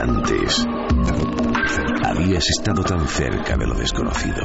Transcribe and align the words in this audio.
Antes 0.00 0.64
habías 2.04 2.48
estado 2.48 2.84
tan 2.84 3.00
cerca 3.08 3.56
de 3.56 3.66
lo 3.66 3.74
desconocido. 3.74 4.42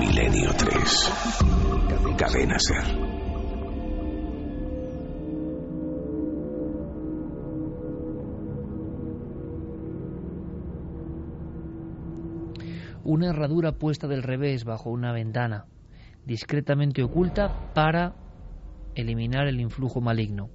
Milenio 0.00 0.50
3. 0.58 1.12
Cadena 2.18 2.58
Ser. 2.58 3.06
una 13.04 13.28
herradura 13.28 13.70
puesta 13.70 14.08
del 14.08 14.24
revés 14.24 14.64
bajo 14.64 14.90
una 14.90 15.12
ventana, 15.12 15.66
discretamente 16.24 17.04
oculta 17.04 17.72
para 17.72 18.16
eliminar 18.96 19.46
el 19.46 19.60
influjo 19.60 20.00
maligno. 20.00 20.50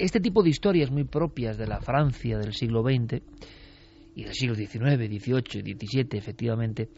Este 0.00 0.18
tipo 0.18 0.42
de 0.42 0.48
historias 0.48 0.90
muy 0.90 1.04
propias 1.04 1.58
de 1.58 1.66
la 1.66 1.78
Francia 1.78 2.38
del 2.38 2.54
siglo 2.54 2.82
XX 2.82 3.20
y 4.14 4.24
del 4.24 4.32
siglo 4.32 4.54
XIX, 4.54 4.96
XVIII, 4.96 5.76
XVII, 5.76 6.08
efectivamente, 6.12 6.88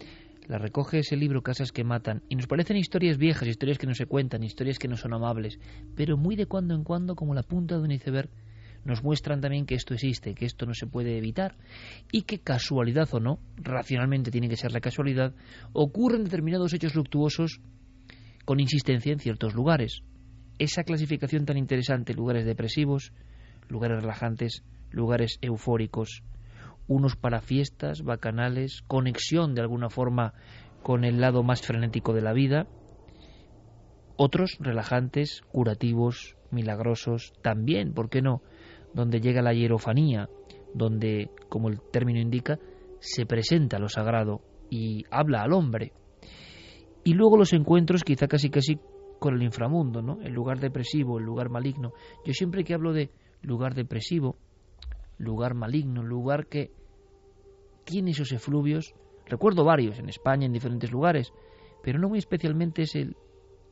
las 0.46 0.62
recoge 0.62 1.00
ese 1.00 1.16
libro 1.16 1.42
Casas 1.42 1.72
que 1.72 1.82
matan 1.82 2.22
y 2.28 2.36
nos 2.36 2.46
parecen 2.46 2.76
historias 2.76 3.18
viejas, 3.18 3.48
historias 3.48 3.78
que 3.78 3.88
no 3.88 3.94
se 3.94 4.06
cuentan, 4.06 4.44
historias 4.44 4.78
que 4.78 4.86
no 4.86 4.96
son 4.96 5.14
amables, 5.14 5.58
pero 5.96 6.16
muy 6.16 6.36
de 6.36 6.46
cuando 6.46 6.76
en 6.76 6.84
cuando 6.84 7.16
como 7.16 7.34
la 7.34 7.42
punta 7.42 7.76
de 7.76 7.82
un 7.82 7.90
iceberg 7.90 8.30
nos 8.84 9.02
muestran 9.02 9.40
también 9.40 9.66
que 9.66 9.74
esto 9.74 9.94
existe, 9.94 10.36
que 10.36 10.46
esto 10.46 10.64
no 10.64 10.74
se 10.74 10.86
puede 10.86 11.18
evitar 11.18 11.56
y 12.12 12.22
que 12.22 12.38
casualidad 12.38 13.08
o 13.14 13.18
no, 13.18 13.40
racionalmente 13.56 14.30
tiene 14.30 14.48
que 14.48 14.56
ser 14.56 14.70
la 14.70 14.80
casualidad, 14.80 15.34
ocurren 15.72 16.22
determinados 16.22 16.72
hechos 16.72 16.94
luctuosos 16.94 17.60
con 18.44 18.60
insistencia 18.60 19.12
en 19.12 19.18
ciertos 19.18 19.54
lugares. 19.54 20.04
Esa 20.62 20.84
clasificación 20.84 21.44
tan 21.44 21.56
interesante, 21.56 22.14
lugares 22.14 22.46
depresivos, 22.46 23.12
lugares 23.68 24.00
relajantes, 24.00 24.62
lugares 24.92 25.40
eufóricos, 25.42 26.22
unos 26.86 27.16
para 27.16 27.40
fiestas, 27.40 28.02
bacanales, 28.02 28.84
conexión 28.86 29.56
de 29.56 29.60
alguna 29.60 29.90
forma 29.90 30.34
con 30.84 31.02
el 31.02 31.20
lado 31.20 31.42
más 31.42 31.62
frenético 31.62 32.12
de 32.12 32.22
la 32.22 32.32
vida, 32.32 32.68
otros 34.14 34.56
relajantes, 34.60 35.42
curativos, 35.50 36.36
milagrosos, 36.52 37.32
también, 37.42 37.92
¿por 37.92 38.08
qué 38.08 38.22
no?, 38.22 38.40
donde 38.94 39.20
llega 39.20 39.42
la 39.42 39.54
hierofanía, 39.54 40.28
donde, 40.74 41.28
como 41.48 41.70
el 41.70 41.80
término 41.90 42.20
indica, 42.20 42.60
se 43.00 43.26
presenta 43.26 43.80
lo 43.80 43.88
sagrado 43.88 44.42
y 44.70 45.06
habla 45.10 45.42
al 45.42 45.54
hombre. 45.54 45.92
Y 47.02 47.14
luego 47.14 47.36
los 47.36 47.52
encuentros 47.52 48.04
quizá 48.04 48.28
casi 48.28 48.48
casi 48.48 48.78
con 49.22 49.34
el 49.34 49.42
inframundo, 49.44 50.02
¿no? 50.02 50.20
El 50.20 50.32
lugar 50.32 50.58
depresivo, 50.58 51.20
el 51.20 51.24
lugar 51.24 51.48
maligno. 51.48 51.92
Yo 52.26 52.34
siempre 52.34 52.64
que 52.64 52.74
hablo 52.74 52.92
de 52.92 53.12
lugar 53.40 53.74
depresivo, 53.74 54.36
lugar 55.16 55.54
maligno, 55.54 56.02
lugar 56.02 56.48
que 56.48 56.72
tiene 57.84 58.10
esos 58.10 58.32
efluvios, 58.32 58.94
recuerdo 59.26 59.64
varios 59.64 60.00
en 60.00 60.08
España, 60.08 60.46
en 60.46 60.52
diferentes 60.52 60.90
lugares, 60.90 61.32
pero 61.84 62.00
no 62.00 62.08
muy 62.08 62.18
especialmente 62.18 62.82
es 62.82 62.96
el 62.96 63.16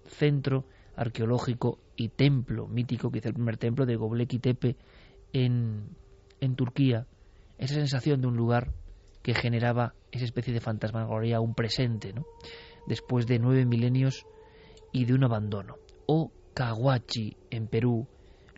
centro 0.05 0.67
arqueológico 0.95 1.81
y 1.97 2.11
templo 2.11 2.69
mítico, 2.69 3.11
que 3.11 3.19
es 3.19 3.27
el 3.27 3.35
primer 3.35 3.57
templo 3.57 3.87
de 3.87 3.97
Göbekli 3.97 4.39
Tepe 4.39 4.77
en, 5.33 5.97
en 6.41 6.55
Turquía, 6.55 7.09
esa 7.59 7.75
sensación 7.75 8.21
de 8.21 8.29
un 8.29 8.37
lugar 8.37 8.73
que 9.25 9.35
generaba 9.35 9.95
esa 10.13 10.27
especie 10.27 10.55
de 10.55 10.61
fantasmagoría, 10.61 11.41
un 11.41 11.55
presente, 11.55 12.13
¿no? 12.13 12.25
después 12.87 13.27
de 13.27 13.41
nueve 13.41 13.67
milenios 13.67 14.27
y 14.93 15.05
de 15.05 15.15
un 15.15 15.25
abandono. 15.25 15.77
O 16.07 16.33
Cahuachi, 16.55 17.37
en 17.51 17.69
Perú, 17.69 18.07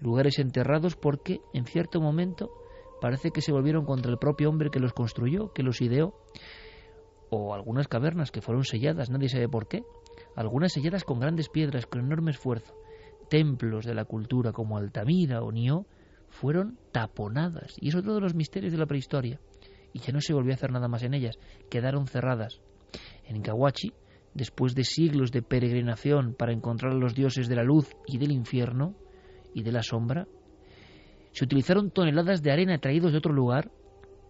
lugares 0.01 0.39
enterrados 0.39 0.97
porque 0.97 1.41
en 1.53 1.65
cierto 1.67 2.01
momento 2.01 2.51
parece 3.01 3.31
que 3.31 3.41
se 3.41 3.53
volvieron 3.53 3.85
contra 3.85 4.11
el 4.11 4.19
propio 4.19 4.49
hombre 4.49 4.71
que 4.71 4.81
los 4.81 4.93
construyó, 4.93 5.53
que 5.53 5.63
los 5.63 5.81
ideó, 5.81 6.15
o 7.31 7.55
algunas 7.55 7.89
cavernas 7.89 8.31
que 8.31 8.43
fueron 8.43 8.65
selladas, 8.65 9.11
nadie 9.11 9.29
sabe 9.29 9.49
por 9.49 9.67
qué, 9.67 9.85
algunas 10.37 10.73
selladas 10.73 11.05
con 11.05 11.19
grandes 11.19 11.49
piedras, 11.49 11.87
con 11.87 12.01
enorme 12.01 12.31
esfuerzo, 12.31 12.75
templos 13.29 13.85
de 13.85 13.95
la 13.95 14.05
cultura 14.05 14.53
como 14.53 14.77
Altamira 14.77 15.43
o 15.43 15.51
Nió, 15.51 15.87
fueron 16.29 16.79
taponadas. 16.93 17.75
Y 17.81 17.89
es 17.89 17.95
otro 17.95 18.15
de 18.15 18.21
los 18.21 18.35
misterios 18.35 18.73
de 18.73 18.79
la 18.79 18.87
prehistoria. 18.87 19.41
Y 19.93 20.01
ya 20.01 20.13
no 20.13 20.21
se 20.21 20.33
volvió 20.33 20.53
a 20.53 20.57
hacer 20.57 20.73
nada 20.73 20.89
más 20.89 21.03
en 21.03 21.15
ellas. 21.15 21.39
Quedaron 21.71 22.07
cerradas. 22.07 22.61
En 23.25 23.43
Kawachi, 23.43 23.93
después 24.35 24.75
de 24.75 24.85
siglos 24.85 25.31
de 25.33 25.43
peregrinación 25.43 26.35
para 26.35 26.53
encontrar 26.53 26.93
a 26.93 26.97
los 26.97 27.15
dioses 27.15 27.49
de 27.49 27.57
la 27.57 27.63
luz 27.63 27.91
y 28.07 28.19
del 28.19 28.33
infierno 28.33 28.95
y 29.55 29.63
de 29.63 29.73
la 29.73 29.83
sombra, 29.83 30.27
se 31.33 31.45
utilizaron 31.45 31.91
toneladas 31.91 32.43
de 32.43 32.53
arena 32.53 32.79
traídos 32.79 33.13
de 33.13 33.19
otro 33.19 33.33
lugar 33.33 33.71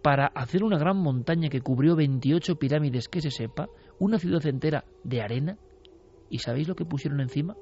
para 0.01 0.27
hacer 0.27 0.63
una 0.63 0.77
gran 0.77 0.97
montaña 0.97 1.49
que 1.49 1.61
cubrió 1.61 1.95
28 1.95 2.57
pirámides 2.57 3.07
que 3.07 3.21
se 3.21 3.31
sepa, 3.31 3.69
una 3.99 4.19
ciudad 4.19 4.45
entera 4.45 4.83
de 5.03 5.21
arena. 5.21 5.57
¿Y 6.29 6.39
sabéis 6.39 6.67
lo 6.67 6.75
que 6.75 6.85
pusieron 6.85 7.21
encima? 7.21 7.55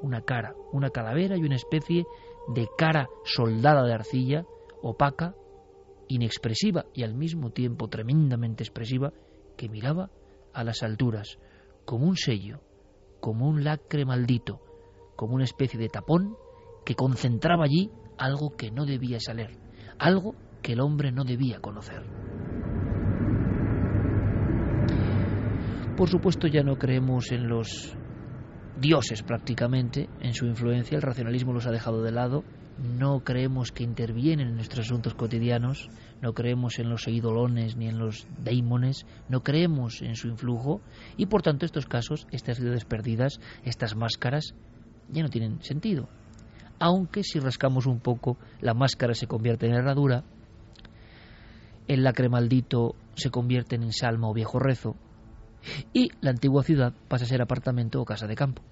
Una 0.00 0.22
cara, 0.22 0.54
una 0.72 0.90
calavera 0.90 1.36
y 1.36 1.42
una 1.42 1.56
especie 1.56 2.04
de 2.54 2.68
cara 2.78 3.08
soldada 3.24 3.84
de 3.84 3.92
arcilla, 3.92 4.44
opaca, 4.82 5.34
inexpresiva 6.08 6.84
y 6.94 7.02
al 7.02 7.14
mismo 7.14 7.50
tiempo 7.50 7.88
tremendamente 7.88 8.62
expresiva, 8.62 9.12
que 9.56 9.68
miraba 9.68 10.10
a 10.52 10.62
las 10.62 10.82
alturas, 10.82 11.38
como 11.84 12.06
un 12.06 12.16
sello, 12.16 12.60
como 13.20 13.48
un 13.48 13.64
lacre 13.64 14.04
maldito, 14.04 14.60
como 15.16 15.34
una 15.34 15.44
especie 15.44 15.78
de 15.78 15.88
tapón 15.88 16.36
que 16.84 16.94
concentraba 16.94 17.64
allí 17.64 17.90
algo 18.18 18.56
que 18.56 18.70
no 18.70 18.84
debía 18.84 19.18
salir, 19.20 19.58
algo 19.98 20.34
que 20.62 20.72
el 20.72 20.80
hombre 20.80 21.12
no 21.12 21.24
debía 21.24 21.60
conocer. 21.60 22.02
Por 25.96 26.08
supuesto 26.08 26.48
ya 26.48 26.62
no 26.62 26.76
creemos 26.76 27.30
en 27.30 27.48
los 27.48 27.96
dioses 28.80 29.22
prácticamente 29.22 30.08
en 30.20 30.34
su 30.34 30.46
influencia, 30.46 30.96
el 30.96 31.02
racionalismo 31.02 31.52
los 31.52 31.66
ha 31.66 31.70
dejado 31.70 32.02
de 32.02 32.10
lado, 32.10 32.44
no 32.78 33.20
creemos 33.20 33.70
que 33.72 33.84
intervienen 33.84 34.48
en 34.48 34.54
nuestros 34.56 34.86
asuntos 34.86 35.14
cotidianos, 35.14 35.88
no 36.20 36.32
creemos 36.32 36.78
en 36.78 36.88
los 36.88 37.06
eidolones 37.06 37.76
ni 37.76 37.88
en 37.88 37.98
los 37.98 38.26
daimones, 38.42 39.06
no 39.28 39.42
creemos 39.42 40.02
en 40.02 40.16
su 40.16 40.28
influjo 40.28 40.80
y 41.16 41.26
por 41.26 41.42
tanto 41.42 41.66
estos 41.66 41.86
casos, 41.86 42.26
estas 42.30 42.56
ciudades 42.56 42.84
perdidas, 42.84 43.40
estas 43.64 43.94
máscaras, 43.94 44.54
ya 45.08 45.22
no 45.22 45.28
tienen 45.28 45.62
sentido. 45.62 46.08
Aunque 46.78 47.22
si 47.22 47.38
rascamos 47.38 47.86
un 47.86 48.00
poco, 48.00 48.36
la 48.60 48.74
máscara 48.74 49.14
se 49.14 49.26
convierte 49.26 49.66
en 49.66 49.74
herradura, 49.74 50.24
el 51.86 52.02
lacre 52.02 52.28
maldito 52.28 52.96
se 53.14 53.30
convierte 53.30 53.76
en 53.76 53.92
salmo 53.92 54.30
o 54.30 54.34
viejo 54.34 54.58
rezo, 54.58 54.96
y 55.92 56.10
la 56.20 56.30
antigua 56.30 56.62
ciudad 56.62 56.92
pasa 57.08 57.24
a 57.24 57.28
ser 57.28 57.40
apartamento 57.40 58.00
o 58.00 58.04
casa 58.04 58.26
de 58.26 58.34
campo. 58.34 58.62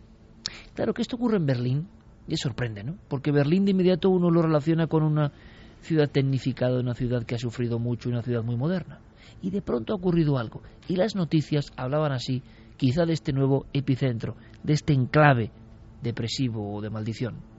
Claro 0.75 0.93
que 0.93 1.03
esto 1.03 1.17
ocurre 1.17 1.37
en 1.37 1.47
Berlín 1.47 1.89
y 2.29 2.37
sorprende, 2.37 2.85
¿no? 2.85 2.97
Porque 3.09 3.33
Berlín 3.33 3.65
de 3.65 3.73
inmediato 3.73 4.11
uno 4.11 4.31
lo 4.31 4.43
relaciona 4.43 4.87
con 4.87 5.03
una 5.03 5.33
ciudad 5.81 6.09
tecnificada, 6.09 6.81
una 6.81 6.95
ciudad 6.95 7.25
que 7.25 7.35
ha 7.35 7.39
sufrido 7.39 7.79
mucho, 7.79 8.09
una 8.09 8.23
ciudad 8.23 8.43
muy 8.43 8.57
moderna. 8.57 9.01
Y 9.43 9.51
de 9.51 9.63
pronto 9.63 9.93
ha 9.93 9.97
ocurrido 9.97 10.39
algo. 10.39 10.63
Y 10.89 10.97
las 10.97 11.17
noticias 11.17 11.73
hablaban 11.77 12.13
así, 12.13 12.43
quizá 12.77 13.05
de 13.05 13.13
este 13.13 13.33
nuevo 13.33 13.67
epicentro, 13.73 14.37
de 14.63 14.75
este 14.75 14.93
enclave 14.93 15.51
depresivo 16.01 16.75
o 16.75 16.81
de 16.81 16.91
maldición. 16.91 17.52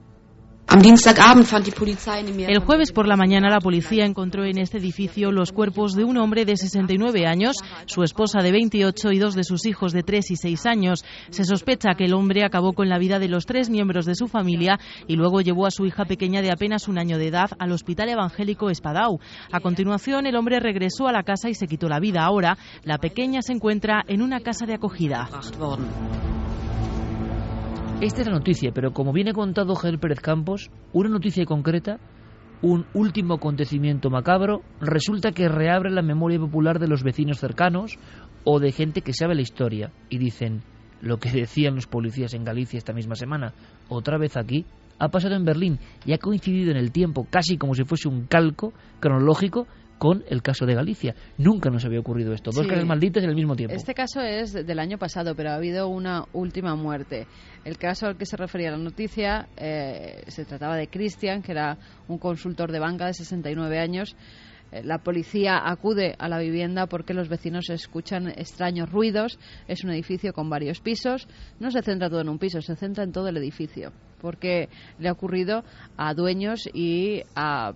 El 2.48 2.58
jueves 2.58 2.90
por 2.90 3.06
la 3.06 3.16
mañana 3.16 3.48
la 3.48 3.60
policía 3.60 4.04
encontró 4.04 4.44
en 4.44 4.58
este 4.58 4.78
edificio 4.78 5.30
los 5.30 5.52
cuerpos 5.52 5.94
de 5.94 6.04
un 6.04 6.16
hombre 6.16 6.44
de 6.44 6.56
69 6.56 7.26
años, 7.26 7.56
su 7.86 8.02
esposa 8.02 8.40
de 8.40 8.50
28 8.50 9.12
y 9.12 9.18
dos 9.18 9.34
de 9.34 9.44
sus 9.44 9.66
hijos 9.66 9.92
de 9.92 10.02
3 10.02 10.32
y 10.32 10.36
6 10.36 10.66
años. 10.66 11.04
Se 11.30 11.44
sospecha 11.44 11.94
que 11.96 12.06
el 12.06 12.14
hombre 12.14 12.44
acabó 12.44 12.72
con 12.72 12.88
la 12.88 12.98
vida 12.98 13.18
de 13.18 13.28
los 13.28 13.46
tres 13.46 13.70
miembros 13.70 14.04
de 14.04 14.14
su 14.14 14.26
familia 14.26 14.80
y 15.06 15.16
luego 15.16 15.42
llevó 15.42 15.66
a 15.66 15.70
su 15.70 15.86
hija 15.86 16.06
pequeña 16.06 16.42
de 16.42 16.50
apenas 16.50 16.88
un 16.88 16.98
año 16.98 17.18
de 17.18 17.28
edad 17.28 17.50
al 17.58 17.72
Hospital 17.72 18.08
Evangélico 18.08 18.70
Espadau. 18.70 19.20
A 19.52 19.60
continuación, 19.60 20.26
el 20.26 20.36
hombre 20.36 20.60
regresó 20.60 21.06
a 21.06 21.12
la 21.12 21.22
casa 21.22 21.48
y 21.48 21.54
se 21.54 21.68
quitó 21.68 21.88
la 21.88 22.00
vida. 22.00 22.24
Ahora, 22.24 22.58
la 22.82 22.98
pequeña 22.98 23.42
se 23.42 23.52
encuentra 23.52 24.02
en 24.08 24.22
una 24.22 24.40
casa 24.40 24.66
de 24.66 24.74
acogida. 24.74 25.28
Esta 28.00 28.20
es 28.20 28.26
la 28.26 28.34
noticia, 28.34 28.72
pero 28.74 28.92
como 28.92 29.12
viene 29.12 29.32
contado 29.32 29.76
Javier 29.76 30.00
Pérez 30.00 30.20
Campos, 30.20 30.70
una 30.92 31.08
noticia 31.08 31.46
concreta, 31.46 32.00
un 32.60 32.86
último 32.92 33.34
acontecimiento 33.34 34.10
macabro, 34.10 34.62
resulta 34.80 35.30
que 35.30 35.48
reabre 35.48 35.90
la 35.90 36.02
memoria 36.02 36.38
popular 36.38 36.80
de 36.80 36.88
los 36.88 37.04
vecinos 37.04 37.38
cercanos 37.38 37.96
o 38.42 38.58
de 38.58 38.72
gente 38.72 39.02
que 39.02 39.12
sabe 39.12 39.36
la 39.36 39.42
historia 39.42 39.92
y 40.10 40.18
dicen 40.18 40.62
lo 41.00 41.18
que 41.18 41.30
decían 41.32 41.76
los 41.76 41.86
policías 41.86 42.34
en 42.34 42.44
Galicia 42.44 42.78
esta 42.78 42.92
misma 42.92 43.14
semana, 43.14 43.54
otra 43.88 44.18
vez 44.18 44.36
aquí, 44.36 44.66
ha 44.98 45.08
pasado 45.08 45.36
en 45.36 45.44
Berlín 45.44 45.78
y 46.04 46.14
ha 46.14 46.18
coincidido 46.18 46.72
en 46.72 46.76
el 46.76 46.90
tiempo, 46.90 47.26
casi 47.30 47.56
como 47.56 47.74
si 47.74 47.84
fuese 47.84 48.08
un 48.08 48.26
calco 48.26 48.72
cronológico, 49.00 49.66
con 50.04 50.22
el 50.28 50.42
caso 50.42 50.66
de 50.66 50.74
Galicia. 50.74 51.14
Nunca 51.38 51.70
nos 51.70 51.82
había 51.86 51.98
ocurrido 51.98 52.34
esto. 52.34 52.50
Dos 52.50 52.64
Sí. 52.66 52.68
casas 52.68 52.84
malditas 52.84 53.24
en 53.24 53.30
el 53.30 53.34
mismo 53.34 53.56
tiempo. 53.56 53.74
Este 53.74 53.94
caso 53.94 54.20
es 54.20 54.52
del 54.52 54.78
año 54.78 54.98
pasado, 54.98 55.34
pero 55.34 55.48
ha 55.48 55.54
habido 55.54 55.88
una 55.88 56.26
última 56.34 56.74
muerte. 56.76 57.26
El 57.64 57.78
caso 57.78 58.08
al 58.08 58.18
que 58.18 58.26
se 58.26 58.36
refería 58.36 58.70
la 58.70 58.76
noticia 58.76 59.48
eh, 59.56 60.22
se 60.26 60.44
trataba 60.44 60.76
de 60.76 60.88
Christian, 60.88 61.40
que 61.40 61.52
era 61.52 61.78
un 62.06 62.18
consultor 62.18 62.70
de 62.70 62.80
banca 62.80 63.06
de 63.06 63.14
69 63.14 63.78
años. 63.78 64.14
Eh, 64.72 64.82
La 64.84 64.98
policía 64.98 65.60
acude 65.68 66.14
a 66.18 66.28
la 66.28 66.38
vivienda 66.38 66.86
porque 66.86 67.14
los 67.14 67.28
vecinos 67.28 67.70
escuchan 67.70 68.28
extraños 68.28 68.90
ruidos. 68.90 69.38
Es 69.68 69.84
un 69.84 69.90
edificio 69.90 70.32
con 70.32 70.50
varios 70.50 70.80
pisos. 70.80 71.26
No 71.60 71.70
se 71.70 71.82
centra 71.82 72.08
todo 72.08 72.20
en 72.20 72.28
un 72.28 72.38
piso, 72.38 72.60
se 72.60 72.76
centra 72.76 73.04
en 73.04 73.12
todo 73.12 73.28
el 73.28 73.36
edificio. 73.36 73.92
Porque 74.20 74.68
le 74.98 75.08
ha 75.08 75.12
ocurrido 75.12 75.64
a 75.98 76.14
dueños 76.14 76.66
y 76.72 77.22
a 77.36 77.72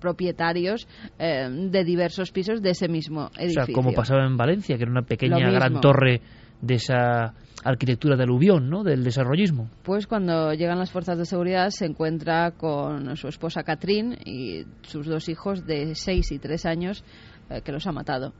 propietarios 0.00 0.88
eh, 1.18 1.48
de 1.48 1.84
diversos 1.84 2.32
pisos 2.32 2.60
de 2.60 2.70
ese 2.70 2.88
mismo 2.88 3.26
o 3.26 3.38
edificio. 3.38 3.66
sea, 3.66 3.74
como 3.74 3.92
pasaba 3.92 4.26
en 4.26 4.36
Valencia, 4.36 4.76
que 4.76 4.82
era 4.82 4.90
una 4.90 5.02
pequeña 5.02 5.50
gran 5.50 5.80
torre 5.80 6.20
de 6.64 6.74
esa 6.74 7.34
arquitectura 7.64 8.16
de 8.16 8.24
aluvión, 8.24 8.68
¿no? 8.68 8.82
Del 8.82 9.04
desarrollismo. 9.04 9.68
Pues 9.82 10.06
cuando 10.06 10.52
llegan 10.52 10.78
las 10.78 10.90
fuerzas 10.90 11.18
de 11.18 11.24
seguridad 11.24 11.70
se 11.70 11.86
encuentra 11.86 12.52
con 12.52 13.16
su 13.16 13.28
esposa 13.28 13.62
Catherine 13.62 14.18
y 14.24 14.64
sus 14.82 15.06
dos 15.06 15.28
hijos 15.28 15.66
de 15.66 15.94
6 15.94 16.32
y 16.32 16.38
3 16.38 16.66
años 16.66 17.04
eh, 17.50 17.62
que 17.62 17.72
los 17.72 17.86
ha 17.86 17.92
matado. 17.92 18.34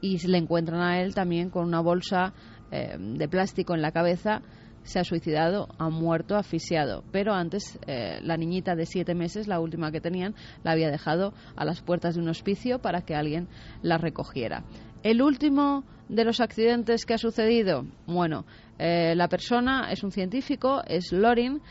Y 0.00 0.26
le 0.26 0.38
encuentran 0.38 0.80
a 0.80 1.00
él 1.00 1.14
también 1.14 1.50
con 1.50 1.66
una 1.66 1.80
bolsa 1.80 2.32
eh, 2.70 2.96
de 2.98 3.28
plástico 3.28 3.74
en 3.74 3.82
la 3.82 3.92
cabeza. 3.92 4.40
Se 4.82 4.98
ha 4.98 5.04
suicidado, 5.04 5.68
ha 5.78 5.90
muerto 5.90 6.36
asfixiado. 6.36 7.04
Pero 7.12 7.34
antes 7.34 7.78
eh, 7.86 8.18
la 8.22 8.38
niñita 8.38 8.74
de 8.76 8.86
7 8.86 9.14
meses, 9.14 9.46
la 9.46 9.60
última 9.60 9.92
que 9.92 10.00
tenían, 10.00 10.34
la 10.64 10.72
había 10.72 10.90
dejado 10.90 11.34
a 11.54 11.66
las 11.66 11.82
puertas 11.82 12.14
de 12.14 12.22
un 12.22 12.28
hospicio 12.28 12.78
para 12.78 13.02
que 13.02 13.14
alguien 13.14 13.48
la 13.82 13.98
recogiera. 13.98 14.64
El 15.02 15.20
último 15.20 15.84
de 16.10 16.24
los 16.24 16.40
accidentes 16.40 17.06
que 17.06 17.14
ha 17.14 17.18
sucedido, 17.18 17.86
bueno, 18.06 18.44
eh, 18.78 19.14
la 19.14 19.28
persona 19.28 19.92
es 19.92 20.02
un 20.02 20.10
científico, 20.10 20.82
es 20.84 21.12
Lorin, 21.12 21.62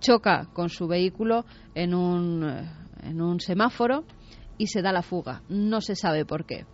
choca 0.00 0.48
con 0.52 0.68
su 0.68 0.86
vehículo 0.86 1.46
en 1.74 1.94
un, 1.94 2.44
eh, 2.44 2.70
en 3.04 3.22
un 3.22 3.40
semáforo 3.40 4.04
y 4.58 4.66
se 4.66 4.82
da 4.82 4.92
la 4.92 5.02
fuga. 5.02 5.42
No 5.48 5.80
se 5.80 5.96
sabe 5.96 6.26
por 6.26 6.44
qué. 6.44 6.66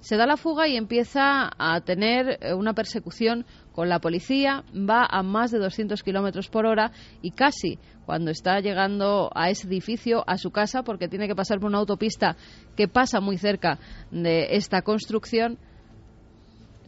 Se 0.00 0.16
da 0.16 0.26
la 0.26 0.36
fuga 0.36 0.68
y 0.68 0.76
empieza 0.76 1.50
a 1.58 1.80
tener 1.80 2.38
eh, 2.40 2.52
una 2.52 2.74
persecución 2.74 3.46
con 3.72 3.88
la 3.88 4.00
policía, 4.00 4.64
va 4.74 5.06
a 5.08 5.22
más 5.22 5.50
de 5.50 5.58
200 5.58 6.02
kilómetros 6.02 6.48
por 6.48 6.66
hora 6.66 6.92
y 7.22 7.30
casi 7.30 7.78
cuando 8.04 8.30
está 8.30 8.60
llegando 8.60 9.30
a 9.34 9.48
ese 9.48 9.66
edificio, 9.66 10.24
a 10.26 10.36
su 10.36 10.50
casa, 10.50 10.82
porque 10.82 11.08
tiene 11.08 11.26
que 11.26 11.34
pasar 11.34 11.58
por 11.58 11.68
una 11.68 11.78
autopista 11.78 12.36
que 12.76 12.88
pasa 12.88 13.20
muy 13.20 13.38
cerca 13.38 13.78
de 14.10 14.56
esta 14.56 14.82
construcción, 14.82 15.58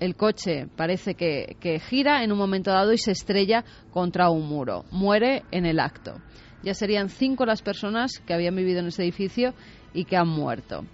el 0.04 0.16
coche 0.16 0.66
parece 0.76 1.14
que, 1.14 1.56
que 1.60 1.78
gira 1.78 2.24
en 2.24 2.32
un 2.32 2.38
momento 2.38 2.70
dado 2.70 2.92
y 2.92 2.98
se 2.98 3.12
estrella 3.12 3.64
contra 3.90 4.30
un 4.30 4.46
muro. 4.48 4.84
Muere 4.90 5.42
en 5.50 5.64
el 5.66 5.78
acto. 5.78 6.14
Ya 6.62 6.74
serían 6.74 7.08
cinco 7.08 7.44
las 7.46 7.62
personas 7.62 8.20
que 8.26 8.34
habían 8.34 8.54
vivido 8.56 8.80
en 8.80 8.86
ese 8.86 9.02
edificio 9.02 9.54
y 9.94 10.04
que 10.04 10.16
han 10.16 10.28
muerto. 10.28 10.84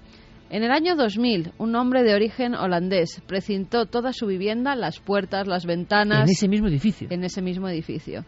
En 0.50 0.62
el 0.62 0.70
año 0.70 0.96
2000, 0.96 1.52
un 1.58 1.76
hombre 1.76 2.02
de 2.02 2.14
origen 2.14 2.54
holandés 2.54 3.20
precintó 3.26 3.84
toda 3.84 4.14
su 4.14 4.26
vivienda, 4.26 4.74
las 4.76 4.98
puertas, 4.98 5.46
las 5.46 5.66
ventanas, 5.66 6.22
En 6.24 6.30
ese 6.30 6.48
mismo 6.48 6.68
edificio. 6.68 7.08
en 7.10 7.22
ese 7.24 7.42
mismo 7.42 7.68
edificio. 7.68 8.24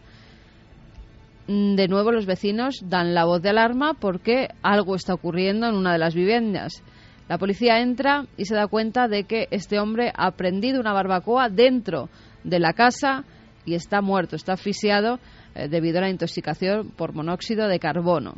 Mm, 1.47 1.76
De 1.76 1.88
nuevo 1.88 2.12
los 2.12 2.26
vecinos 2.26 2.83
dan 2.87 3.15
la 3.15 3.25
voz 3.25 3.41
de 3.43 3.49
alarma 3.50 3.94
porque 3.94 4.49
algo 4.62 4.94
está 4.97 5.15
ocurriendo 5.15 5.67
en 5.67 5.75
una 5.75 5.93
de 5.93 5.99
las 5.99 6.15
viviendas. 6.15 6.83
La 7.31 7.38
policía 7.38 7.79
entra 7.79 8.27
y 8.37 8.47
se 8.47 8.56
da 8.56 8.67
cuenta 8.67 9.06
de 9.06 9.23
que 9.23 9.47
este 9.53 9.79
hombre 9.79 10.12
ha 10.17 10.32
prendido 10.32 10.81
una 10.81 10.93
barbacoa 10.93 11.49
dentro 11.49 12.09
de 12.43 12.59
la 12.59 12.73
casa 12.73 13.23
y 13.65 13.75
está 13.75 14.00
muerto, 14.00 14.35
está 14.35 14.55
asfixiado 14.55 15.21
eh, 15.55 15.69
debido 15.69 15.99
a 15.99 16.00
la 16.00 16.11
intoxicación 16.11 16.91
por 16.91 17.15
monóxido 17.15 17.69
de 17.69 17.79
carbono. 17.79 18.35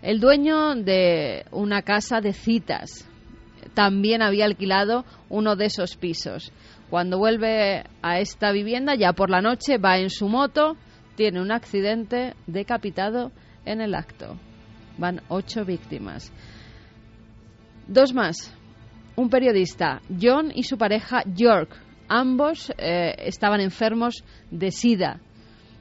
El 0.00 0.20
dueño 0.20 0.76
de 0.76 1.44
una 1.50 1.82
casa 1.82 2.20
de 2.20 2.34
citas 2.34 3.04
también 3.74 4.22
había 4.22 4.44
alquilado 4.44 5.04
uno 5.28 5.56
de 5.56 5.64
esos 5.64 5.96
pisos. 5.96 6.52
Cuando 6.90 7.18
vuelve 7.18 7.82
a 8.00 8.20
esta 8.20 8.52
vivienda, 8.52 8.94
ya 8.94 9.12
por 9.12 9.28
la 9.28 9.40
noche, 9.40 9.76
va 9.76 9.98
en 9.98 10.10
su 10.10 10.28
moto, 10.28 10.76
tiene 11.16 11.42
un 11.42 11.50
accidente 11.50 12.34
decapitado 12.46 13.32
en 13.64 13.80
el 13.80 13.96
acto. 13.96 14.36
Van 14.98 15.20
ocho 15.26 15.64
víctimas. 15.64 16.32
Dos 17.88 18.12
más. 18.12 18.54
Un 19.16 19.30
periodista, 19.30 20.02
John 20.20 20.52
y 20.54 20.64
su 20.64 20.76
pareja 20.76 21.22
York. 21.34 21.74
Ambos 22.06 22.70
eh, 22.76 23.14
estaban 23.20 23.62
enfermos 23.62 24.24
de 24.50 24.70
SIDA. 24.70 25.20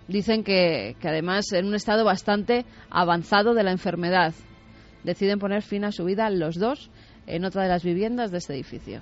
Dicen 0.08 0.46
que, 0.46 0.96
que 1.02 1.10
además 1.10 1.52
en 1.52 1.66
un 1.66 1.76
estado 1.76 2.06
bastante 2.06 2.66
avanzado 2.90 3.54
de 3.54 3.64
la 3.64 3.72
enfermedad. 3.72 4.34
Deciden 5.04 5.38
poner 5.38 5.64
fin 5.64 5.84
a 5.84 5.92
su 5.92 6.06
vida 6.06 6.30
los 6.30 6.56
dos 6.56 6.90
en 7.28 7.44
otra 7.44 7.64
de 7.64 7.70
las 7.70 7.84
viviendas 7.84 8.32
de 8.32 8.38
este 8.38 8.54
edificio. 8.54 9.02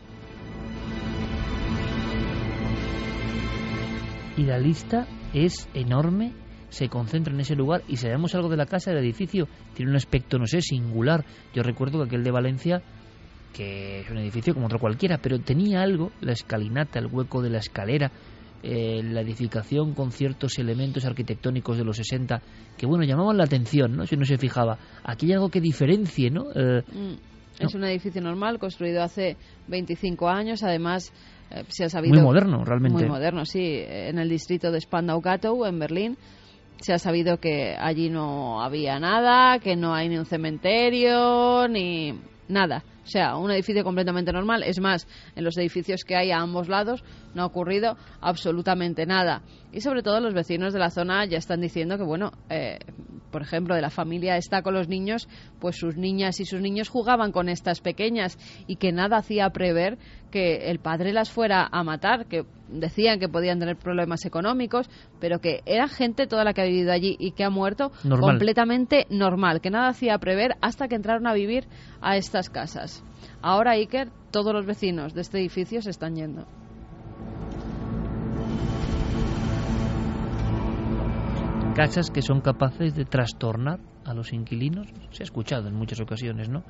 Y 4.35 4.43
la 4.43 4.57
lista 4.57 5.05
es 5.31 5.69
enorme, 5.75 6.33
se 6.69 6.89
concentra 6.89 7.33
en 7.33 7.39
ese 7.39 7.55
lugar 7.55 7.83
y 7.87 7.97
sabemos 7.97 8.33
algo 8.33 8.49
de 8.49 8.57
la 8.57 8.65
casa, 8.65 8.91
del 8.91 9.03
edificio, 9.03 9.47
tiene 9.75 9.91
un 9.91 9.95
aspecto, 9.95 10.39
no 10.39 10.47
sé, 10.47 10.61
singular. 10.61 11.23
Yo 11.53 11.61
recuerdo 11.61 11.99
que 11.99 12.07
aquel 12.07 12.23
de 12.23 12.31
Valencia, 12.31 12.81
que 13.55 13.99
es 14.01 14.09
un 14.09 14.17
edificio 14.17 14.53
como 14.53 14.65
otro 14.65 14.79
cualquiera, 14.79 15.17
pero 15.21 15.39
tenía 15.39 15.81
algo, 15.81 16.11
la 16.21 16.33
escalinata, 16.33 16.99
el 16.99 17.07
hueco 17.07 17.41
de 17.41 17.49
la 17.49 17.59
escalera, 17.59 18.11
eh, 18.63 19.01
la 19.03 19.21
edificación 19.21 19.93
con 19.93 20.11
ciertos 20.11 20.57
elementos 20.59 21.05
arquitectónicos 21.05 21.77
de 21.77 21.83
los 21.85 21.97
60 21.97 22.41
que, 22.77 22.85
bueno, 22.85 23.03
llamaban 23.05 23.37
la 23.37 23.43
atención, 23.45 23.95
¿no? 23.95 24.05
Si 24.05 24.15
uno 24.15 24.25
se 24.25 24.37
fijaba. 24.37 24.77
Aquí 25.03 25.27
hay 25.27 25.33
algo 25.33 25.49
que 25.49 25.61
diferencie, 25.61 26.29
¿no? 26.31 26.45
Eh, 26.55 26.81
Mm, 26.93 27.13
Es 27.63 27.73
un 27.73 27.85
edificio 27.85 28.21
normal, 28.21 28.59
construido 28.59 29.01
hace 29.01 29.37
25 29.69 30.27
años. 30.27 30.61
Además, 30.63 31.13
eh, 31.51 31.63
se 31.69 31.85
ha 31.85 31.89
sabido. 31.89 32.15
muy 32.15 32.23
moderno, 32.23 32.65
realmente. 32.65 32.97
Muy 32.97 33.07
moderno, 33.07 33.45
sí. 33.45 33.61
En 33.61 34.19
el 34.19 34.27
distrito 34.27 34.71
de 34.71 34.79
Spandau-Gatow, 34.79 35.65
en 35.65 35.79
Berlín, 35.79 36.17
se 36.81 36.91
ha 36.91 36.97
sabido 36.99 37.37
que 37.37 37.73
allí 37.79 38.09
no 38.09 38.61
había 38.61 38.99
nada, 38.99 39.59
que 39.59 39.77
no 39.77 39.93
hay 39.93 40.09
ni 40.09 40.17
un 40.17 40.25
cementerio, 40.25 41.67
ni 41.69 42.19
nada. 42.47 42.83
O 43.03 43.07
sea, 43.07 43.37
un 43.37 43.51
edificio 43.51 43.83
completamente 43.83 44.31
normal. 44.31 44.63
Es 44.63 44.79
más, 44.79 45.07
en 45.35 45.43
los 45.43 45.57
edificios 45.57 46.03
que 46.03 46.15
hay 46.15 46.31
a 46.31 46.39
ambos 46.39 46.67
lados 46.67 47.03
no 47.33 47.43
ha 47.43 47.45
ocurrido 47.45 47.97
absolutamente 48.21 49.05
nada. 49.05 49.41
Y 49.71 49.81
sobre 49.81 50.01
todo 50.01 50.19
los 50.19 50.33
vecinos 50.33 50.73
de 50.73 50.79
la 50.79 50.89
zona 50.89 51.25
ya 51.25 51.37
están 51.37 51.61
diciendo 51.61 51.97
que, 51.97 52.03
bueno, 52.03 52.31
eh, 52.49 52.79
por 53.35 53.41
ejemplo, 53.41 53.75
de 53.75 53.81
la 53.81 53.89
familia 53.89 54.37
está 54.37 54.61
con 54.61 54.75
los 54.75 54.87
niños, 54.87 55.27
pues 55.59 55.75
sus 55.75 55.97
niñas 55.97 56.39
y 56.39 56.45
sus 56.45 56.61
niños 56.61 56.87
jugaban 56.87 57.33
con 57.33 57.49
estas 57.49 57.81
pequeñas 57.81 58.37
y 58.65 58.77
que 58.77 58.93
nada 58.93 59.17
hacía 59.17 59.49
prever 59.49 59.97
que 60.31 60.71
el 60.71 60.79
padre 60.79 61.11
las 61.11 61.31
fuera 61.31 61.67
a 61.69 61.83
matar, 61.83 62.27
que 62.27 62.45
decían 62.69 63.19
que 63.19 63.27
podían 63.27 63.59
tener 63.59 63.75
problemas 63.75 64.25
económicos, 64.25 64.89
pero 65.19 65.39
que 65.39 65.59
era 65.65 65.89
gente 65.89 66.27
toda 66.27 66.45
la 66.45 66.53
que 66.53 66.61
ha 66.61 66.65
vivido 66.65 66.93
allí 66.93 67.17
y 67.19 67.31
que 67.31 67.43
ha 67.43 67.49
muerto 67.49 67.91
Normal. 68.05 68.21
completamente 68.21 69.05
normal, 69.09 69.59
que 69.59 69.69
nada 69.69 69.89
hacía 69.89 70.17
prever 70.17 70.55
hasta 70.61 70.87
que 70.87 70.95
entraron 70.95 71.27
a 71.27 71.33
vivir 71.33 71.67
a 71.99 72.15
estas 72.15 72.49
casas. 72.49 73.03
Ahora, 73.41 73.71
Iker, 73.71 74.11
todos 74.31 74.53
los 74.53 74.65
vecinos 74.65 75.13
de 75.13 75.19
este 75.19 75.39
edificio 75.39 75.81
se 75.81 75.89
están 75.89 76.15
yendo. 76.15 76.45
Casas 81.75 82.09
que 82.09 82.21
son 82.21 82.39
capaces 82.39 82.95
de 82.95 83.03
trastornar 83.03 83.81
a 84.05 84.13
los 84.13 84.31
inquilinos. 84.31 84.87
Se 85.11 85.23
ha 85.23 85.25
escuchado 85.25 85.67
en 85.67 85.75
muchas 85.75 85.99
ocasiones, 85.99 86.47
¿no? 86.47 86.63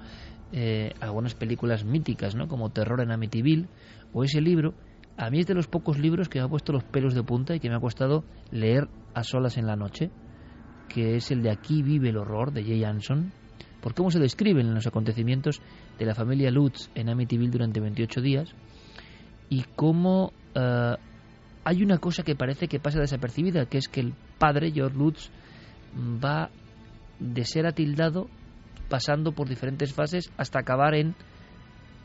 Eh, 0.52 0.94
algunas 1.00 1.36
películas 1.36 1.86
míticas, 1.86 2.36
¿no? 2.36 2.48
Como 2.48 2.72
Terror 2.72 3.02
en 3.02 3.12
Amityville 3.12 3.68
o 4.14 4.24
ese 4.24 4.42
libro. 4.42 4.74
A 5.16 5.30
mí 5.30 5.40
es 5.42 5.46
de 5.46 5.54
los 5.54 5.68
pocos 5.68 6.00
libros 6.00 6.28
que 6.28 6.40
me 6.40 6.46
ha 6.46 6.50
puesto 6.50 6.74
los 6.74 6.84
pelos 6.84 7.14
de 7.14 7.22
punta 7.22 7.56
y 7.56 7.60
que 7.60 7.70
me 7.70 7.76
ha 7.76 7.80
costado 7.80 8.24
leer 8.50 8.90
a 9.14 9.24
solas 9.24 9.58
en 9.58 9.68
la 9.68 9.76
noche, 9.76 10.10
que 10.90 11.16
es 11.16 11.30
el 11.30 11.44
de 11.44 11.52
Aquí 11.52 11.84
vive 11.84 12.10
el 12.10 12.18
horror 12.18 12.52
de 12.52 12.64
Jay 12.64 12.84
Anson, 12.84 13.32
por 13.82 13.94
cómo 13.94 14.10
se 14.10 14.18
describen 14.18 14.74
los 14.74 14.88
acontecimientos 14.88 15.62
de 16.00 16.06
la 16.06 16.16
familia 16.16 16.50
Lutz 16.50 16.90
en 16.96 17.10
Amityville 17.10 17.52
durante 17.52 17.80
28 17.80 18.22
días 18.22 18.56
y 19.50 19.66
cómo 19.76 20.34
eh, 20.56 20.96
hay 21.66 21.84
una 21.84 21.98
cosa 21.98 22.24
que 22.24 22.36
parece 22.36 22.68
que 22.68 22.80
pasa 22.80 23.00
desapercibida, 23.00 23.66
que 23.66 23.80
es 23.80 23.88
que 23.88 24.00
el 24.00 24.14
padre, 24.38 24.72
George 24.72 24.96
Lutz, 24.96 25.30
va 25.96 26.52
de 27.20 27.44
ser 27.44 27.66
atildado 27.66 28.28
pasando 28.88 29.32
por 29.32 29.50
diferentes 29.50 29.92
fases 29.92 30.32
hasta 30.38 30.60
acabar 30.60 30.94
en 30.94 31.16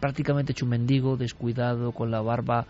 prácticamente 0.00 0.52
hecho 0.52 0.64
un 0.64 0.70
mendigo, 0.70 1.18
descuidado, 1.18 1.92
con 1.92 2.10
la 2.10 2.22
barba 2.22 2.66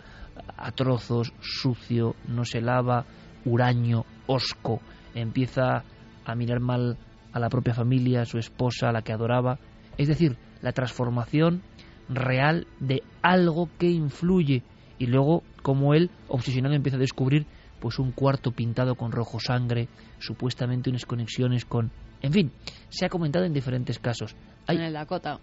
a 0.56 0.72
trozos, 0.72 1.32
sucio, 1.40 2.16
no 2.26 2.44
se 2.44 2.60
lava, 2.60 3.06
huraño, 3.44 4.04
osco, 4.26 4.80
empieza 5.14 5.84
a 6.24 6.34
mirar 6.34 6.58
mal 6.58 6.98
a 7.32 7.38
la 7.38 7.48
propia 7.48 7.72
familia, 7.72 8.22
a 8.22 8.26
su 8.26 8.38
esposa, 8.38 8.88
a 8.88 8.92
la 8.92 9.02
que 9.02 9.12
adoraba. 9.12 9.60
Es 9.96 10.08
decir, 10.08 10.36
la 10.60 10.72
transformación 10.72 11.62
real 12.08 12.66
de 12.80 13.04
algo 13.22 13.68
que 13.78 13.90
influye 13.90 14.64
y 15.00 15.06
luego 15.06 15.42
como 15.62 15.94
él 15.94 16.10
obsesionado 16.28 16.74
empieza 16.74 16.96
a 16.96 17.00
descubrir 17.00 17.46
pues 17.80 17.98
un 17.98 18.12
cuarto 18.12 18.52
pintado 18.52 18.94
con 18.94 19.10
rojo 19.10 19.40
sangre, 19.40 19.88
supuestamente 20.18 20.90
unas 20.90 21.06
conexiones 21.06 21.64
con, 21.64 21.90
en 22.20 22.32
fin, 22.32 22.52
se 22.90 23.06
ha 23.06 23.08
comentado 23.08 23.46
en 23.46 23.54
diferentes 23.54 23.98
casos. 23.98 24.36
en 24.68 24.80
el 24.82 24.92
Dakota. 24.92 25.40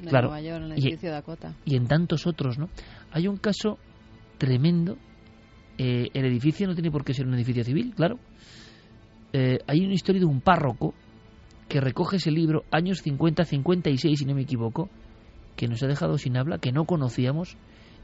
De 0.00 0.08
claro, 0.08 0.28
Nueva 0.28 0.42
York, 0.42 0.56
en 0.56 0.64
el 0.64 0.72
edificio 0.72 1.08
y, 1.08 1.12
Dakota. 1.12 1.54
Y 1.64 1.76
en 1.76 1.86
tantos 1.86 2.26
otros, 2.26 2.58
¿no? 2.58 2.68
Hay 3.12 3.28
un 3.28 3.36
caso 3.36 3.78
tremendo. 4.38 4.96
Eh, 5.78 6.08
el 6.12 6.24
edificio 6.24 6.66
no 6.66 6.74
tiene 6.74 6.90
por 6.90 7.04
qué 7.04 7.14
ser 7.14 7.28
un 7.28 7.34
edificio 7.34 7.62
civil, 7.62 7.94
claro. 7.94 8.18
Eh, 9.32 9.58
hay 9.68 9.84
una 9.84 9.94
historia 9.94 10.20
de 10.20 10.26
un 10.26 10.40
párroco 10.40 10.94
que 11.68 11.80
recoge 11.80 12.16
ese 12.16 12.32
libro, 12.32 12.64
años 12.72 13.04
50-56, 13.04 14.16
si 14.16 14.24
no 14.24 14.34
me 14.34 14.42
equivoco, 14.42 14.88
que 15.54 15.68
nos 15.68 15.80
ha 15.84 15.86
dejado 15.86 16.18
sin 16.18 16.36
habla, 16.36 16.58
que 16.58 16.72
no 16.72 16.86
conocíamos 16.86 17.56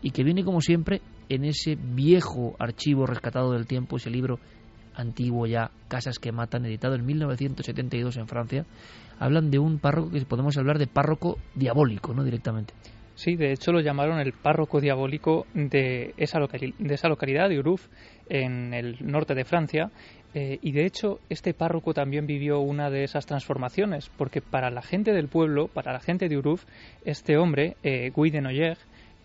y 0.03 0.11
que 0.11 0.25
viene 0.25 0.45
como 0.45 0.61
siempre 0.61 1.00
en 1.29 1.45
ese 1.45 1.76
viejo 1.76 2.55
archivo 2.59 3.07
rescatado 3.07 3.53
del 3.53 3.67
tiempo, 3.67 3.97
ese 3.97 4.11
libro 4.11 4.38
antiguo 4.95 5.47
ya, 5.47 5.71
Casas 5.88 6.19
que 6.19 6.33
matan, 6.33 6.65
editado 6.65 6.95
en 6.95 7.05
1972 7.05 8.17
en 8.17 8.29
Francia, 8.29 8.67
hablan 9.19 9.50
de 9.50 9.59
un 9.59 9.79
párroco 9.79 10.11
que 10.11 10.25
podemos 10.25 10.57
hablar 10.57 10.79
de 10.79 10.87
párroco 10.87 11.38
diabólico, 11.55 12.15
¿no? 12.15 12.25
Directamente. 12.25 12.75
Sí, 13.15 13.35
de 13.35 13.53
hecho 13.53 13.73
lo 13.73 13.81
llamaron 13.81 14.19
el 14.21 14.35
párroco 14.35 14.79
diabólico 14.79 15.47
de 15.55 16.12
esa, 16.19 16.38
de 16.38 16.95
esa 16.95 17.09
localidad, 17.09 17.49
de 17.49 17.59
Uruf, 17.59 17.87
en 18.29 18.75
el 18.75 18.99
norte 19.00 19.35
de 19.35 19.47
Francia. 19.47 19.91
Eh, 20.35 20.59
y 20.61 20.73
de 20.73 20.85
hecho, 20.85 21.21
este 21.31 21.55
párroco 21.55 21.95
también 21.95 22.26
vivió 22.26 22.61
una 22.61 22.91
de 22.91 23.05
esas 23.05 23.25
transformaciones, 23.25 24.11
porque 24.19 24.43
para 24.43 24.71
la 24.71 24.83
gente 24.83 25.15
del 25.15 25.29
pueblo, 25.29 25.69
para 25.69 25.95
la 25.95 26.00
gente 26.00 26.29
de 26.29 26.37
Uruf, 26.37 26.65
este 27.07 27.38
hombre, 27.38 27.79
eh, 27.83 28.11
Guy 28.11 28.31
de 28.31 28.43
Noyer, 28.43 28.76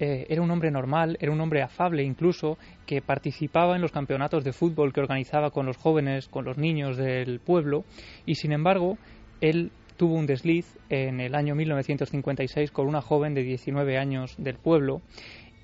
eh, 0.03 0.25
era 0.29 0.41
un 0.41 0.49
hombre 0.49 0.71
normal, 0.71 1.15
era 1.21 1.31
un 1.31 1.39
hombre 1.41 1.61
afable 1.61 2.01
incluso, 2.01 2.57
que 2.87 3.03
participaba 3.03 3.75
en 3.75 3.83
los 3.83 3.91
campeonatos 3.91 4.43
de 4.43 4.51
fútbol 4.51 4.93
que 4.93 4.99
organizaba 4.99 5.51
con 5.51 5.67
los 5.67 5.77
jóvenes, 5.77 6.27
con 6.27 6.43
los 6.43 6.57
niños 6.57 6.97
del 6.97 7.39
pueblo, 7.39 7.85
y 8.25 8.33
sin 8.33 8.51
embargo, 8.51 8.97
él 9.41 9.71
tuvo 9.97 10.15
un 10.15 10.25
desliz 10.25 10.75
en 10.89 11.19
el 11.19 11.35
año 11.35 11.53
1956 11.53 12.71
con 12.71 12.87
una 12.87 13.03
joven 13.03 13.35
de 13.35 13.43
19 13.43 13.99
años 13.99 14.33
del 14.39 14.55
pueblo, 14.55 15.03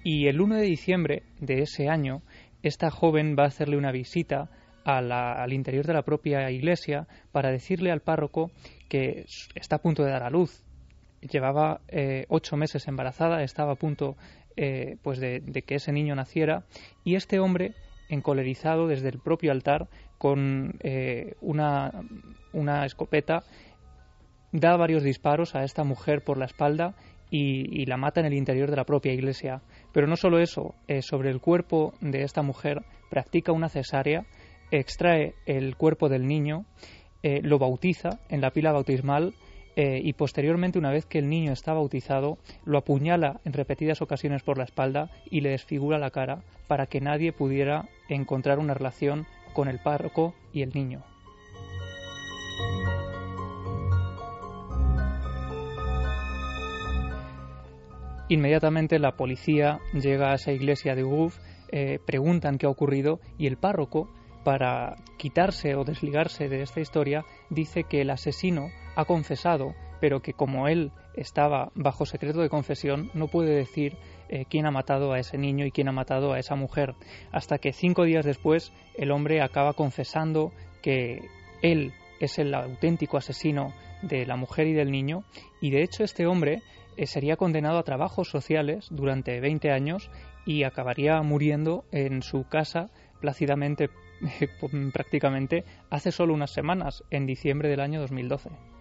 y 0.04 0.28
el 0.28 0.40
1 0.40 0.58
de 0.58 0.66
diciembre 0.66 1.24
de 1.40 1.64
ese 1.64 1.90
año, 1.90 2.22
esta 2.62 2.92
joven 2.92 3.36
va 3.38 3.46
a 3.46 3.48
hacerle 3.48 3.76
una 3.76 3.92
visita 3.92 4.52
al 4.84 5.52
interior 5.52 5.88
de 5.88 5.94
la 5.94 6.04
propia 6.04 6.52
iglesia 6.52 7.08
para 7.32 7.50
decirle 7.50 7.92
al 7.92 8.02
párroco 8.02 8.52
que 8.88 9.26
está 9.56 9.78
a 9.78 9.82
punto 9.82 10.04
de 10.04 10.12
dar 10.12 10.22
a 10.22 10.30
luz, 10.30 10.64
llevaba 11.22 11.82
eh, 11.88 12.26
ocho 12.30 12.58
meses 12.58 12.88
embarazada, 12.88 13.44
estaba 13.44 13.74
a 13.74 13.76
punto 13.76 14.16
eh, 14.56 14.98
pues 15.04 15.20
de, 15.20 15.42
que 15.66 15.76
ese 15.76 15.92
niño 15.92 16.16
naciera 16.16 16.66
y 17.04 17.16
este 17.16 17.40
hombre, 17.40 17.74
encolerizado 18.10 18.88
desde 18.88 19.10
el 19.10 19.20
propio 19.20 19.52
altar, 19.52 19.88
con 20.18 20.76
eh, 20.82 21.36
una, 21.42 21.92
una, 22.54 22.86
escopeta, 22.86 23.44
da 24.52 24.78
varios 24.78 25.04
disparos 25.04 25.56
a 25.56 25.64
esta 25.64 25.84
mujer 25.84 26.24
por 26.24 26.38
la 26.38 26.46
espalda 26.46 26.96
y, 27.30 27.86
la 27.86 27.98
mata 27.98 28.22
en 28.22 28.28
el 28.28 28.34
interior 28.34 28.70
de 28.70 28.78
la 28.78 28.86
propia 28.86 29.14
iglesia. 29.14 29.62
Pero 29.94 30.08
no 30.08 30.16
solo 30.16 30.40
eso, 30.40 30.74
sobre 31.02 31.30
el 31.30 31.42
cuerpo 31.42 31.94
de 32.00 32.24
esta 32.24 32.42
mujer 32.42 32.84
practica 33.10 33.52
una 33.52 33.68
cesárea, 33.68 34.26
extrae 34.72 35.36
el 35.46 35.76
cuerpo 35.76 36.08
del 36.08 36.26
niño, 36.26 36.66
lo 37.22 37.60
bautiza 37.60 38.22
en 38.30 38.40
la 38.40 38.52
pila 38.52 38.72
bautismal, 38.72 39.34
eh, 39.78 40.02
y 40.04 40.14
posteriormente, 40.14 40.80
una 40.80 40.90
vez 40.90 41.06
que 41.06 41.20
el 41.20 41.30
niño 41.30 41.54
está 41.54 41.72
bautizado, 41.72 42.40
lo 42.66 42.80
apuñala 42.80 43.42
en 43.46 43.54
repetidas 43.54 44.02
ocasiones 44.02 44.42
por 44.42 44.58
la 44.58 44.64
espalda 44.64 45.12
y 45.30 45.42
le 45.42 45.52
desfigura 45.52 46.00
la 46.00 46.10
cara 46.10 46.42
para 46.66 46.88
que 46.88 47.00
nadie 47.00 47.32
pudiera 47.32 47.88
encontrar 48.10 48.58
una 48.58 48.74
relación 48.74 49.28
con 49.54 49.68
el 49.68 49.78
párroco 49.78 50.34
y 50.52 50.64
el 50.64 50.74
niño. 50.74 51.04
Inmediatamente 58.30 58.98
la 58.98 59.12
policía 59.12 59.80
llega 59.94 60.32
a 60.32 60.36
esa 60.36 60.54
iglesia 60.54 60.96
de 60.96 61.04
Uguf, 61.04 61.38
eh, 61.72 62.00
preguntan 62.04 62.58
qué 62.58 62.66
ha 62.66 62.70
ocurrido 62.70 63.20
y 63.38 63.46
el 63.46 63.58
párroco, 63.58 64.10
para 64.44 64.96
quitarse 65.18 65.76
o 65.76 65.84
desligarse 65.84 66.50
de 66.50 66.64
esta 66.64 66.80
historia, 66.80 67.26
dice 67.52 67.84
que 67.84 68.02
el 68.02 68.10
asesino 68.10 68.70
ha 68.98 69.06
confesado, 69.06 69.76
pero 70.02 70.22
que 70.22 70.34
como 70.34 70.68
él 70.68 70.92
estaba 71.14 71.72
bajo 71.76 72.08
secreto 72.08 72.42
de 72.42 72.50
confesión, 72.50 73.12
no 73.14 73.28
puede 73.28 73.56
decir 73.56 73.96
eh, 74.28 74.46
quién 74.50 74.66
ha 74.66 74.72
matado 74.72 75.14
a 75.14 75.20
ese 75.20 75.38
niño 75.38 75.68
y 75.68 75.72
quién 75.72 75.88
ha 75.88 75.92
matado 75.92 76.34
a 76.34 76.40
esa 76.40 76.56
mujer, 76.56 76.96
hasta 77.32 77.60
que 77.60 77.74
cinco 77.74 78.06
días 78.06 78.26
después 78.26 78.74
el 78.96 79.12
hombre 79.12 79.44
acaba 79.44 79.74
confesando 79.74 80.52
que 80.82 81.22
él 81.62 81.94
es 82.20 82.40
el 82.40 82.56
auténtico 82.56 83.18
asesino 83.18 83.72
de 84.02 84.26
la 84.26 84.36
mujer 84.36 84.66
y 84.66 84.74
del 84.74 84.90
niño, 84.90 85.24
y 85.62 85.70
de 85.70 85.84
hecho 85.84 86.04
este 86.04 86.26
hombre 86.26 86.64
eh, 86.98 87.06
sería 87.06 87.36
condenado 87.36 87.78
a 87.78 87.84
trabajos 87.84 88.32
sociales 88.32 88.88
durante 88.90 89.40
20 89.40 89.70
años 89.72 90.10
y 90.44 90.64
acabaría 90.64 91.22
muriendo 91.22 91.86
en 91.92 92.24
su 92.24 92.48
casa 92.48 92.90
plácidamente 93.22 93.92
prácticamente 94.92 95.66
hace 95.92 96.12
solo 96.12 96.34
unas 96.34 96.52
semanas, 96.52 97.04
en 97.12 97.28
diciembre 97.28 97.70
del 97.70 97.82
año 97.82 98.02
2012. 98.02 98.77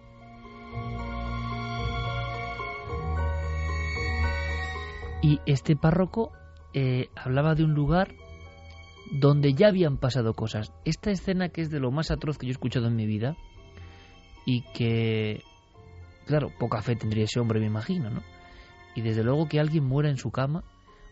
Y 5.21 5.39
este 5.45 5.75
párroco 5.75 6.31
eh, 6.73 7.09
hablaba 7.15 7.55
de 7.55 7.63
un 7.63 7.73
lugar 7.73 8.13
donde 9.11 9.53
ya 9.53 9.67
habían 9.67 9.97
pasado 9.97 10.33
cosas. 10.33 10.71
Esta 10.85 11.11
escena 11.11 11.49
que 11.49 11.61
es 11.61 11.69
de 11.69 11.79
lo 11.79 11.91
más 11.91 12.11
atroz 12.11 12.37
que 12.37 12.45
yo 12.45 12.51
he 12.51 12.53
escuchado 12.53 12.87
en 12.87 12.95
mi 12.95 13.05
vida 13.05 13.35
y 14.45 14.61
que, 14.73 15.43
claro, 16.25 16.51
poca 16.57 16.81
fe 16.81 16.95
tendría 16.95 17.25
ese 17.25 17.39
hombre, 17.39 17.59
me 17.59 17.65
imagino, 17.65 18.09
¿no? 18.09 18.21
Y 18.95 19.01
desde 19.01 19.23
luego 19.23 19.47
que 19.47 19.59
alguien 19.59 19.83
muera 19.83 20.09
en 20.09 20.17
su 20.17 20.31
cama 20.31 20.63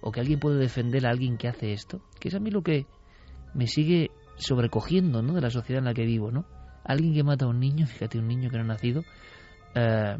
o 0.01 0.12
que 0.12 0.19
alguien 0.19 0.39
puede 0.39 0.59
defender 0.59 1.05
a 1.05 1.09
alguien 1.09 1.38
que 1.38 1.47
hace 1.47 1.74
esto, 1.74 2.01
que 2.19 2.29
es 2.29 2.35
a 2.35 2.39
mí 2.39 2.51
lo 2.51 2.63
que 2.63 2.88
me 3.53 3.67
sigue 3.67 4.12
sobrecogiendo, 4.38 5.21
¿no? 5.21 5.33
De 5.33 5.41
la 5.41 5.50
sociedad 5.50 5.79
en 5.79 5.85
la 5.85 5.93
que 5.93 6.05
vivo, 6.05 6.31
¿no? 6.31 6.45
Alguien 6.83 7.13
que 7.13 7.24
mata 7.24 7.45
a 7.45 7.47
un 7.47 7.59
niño, 7.59 7.88
fíjate, 7.88 8.19
un 8.19 8.27
niño 8.27 8.50
que 8.50 8.57
no 8.57 8.63
ha 8.63 8.67
nacido, 8.67 9.03
eh, 9.75 10.17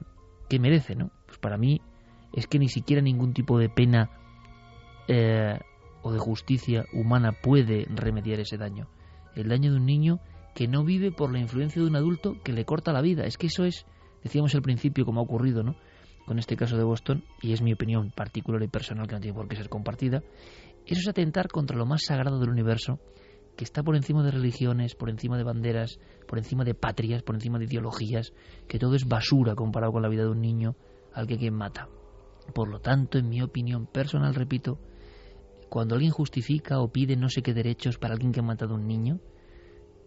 que 0.50 0.60
merece, 0.60 0.96
¿no? 0.96 1.12
Pues 1.26 1.40
para 1.40 1.58
mí 1.58 1.82
es 2.34 2.48
que 2.48 2.60
ni 2.60 2.68
siquiera 2.68 3.02
ningún 3.02 3.34
tipo 3.34 3.58
de 3.58 3.70
pena 3.70 4.10
eh, 5.08 5.60
o 6.02 6.12
de 6.12 6.20
justicia 6.20 6.86
humana 6.94 7.32
puede 7.32 7.88
remediar 7.90 8.40
ese 8.40 8.58
daño. 8.58 8.88
El 9.36 9.50
daño 9.50 9.72
de 9.72 9.78
un 9.78 9.86
niño 9.86 10.20
que 10.54 10.68
no 10.68 10.84
vive 10.84 11.12
por 11.12 11.32
la 11.32 11.40
influencia 11.40 11.82
de 11.82 11.88
un 11.88 11.96
adulto 11.96 12.38
que 12.44 12.54
le 12.54 12.66
corta 12.66 12.94
la 12.94 13.02
vida. 13.02 13.26
Es 13.26 13.38
que 13.38 13.48
eso 13.48 13.66
es, 13.66 13.86
decíamos 14.24 14.56
al 14.56 14.62
principio, 14.62 15.06
como 15.06 15.20
ha 15.20 15.24
ocurrido, 15.24 15.64
¿no? 15.64 15.76
Con 16.26 16.40
este 16.40 16.56
caso 16.56 16.78
de 16.78 16.84
Boston, 16.84 17.24
y 17.42 17.54
es 17.54 17.62
mi 17.62 17.74
opinión 17.74 18.12
particular 18.12 18.62
y 18.64 18.68
personal 18.68 19.08
que 19.08 19.16
no 19.16 19.22
tiene 19.22 19.36
por 19.36 19.48
qué 19.48 19.56
ser 19.56 19.70
compartida, 19.70 20.24
eso 20.86 21.00
es 21.02 21.08
atentar 21.08 21.50
contra 21.50 21.78
lo 21.78 21.86
más 21.86 22.04
sagrado 22.04 22.40
del 22.40 22.50
universo, 22.50 23.00
que 23.56 23.64
está 23.64 23.84
por 23.84 23.96
encima 23.96 24.24
de 24.24 24.32
religiones, 24.32 24.96
por 24.96 25.10
encima 25.10 25.38
de 25.38 25.44
banderas, 25.44 26.00
por 26.28 26.38
encima 26.38 26.64
de 26.64 26.74
patrias, 26.74 27.24
por 27.24 27.36
encima 27.36 27.58
de 27.58 27.66
ideologías, 27.66 28.34
que 28.68 28.80
todo 28.80 28.96
es 28.96 29.08
basura 29.08 29.56
comparado 29.56 29.94
con 29.94 30.02
la 30.02 30.10
vida 30.10 30.24
de 30.24 30.30
un 30.30 30.42
niño 30.42 30.76
al 31.14 31.28
que 31.28 31.38
quien 31.38 31.54
mata. 31.54 31.88
Por 32.54 32.70
lo 32.70 32.80
tanto, 32.80 33.18
en 33.18 33.30
mi 33.30 33.42
opinión 33.42 33.88
personal, 33.88 34.36
repito, 34.36 34.80
cuando 35.70 35.96
alguien 35.96 36.12
justifica 36.12 36.80
o 36.80 36.92
pide 36.92 37.16
no 37.16 37.30
sé 37.30 37.42
qué 37.42 37.54
derechos 37.54 37.98
para 37.98 38.14
alguien 38.14 38.32
que 38.32 38.42
ha 38.42 38.44
matado 38.44 38.74
a 38.74 38.78
un 38.78 38.88
niño, 38.88 39.20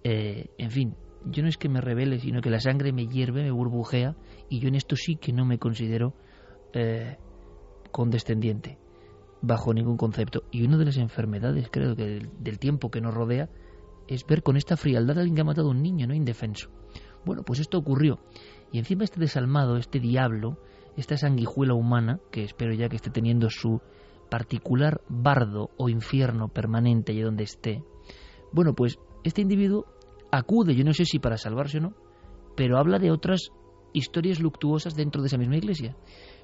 eh, 0.05 0.51
en 0.59 0.71
fin, 0.71 0.95
yo 1.25 1.43
no 1.43 1.49
es 1.49 1.57
que 1.57 1.69
me 1.69 1.81
revele, 1.81 2.21
sino 2.21 2.41
que 2.41 2.51
la 2.51 2.61
sangre 2.61 2.93
me 2.93 3.07
hierve, 3.07 3.43
me 3.43 3.51
burbujea, 3.51 4.17
y 4.49 4.61
yo 4.61 4.69
en 4.69 4.77
esto 4.77 4.95
sí 4.97 5.17
que 5.17 5.33
no 5.33 5.45
me 5.45 5.59
considero 5.59 6.15
eh, 6.73 7.17
condescendiente, 7.91 8.79
bajo 9.43 9.73
ningún 9.73 9.97
concepto. 9.97 10.45
Y 10.51 10.65
una 10.65 10.77
de 10.77 10.87
las 10.87 10.97
enfermedades, 10.97 11.69
creo 11.71 11.95
que 11.97 12.05
del, 12.05 12.31
del, 12.41 12.59
tiempo 12.59 12.91
que 12.91 13.01
nos 13.01 13.15
rodea, 13.15 13.49
es 14.07 14.27
ver 14.27 14.43
con 14.43 14.57
esta 14.57 14.77
frialdad 14.77 15.19
a 15.19 15.21
alguien 15.21 15.35
que 15.37 15.41
ha 15.43 15.45
matado 15.45 15.69
a 15.69 15.73
un 15.73 15.83
niño, 15.83 16.07
no 16.07 16.15
indefenso. 16.15 16.71
Bueno, 17.25 17.43
pues 17.45 17.61
esto 17.61 17.79
ocurrió. 17.79 18.21
Y 18.73 18.79
encima 18.79 19.05
este 19.05 19.21
desalmado, 19.21 19.77
este 19.77 20.01
diablo, 20.01 20.59
esta 20.97 21.17
sanguijuela 21.17 21.75
humana, 21.75 22.21
que 22.31 22.43
espero 22.43 22.73
ya 22.75 22.89
que 22.89 22.97
esté 22.97 23.11
teniendo 23.11 23.51
su 23.51 23.81
particular 24.31 25.01
bardo 25.09 25.71
o 25.77 25.89
infierno 25.89 26.49
permanente 26.49 27.13
allí 27.13 27.23
donde 27.23 27.45
esté, 27.45 27.83
bueno, 28.53 28.75
pues 28.75 28.99
este 29.25 29.43
individuo 29.43 29.87
acude, 30.31 30.75
yo 30.75 30.85
no 30.85 30.93
sé 30.93 31.05
si 31.05 31.19
para 31.19 31.37
salvarse 31.37 31.79
o 31.79 31.81
no, 31.81 31.95
pero 32.57 32.79
habla 32.79 32.99
de 32.99 33.11
otras 33.11 33.51
historias 33.93 34.41
luctuosas 34.41 34.95
dentro 34.95 35.23
de 35.23 35.29
esa 35.29 35.39
misma 35.39 35.57
iglesia. 35.57 35.97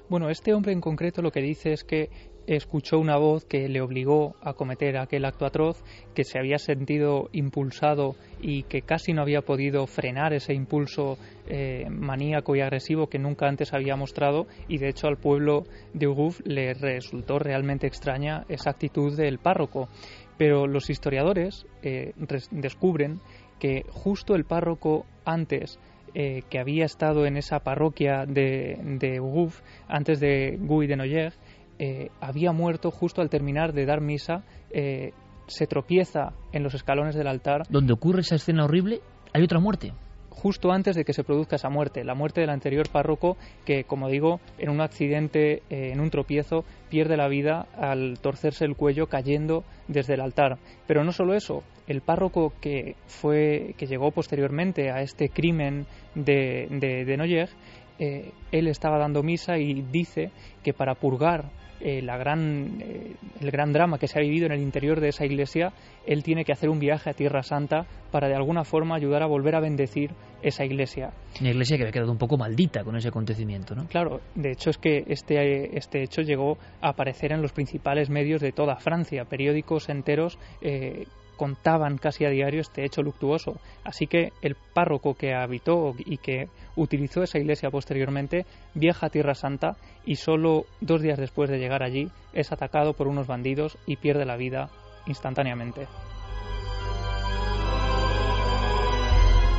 Bueno, 0.09 0.29
este 0.29 0.53
hombre 0.53 0.71
en 0.71 0.81
concreto 0.81 1.21
lo 1.21 1.31
que 1.31 1.41
dice 1.41 1.73
es 1.73 1.83
que 1.83 2.09
escuchó 2.47 2.99
una 2.99 3.17
voz 3.17 3.45
que 3.45 3.67
le 3.69 3.81
obligó 3.81 4.35
a 4.41 4.53
cometer 4.53 4.97
aquel 4.97 5.25
acto 5.25 5.45
atroz, 5.45 5.83
que 6.13 6.23
se 6.23 6.39
había 6.39 6.57
sentido 6.57 7.29
impulsado 7.31 8.15
y 8.41 8.63
que 8.63 8.81
casi 8.81 9.13
no 9.13 9.21
había 9.21 9.41
podido 9.41 9.85
frenar 9.87 10.33
ese 10.33 10.53
impulso 10.53 11.17
eh, 11.47 11.85
maníaco 11.89 12.55
y 12.55 12.61
agresivo 12.61 13.07
que 13.07 13.19
nunca 13.19 13.47
antes 13.47 13.73
había 13.73 13.95
mostrado 13.95 14.47
y 14.67 14.77
de 14.77 14.89
hecho 14.89 15.07
al 15.07 15.17
pueblo 15.17 15.63
de 15.93 16.07
Uguf 16.07 16.41
le 16.45 16.73
resultó 16.73 17.39
realmente 17.39 17.87
extraña 17.87 18.45
esa 18.49 18.71
actitud 18.71 19.15
del 19.15 19.39
párroco. 19.39 19.89
Pero 20.37 20.67
los 20.67 20.89
historiadores 20.89 21.65
eh, 21.81 22.13
descubren 22.51 23.21
que 23.59 23.85
justo 23.89 24.35
el 24.35 24.43
párroco 24.43 25.05
antes 25.23 25.79
eh, 26.17 26.43
que 26.49 26.59
había 26.59 26.85
estado 26.85 27.25
en 27.25 27.35
esa 27.35 27.59
parroquia 27.59 28.25
de, 28.25 28.77
de 28.99 29.19
Uguf, 29.19 29.59
antes 29.89 30.21
de 30.21 30.57
Guy 30.57 30.87
de 30.87 30.95
Noyer, 30.95 31.33
eh, 31.77 32.09
había 32.21 32.51
muerto 32.51 32.91
justo 32.91 33.21
al 33.21 33.29
terminar 33.29 33.73
de 33.73 33.85
dar 33.85 34.01
misa, 34.01 34.43
eh, 34.71 35.11
se 35.47 35.67
tropieza 35.67 36.33
en 36.51 36.63
los 36.63 36.73
escalones 36.73 37.15
del 37.15 37.27
altar. 37.27 37.63
Donde 37.69 37.93
ocurre 37.93 38.21
esa 38.21 38.35
escena 38.35 38.65
horrible, 38.65 39.01
hay 39.33 39.43
otra 39.43 39.59
muerte 39.59 39.93
justo 40.29 40.71
antes 40.71 40.95
de 40.95 41.05
que 41.05 41.13
se 41.13 41.23
produzca 41.23 41.55
esa 41.55 41.69
muerte, 41.69 42.03
la 42.03 42.13
muerte 42.13 42.41
del 42.41 42.49
anterior 42.49 42.89
párroco 42.91 43.37
que, 43.63 43.85
como 43.85 44.09
digo, 44.09 44.41
en 44.57 44.69
un 44.69 44.81
accidente, 44.81 45.63
eh, 45.69 45.91
en 45.93 46.01
un 46.01 46.09
tropiezo, 46.09 46.65
pierde 46.89 47.15
la 47.15 47.29
vida 47.29 47.67
al 47.77 48.19
torcerse 48.19 48.65
el 48.65 48.75
cuello 48.75 49.07
cayendo 49.07 49.63
desde 49.87 50.15
el 50.15 50.21
altar. 50.21 50.57
Pero 50.87 51.05
no 51.05 51.13
solo 51.13 51.33
eso, 51.35 51.63
el 51.87 52.01
párroco 52.01 52.53
que 52.59 52.95
fue 53.07 53.75
que 53.77 53.87
llegó 53.87 54.11
posteriormente 54.11 54.91
a 54.91 55.01
este 55.01 55.29
crimen 55.29 55.87
de, 56.15 56.67
de, 56.69 57.17
Noyer, 57.17 57.49
él 57.97 58.67
estaba 58.67 58.99
dando 58.99 59.23
misa 59.23 59.57
y 59.57 59.81
dice 59.83 60.31
que 60.63 60.73
para 60.73 60.95
purgar 60.95 61.45
eh, 61.81 62.01
la 62.01 62.17
gran, 62.17 62.81
eh, 62.81 63.15
el 63.41 63.51
gran 63.51 63.73
drama 63.73 63.97
que 63.97 64.07
se 64.07 64.17
ha 64.17 64.21
vivido 64.21 64.45
en 64.45 64.53
el 64.53 64.61
interior 64.61 64.99
de 64.99 65.09
esa 65.09 65.25
iglesia, 65.25 65.73
él 66.05 66.23
tiene 66.23 66.45
que 66.45 66.51
hacer 66.51 66.69
un 66.69 66.79
viaje 66.79 67.09
a 67.09 67.13
Tierra 67.13 67.43
Santa 67.43 67.85
para 68.11 68.27
de 68.27 68.35
alguna 68.35 68.63
forma 68.63 68.95
ayudar 68.95 69.23
a 69.23 69.25
volver 69.25 69.55
a 69.55 69.59
bendecir 69.59 70.11
esa 70.41 70.63
iglesia. 70.63 71.11
Una 71.39 71.49
iglesia 71.49 71.77
que 71.77 71.83
había 71.83 71.91
quedado 71.91 72.11
un 72.11 72.17
poco 72.17 72.37
maldita 72.37 72.83
con 72.83 72.95
ese 72.95 73.09
acontecimiento, 73.09 73.75
¿no? 73.75 73.87
Claro, 73.87 74.21
de 74.35 74.51
hecho 74.51 74.69
es 74.69 74.77
que 74.77 75.03
este, 75.07 75.77
este 75.77 76.03
hecho 76.03 76.21
llegó 76.21 76.57
a 76.81 76.89
aparecer 76.89 77.31
en 77.31 77.41
los 77.41 77.51
principales 77.51 78.09
medios 78.09 78.41
de 78.41 78.51
toda 78.51 78.75
Francia, 78.77 79.25
periódicos 79.25 79.89
enteros 79.89 80.37
eh, 80.61 81.05
contaban 81.35 81.97
casi 81.97 82.25
a 82.25 82.29
diario 82.29 82.61
este 82.61 82.85
hecho 82.85 83.01
luctuoso. 83.01 83.59
Así 83.83 84.07
que 84.07 84.31
el 84.41 84.55
párroco 84.55 85.15
que 85.15 85.33
habitó 85.33 85.93
y 85.97 86.17
que 86.17 86.49
utilizó 86.75 87.23
esa 87.23 87.37
iglesia 87.37 87.69
posteriormente 87.69 88.45
viaja 88.73 89.07
a 89.07 89.09
Tierra 89.09 89.35
Santa 89.35 89.77
y 90.05 90.15
solo 90.15 90.65
dos 90.81 91.01
días 91.01 91.19
después 91.19 91.49
de 91.49 91.59
llegar 91.59 91.83
allí 91.83 92.09
es 92.33 92.51
atacado 92.51 92.93
por 92.93 93.07
unos 93.07 93.27
bandidos 93.27 93.77
y 93.85 93.97
pierde 93.97 94.25
la 94.25 94.37
vida 94.37 94.69
instantáneamente. 95.05 95.87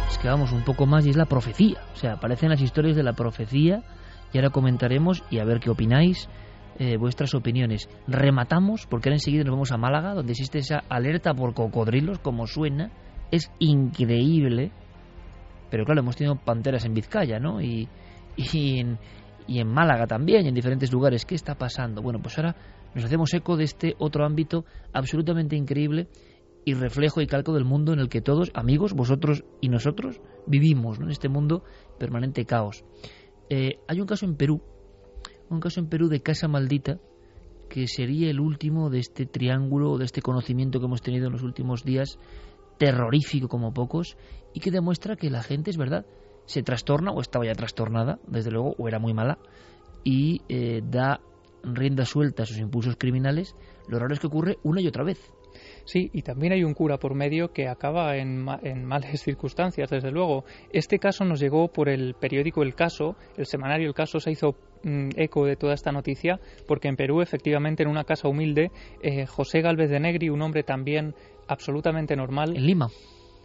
Es 0.09 0.19
que 0.19 0.29
vamos 0.29 0.53
un 0.53 0.65
poco 0.65 0.87
más 0.87 1.07
y 1.07 1.11
es 1.11 1.17
la 1.17 1.27
profecía. 1.27 1.83
O 1.93 1.97
sea, 1.97 2.15
aparecen 2.15 2.51
las 2.51 2.61
historias 2.61 2.97
de 2.97 3.03
la 3.03 3.13
profecía 3.13 3.83
y 4.33 4.39
ahora 4.39 4.51
comentaremos 4.51 5.23
y 5.31 5.39
a 5.39 5.45
ver 5.45 5.61
qué 5.61 5.71
opináis 5.71 6.29
eh, 6.79 6.97
vuestras 6.97 7.35
opiniones. 7.35 7.89
Rematamos, 8.07 8.87
porque 8.87 9.09
ahora 9.09 9.17
enseguida 9.17 9.45
nos 9.45 9.53
vamos 9.53 9.73
a 9.73 9.77
Málaga, 9.77 10.15
donde 10.15 10.33
existe 10.33 10.59
esa 10.59 10.83
alerta 10.89 11.33
por 11.35 11.55
cocodrilos, 11.55 12.19
como 12.19 12.47
suena. 12.47 12.91
Es 13.31 13.51
increíble. 13.59 14.73
Pero 15.71 15.85
claro, 15.85 16.01
hemos 16.01 16.17
tenido 16.17 16.37
panteras 16.37 16.85
en 16.85 16.95
Vizcaya, 16.95 17.39
¿no? 17.39 17.61
Y, 17.61 17.89
y, 18.37 18.79
en, 18.79 18.99
y 19.47 19.61
en 19.61 19.69
Málaga 19.69 20.07
también, 20.07 20.45
y 20.45 20.49
en 20.49 20.55
diferentes 20.55 20.93
lugares. 20.93 21.25
¿Qué 21.25 21.35
está 21.35 21.55
pasando? 21.55 22.03
Bueno, 22.03 22.21
pues 22.21 22.37
ahora 22.39 22.55
nos 22.95 23.05
hacemos 23.05 23.33
eco 23.35 23.57
de 23.57 23.65
este 23.65 23.95
otro 23.99 24.25
ámbito 24.25 24.65
absolutamente 24.93 25.57
increíble 25.57 26.09
y 26.65 26.75
reflejo 26.75 27.21
y 27.21 27.27
calco 27.27 27.55
del 27.55 27.65
mundo 27.65 27.93
en 27.93 28.01
el 28.01 28.09
que 28.09 28.21
todos, 28.21 28.51
amigos, 28.55 28.93
vosotros 28.93 29.45
y 29.61 29.69
nosotros, 29.69 30.21
vivimos, 30.47 30.99
¿no? 30.99 31.07
en 31.07 31.13
este 31.13 31.29
mundo 31.29 31.63
permanente 31.99 32.45
caos. 32.45 32.85
Eh, 33.49 33.79
hay 33.87 34.01
un 34.01 34.07
caso 34.07 34.27
en 34.27 34.37
Perú 34.37 34.61
un 35.51 35.61
caso 35.61 35.81
en 35.81 35.89
Perú 35.89 36.09
de 36.09 36.21
Casa 36.21 36.49
Maldita, 36.49 36.99
que 37.69 37.87
sería 37.89 38.31
el 38.31 38.41
último 38.41 38.91
de 38.91 39.01
este 39.01 39.27
triángulo, 39.27 39.99
de 39.99 40.05
este 40.05 40.23
conocimiento 40.23 40.79
que 40.79 40.87
hemos 40.87 41.03
tenido 41.03 41.27
en 41.27 41.33
los 41.33 41.43
últimos 41.43 41.85
días, 41.85 42.19
terrorífico 42.79 43.49
como 43.49 43.73
pocos, 43.73 44.17
y 44.55 44.61
que 44.61 44.71
demuestra 44.71 45.17
que 45.17 45.31
la 45.31 45.43
gente, 45.43 45.71
es 45.71 45.77
verdad, 45.77 46.07
se 46.47 46.63
trastorna, 46.63 47.11
o 47.11 47.21
estaba 47.21 47.45
ya 47.45 47.55
trastornada, 47.55 48.19
desde 48.27 48.51
luego, 48.51 48.75
o 48.79 48.89
era 48.89 48.99
muy 48.99 49.15
mala, 49.15 49.39
y 50.05 50.43
eh, 50.49 50.83
da 50.85 51.21
rienda 51.63 52.05
suelta 52.05 52.45
a 52.45 52.47
sus 52.47 52.59
impulsos 52.59 52.97
criminales, 52.97 53.57
lo 53.89 53.99
raro 53.99 54.15
es 54.15 54.21
que 54.21 54.29
ocurre 54.29 54.59
una 54.63 54.81
y 54.81 54.87
otra 54.87 55.05
vez. 55.05 55.33
Sí, 55.87 56.11
y 56.13 56.23
también 56.23 56.53
hay 56.53 56.65
un 56.65 56.75
cura 56.75 56.99
por 56.99 57.15
medio 57.15 57.53
que 57.53 57.69
acaba 57.69 58.17
en, 58.17 58.45
en, 58.63 58.85
males 58.85 59.21
circunstancias, 59.23 59.89
desde 59.89 60.11
luego. 60.11 60.45
Este 60.73 60.99
caso 60.99 61.25
nos 61.25 61.39
llegó 61.39 61.69
por 61.69 61.89
el 61.89 62.15
periódico 62.15 62.63
El 62.65 62.75
Caso, 62.75 63.15
el 63.37 63.47
semanario 63.47 63.87
El 63.87 63.95
Caso 63.95 64.19
se 64.19 64.33
hizo 64.33 64.57
mm, 64.83 65.11
eco 65.17 65.47
de 65.47 65.55
toda 65.55 65.75
esta 65.75 65.93
noticia, 65.93 66.41
porque 66.67 66.89
en 66.89 66.97
Perú, 66.97 67.23
efectivamente, 67.23 67.85
en 67.85 67.89
una 67.89 68.03
casa 68.03 68.27
humilde, 68.29 68.73
eh, 69.01 69.27
José 69.27 69.61
Galvez 69.61 69.89
de 69.89 70.01
Negri, 70.01 70.29
un 70.29 70.43
hombre 70.43 70.65
también 70.65 71.15
absolutamente 71.47 72.17
normal. 72.17 72.57
En 72.57 72.67
Lima. 72.67 72.89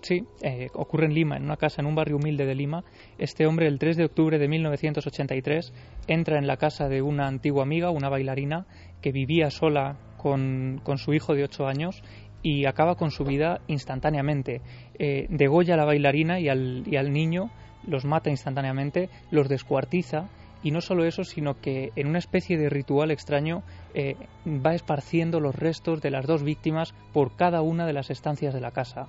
Sí, 0.01 0.23
eh, 0.41 0.69
ocurre 0.73 1.05
en 1.05 1.13
Lima, 1.13 1.37
en 1.37 1.43
una 1.43 1.57
casa 1.57 1.81
en 1.81 1.85
un 1.85 1.93
barrio 1.93 2.15
humilde 2.15 2.47
de 2.47 2.55
Lima. 2.55 2.83
Este 3.19 3.45
hombre, 3.45 3.67
el 3.67 3.77
3 3.77 3.97
de 3.97 4.05
octubre 4.05 4.39
de 4.39 4.47
1983, 4.47 5.71
entra 6.07 6.39
en 6.39 6.47
la 6.47 6.57
casa 6.57 6.89
de 6.89 7.03
una 7.03 7.27
antigua 7.27 7.61
amiga, 7.61 7.91
una 7.91 8.09
bailarina, 8.09 8.65
que 8.99 9.11
vivía 9.11 9.51
sola 9.51 9.99
con, 10.17 10.81
con 10.83 10.97
su 10.97 11.13
hijo 11.13 11.35
de 11.35 11.43
8 11.43 11.67
años 11.67 12.03
y 12.43 12.65
acaba 12.65 12.95
con 12.95 13.11
su 13.11 13.23
vida 13.23 13.61
instantáneamente. 13.67 14.61
Eh, 14.97 15.27
degolla 15.29 15.75
a 15.75 15.77
la 15.77 15.85
bailarina 15.85 16.39
y 16.39 16.49
al, 16.49 17.13
niño, 17.13 17.51
los 17.85 18.05
mata 18.05 18.29
instantáneamente, 18.29 19.09
los 19.29 19.49
descuartiza 19.49 20.29
y 20.63 20.71
no 20.71 20.81
solo 20.81 21.05
eso, 21.05 21.23
sino 21.23 21.59
que 21.59 21.91
en 21.95 22.07
una 22.07 22.19
especie 22.19 22.57
de 22.57 22.69
ritual 22.69 23.11
extraño 23.11 23.63
eh, 23.93 24.15
va 24.45 24.75
esparciendo 24.75 25.39
los 25.39 25.55
restos 25.55 26.01
de 26.01 26.11
las 26.11 26.27
dos 26.27 26.43
víctimas 26.43 26.93
por 27.13 27.35
cada 27.35 27.61
una 27.61 27.85
de 27.85 27.93
las 27.93 28.09
estancias 28.09 28.53
de 28.53 28.61
la 28.61 28.71
casa. 28.71 29.07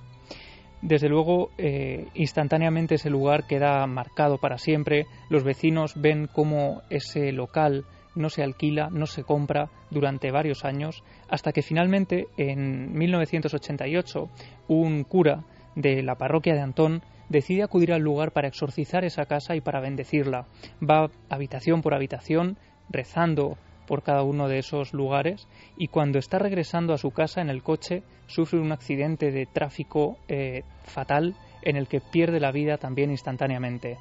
Desde 0.81 1.07
luego, 1.07 1.49
eh, 1.57 2.07
instantáneamente 2.13 2.95
ese 2.95 3.09
lugar 3.09 3.47
queda 3.47 3.87
marcado 3.87 4.37
para 4.37 4.57
siempre. 4.57 5.05
Los 5.29 5.45
vecinos 5.45 5.93
ven 5.95 6.27
cómo 6.27 6.81
ese 6.89 7.31
local 7.31 7.85
no 8.15 8.29
se 8.29 8.43
alquila, 8.43 8.89
no 8.91 9.05
se 9.05 9.23
compra 9.23 9.69
durante 9.89 10.31
varios 10.31 10.65
años, 10.65 11.03
hasta 11.29 11.51
que 11.51 11.61
finalmente 11.61 12.27
en 12.37 12.93
1988 12.93 14.29
un 14.67 15.03
cura 15.03 15.43
de 15.75 16.03
la 16.03 16.15
parroquia 16.15 16.53
de 16.53 16.61
Antón 16.61 17.01
decide 17.29 17.63
acudir 17.63 17.93
al 17.93 18.01
lugar 18.01 18.31
para 18.31 18.47
exorcizar 18.47 19.03
esa 19.05 19.25
casa 19.25 19.55
y 19.55 19.61
para 19.61 19.81
bendecirla. 19.81 20.45
Va 20.81 21.09
habitación 21.29 21.81
por 21.81 21.93
habitación 21.93 22.57
rezando 22.89 23.57
por 23.87 24.03
cada 24.03 24.23
uno 24.23 24.47
de 24.47 24.59
esos 24.59 24.93
lugares 24.93 25.47
y 25.77 25.87
cuando 25.87 26.19
está 26.19 26.39
regresando 26.39 26.93
a 26.93 26.97
su 26.97 27.11
casa 27.11 27.41
en 27.41 27.49
el 27.49 27.63
coche 27.63 28.03
sufre 28.27 28.59
un 28.59 28.71
accidente 28.71 29.31
de 29.31 29.45
tráfico 29.45 30.17
eh, 30.27 30.63
fatal 30.83 31.35
en 31.61 31.75
el 31.75 31.87
que 31.87 32.01
pierde 32.01 32.39
la 32.39 32.51
vida 32.51 32.77
también 32.77 33.11
instantáneamente. 33.11 33.97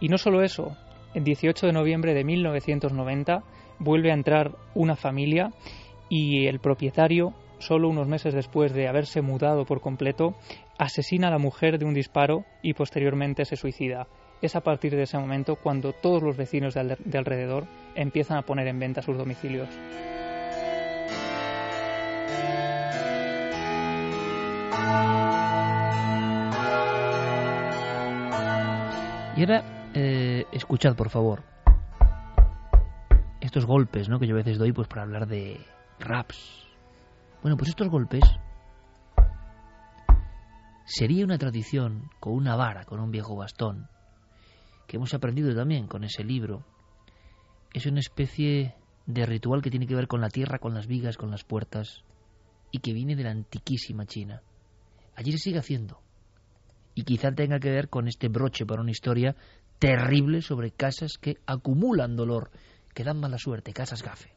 Y 0.00 0.08
no 0.08 0.18
solo 0.18 0.42
eso, 0.42 0.76
el 1.16 1.24
18 1.24 1.66
de 1.66 1.72
noviembre 1.72 2.12
de 2.12 2.24
1990 2.24 3.42
vuelve 3.78 4.10
a 4.10 4.14
entrar 4.14 4.54
una 4.74 4.96
familia 4.96 5.50
y 6.10 6.46
el 6.46 6.60
propietario, 6.60 7.32
solo 7.58 7.88
unos 7.88 8.06
meses 8.06 8.34
después 8.34 8.74
de 8.74 8.86
haberse 8.86 9.22
mudado 9.22 9.64
por 9.64 9.80
completo, 9.80 10.34
asesina 10.78 11.28
a 11.28 11.30
la 11.30 11.38
mujer 11.38 11.78
de 11.78 11.86
un 11.86 11.94
disparo 11.94 12.44
y 12.62 12.74
posteriormente 12.74 13.46
se 13.46 13.56
suicida. 13.56 14.06
Es 14.42 14.56
a 14.56 14.60
partir 14.60 14.94
de 14.94 15.04
ese 15.04 15.16
momento 15.16 15.56
cuando 15.56 15.94
todos 15.94 16.22
los 16.22 16.36
vecinos 16.36 16.74
de, 16.74 17.18
alrededor 17.18 17.64
empiezan 17.94 18.36
a 18.36 18.42
poner 18.42 18.68
en 18.68 18.78
venta 18.78 19.00
sus 19.00 19.16
domicilios. 19.16 19.70
Y 29.34 29.40
ahora 29.40 29.75
eh, 29.98 30.46
escuchad, 30.52 30.94
por 30.94 31.08
favor, 31.08 31.42
estos 33.40 33.64
golpes 33.64 34.10
¿no? 34.10 34.18
que 34.18 34.26
yo 34.26 34.34
a 34.34 34.36
veces 34.36 34.58
doy 34.58 34.72
pues 34.72 34.88
para 34.88 35.02
hablar 35.02 35.26
de 35.26 35.58
raps. 35.98 36.66
Bueno, 37.40 37.56
pues 37.56 37.70
estos 37.70 37.88
golpes 37.88 38.22
sería 40.84 41.24
una 41.24 41.38
tradición 41.38 42.10
con 42.20 42.34
una 42.34 42.56
vara, 42.56 42.84
con 42.84 43.00
un 43.00 43.10
viejo 43.10 43.36
bastón, 43.36 43.88
que 44.86 44.98
hemos 44.98 45.14
aprendido 45.14 45.54
también 45.54 45.86
con 45.86 46.04
ese 46.04 46.24
libro. 46.24 46.62
Es 47.72 47.86
una 47.86 48.00
especie 48.00 48.74
de 49.06 49.24
ritual 49.24 49.62
que 49.62 49.70
tiene 49.70 49.86
que 49.86 49.94
ver 49.94 50.08
con 50.08 50.20
la 50.20 50.28
tierra, 50.28 50.58
con 50.58 50.74
las 50.74 50.86
vigas, 50.86 51.16
con 51.16 51.30
las 51.30 51.44
puertas, 51.44 52.04
y 52.70 52.80
que 52.80 52.92
viene 52.92 53.16
de 53.16 53.24
la 53.24 53.30
antiquísima 53.30 54.04
China. 54.04 54.42
Allí 55.14 55.32
se 55.32 55.38
sigue 55.38 55.58
haciendo. 55.58 56.02
Y 56.94 57.04
quizá 57.04 57.32
tenga 57.32 57.58
que 57.58 57.70
ver 57.70 57.88
con 57.88 58.08
este 58.08 58.28
broche 58.28 58.66
para 58.66 58.82
una 58.82 58.90
historia 58.90 59.36
terrible 59.78 60.42
sobre 60.42 60.70
casas 60.70 61.18
que 61.18 61.36
acumulan 61.46 62.16
dolor 62.16 62.50
que 62.94 63.04
dan 63.04 63.20
mala 63.20 63.38
suerte, 63.38 63.72
casas 63.72 64.02
gafe. 64.02 64.30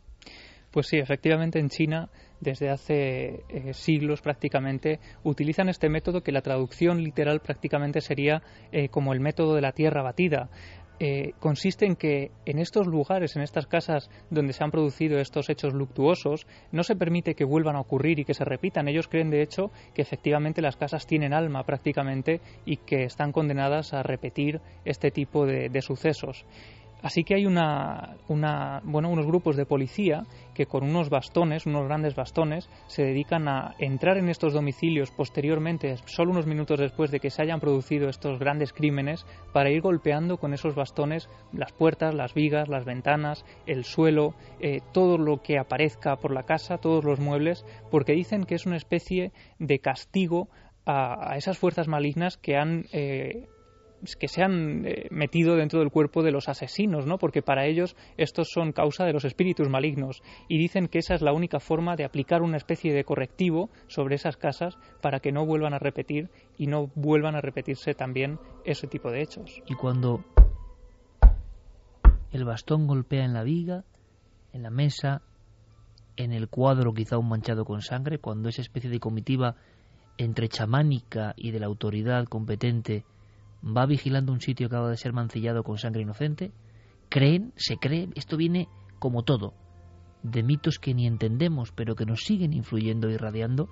Pues 0.71 0.87
sí, 0.87 0.97
efectivamente 0.97 1.59
en 1.59 1.69
China 1.69 2.09
desde 2.41 2.69
hace 2.69 3.43
eh, 3.49 3.73
siglos 3.73 4.21
prácticamente 4.21 4.99
utilizan 5.23 5.67
este 5.67 5.89
método 5.89 6.21
que 6.21 6.31
la 6.31 6.41
traducción 6.41 7.03
literal 7.03 7.39
prácticamente 7.39 8.01
sería 8.01 8.43
eh, 8.71 8.89
como 8.89 9.13
el 9.13 9.19
método 9.19 9.55
de 9.55 9.61
la 9.61 9.71
tierra 9.71 10.03
batida. 10.03 10.49
Eh, 10.99 11.31
consiste 11.39 11.85
en 11.85 11.95
que 11.95 12.31
en 12.45 12.59
estos 12.59 12.85
lugares, 12.85 13.35
en 13.35 13.41
estas 13.41 13.67
casas 13.67 14.09
donde 14.29 14.53
se 14.53 14.63
han 14.63 14.71
producido 14.71 15.19
estos 15.19 15.49
hechos 15.49 15.73
luctuosos, 15.73 16.45
no 16.71 16.83
se 16.83 16.95
permite 16.95 17.35
que 17.35 17.45
vuelvan 17.45 17.77
a 17.77 17.81
ocurrir 17.81 18.19
y 18.19 18.25
que 18.25 18.33
se 18.33 18.43
repitan. 18.43 18.87
Ellos 18.87 19.07
creen, 19.07 19.29
de 19.29 19.41
hecho, 19.41 19.71
que 19.93 20.01
efectivamente 20.01 20.61
las 20.61 20.75
casas 20.75 21.07
tienen 21.07 21.33
alma 21.33 21.63
prácticamente 21.63 22.41
y 22.65 22.77
que 22.77 23.03
están 23.03 23.31
condenadas 23.31 23.93
a 23.93 24.03
repetir 24.03 24.59
este 24.83 25.11
tipo 25.11 25.45
de 25.45 25.81
sucesos. 25.81 26.45
Así 27.01 27.23
que 27.23 27.35
hay 27.35 27.45
una, 27.45 28.17
bueno, 28.83 29.09
unos 29.09 29.25
grupos 29.25 29.55
de 29.55 29.65
policía 29.65 30.25
que 30.53 30.65
con 30.65 30.83
unos 30.83 31.09
bastones, 31.09 31.65
unos 31.65 31.85
grandes 31.85 32.13
bastones, 32.13 32.69
se 32.87 33.03
dedican 33.03 33.47
a 33.47 33.75
entrar 33.79 34.17
en 34.17 34.27
estos 34.27 34.53
domicilios 34.53 35.11
posteriormente, 35.11 35.95
solo 36.05 36.31
unos 36.31 36.45
minutos 36.45 36.79
después 36.79 37.09
de 37.11 37.21
que 37.21 37.29
se 37.29 37.41
hayan 37.41 37.61
producido 37.61 38.09
estos 38.09 38.37
grandes 38.37 38.73
crímenes, 38.73 39.25
para 39.53 39.71
ir 39.71 39.81
golpeando 39.81 40.37
con 40.37 40.53
esos 40.53 40.75
bastones 40.75 41.29
las 41.53 41.71
puertas, 41.71 42.13
las 42.13 42.33
vigas, 42.33 42.67
las 42.67 42.83
ventanas, 42.83 43.45
el 43.65 43.85
suelo, 43.85 44.33
eh, 44.59 44.81
todo 44.91 45.17
lo 45.17 45.41
que 45.41 45.57
aparezca 45.57 46.17
por 46.17 46.33
la 46.33 46.43
casa, 46.43 46.79
todos 46.79 47.05
los 47.05 47.19
muebles, 47.19 47.65
porque 47.89 48.11
dicen 48.11 48.43
que 48.43 48.55
es 48.55 48.65
una 48.65 48.77
especie 48.77 49.31
de 49.57 49.79
castigo 49.79 50.49
a, 50.85 51.37
esas 51.37 51.57
fuerzas 51.57 51.87
malignas 51.87 52.37
que 52.37 52.57
han 52.57 52.85
eh, 52.91 53.47
que 54.19 54.27
se 54.27 54.43
han 54.43 54.85
eh, 54.85 55.07
metido 55.11 55.55
dentro 55.55 55.79
del 55.79 55.91
cuerpo 55.91 56.23
de 56.23 56.31
los 56.31 56.47
asesinos, 56.49 57.05
¿no? 57.05 57.17
Porque 57.17 57.41
para 57.41 57.65
ellos 57.65 57.95
estos 58.17 58.49
son 58.49 58.71
causa 58.71 59.05
de 59.05 59.13
los 59.13 59.25
espíritus 59.25 59.69
malignos 59.69 60.21
y 60.47 60.57
dicen 60.57 60.87
que 60.87 60.99
esa 60.99 61.15
es 61.15 61.21
la 61.21 61.33
única 61.33 61.59
forma 61.59 61.95
de 61.95 62.05
aplicar 62.05 62.41
una 62.41 62.57
especie 62.57 62.93
de 62.93 63.03
correctivo 63.03 63.69
sobre 63.87 64.15
esas 64.15 64.37
casas 64.37 64.77
para 65.01 65.19
que 65.19 65.31
no 65.31 65.45
vuelvan 65.45 65.73
a 65.73 65.79
repetir 65.79 66.29
y 66.57 66.67
no 66.67 66.91
vuelvan 66.95 67.35
a 67.35 67.41
repetirse 67.41 67.93
también 67.93 68.39
ese 68.65 68.87
tipo 68.87 69.11
de 69.11 69.21
hechos. 69.21 69.61
Y 69.67 69.75
cuando 69.75 70.23
el 72.31 72.45
bastón 72.45 72.87
golpea 72.87 73.25
en 73.25 73.33
la 73.33 73.43
viga, 73.43 73.83
en 74.53 74.63
la 74.63 74.69
mesa, 74.69 75.21
en 76.15 76.31
el 76.31 76.49
cuadro 76.49 76.93
quizá 76.93 77.17
un 77.17 77.29
manchado 77.29 77.65
con 77.65 77.81
sangre, 77.81 78.19
cuando 78.19 78.49
esa 78.49 78.61
especie 78.61 78.89
de 78.89 78.99
comitiva 78.99 79.55
entre 80.17 80.49
chamánica 80.49 81.33
y 81.37 81.51
de 81.51 81.59
la 81.59 81.67
autoridad 81.67 82.25
competente 82.25 83.05
va 83.63 83.85
vigilando 83.85 84.31
un 84.31 84.41
sitio 84.41 84.69
que 84.69 84.75
acaba 84.75 84.89
de 84.89 84.97
ser 84.97 85.13
mancillado 85.13 85.63
con 85.63 85.77
sangre 85.77 86.01
inocente, 86.01 86.51
creen, 87.09 87.53
se 87.55 87.77
cree, 87.77 88.09
esto 88.15 88.37
viene 88.37 88.67
como 88.99 89.23
todo, 89.23 89.53
de 90.23 90.43
mitos 90.43 90.79
que 90.79 90.93
ni 90.93 91.07
entendemos, 91.07 91.71
pero 91.71 91.95
que 91.95 92.05
nos 92.05 92.21
siguen 92.21 92.53
influyendo 92.53 93.09
y 93.09 93.13
irradiando, 93.13 93.69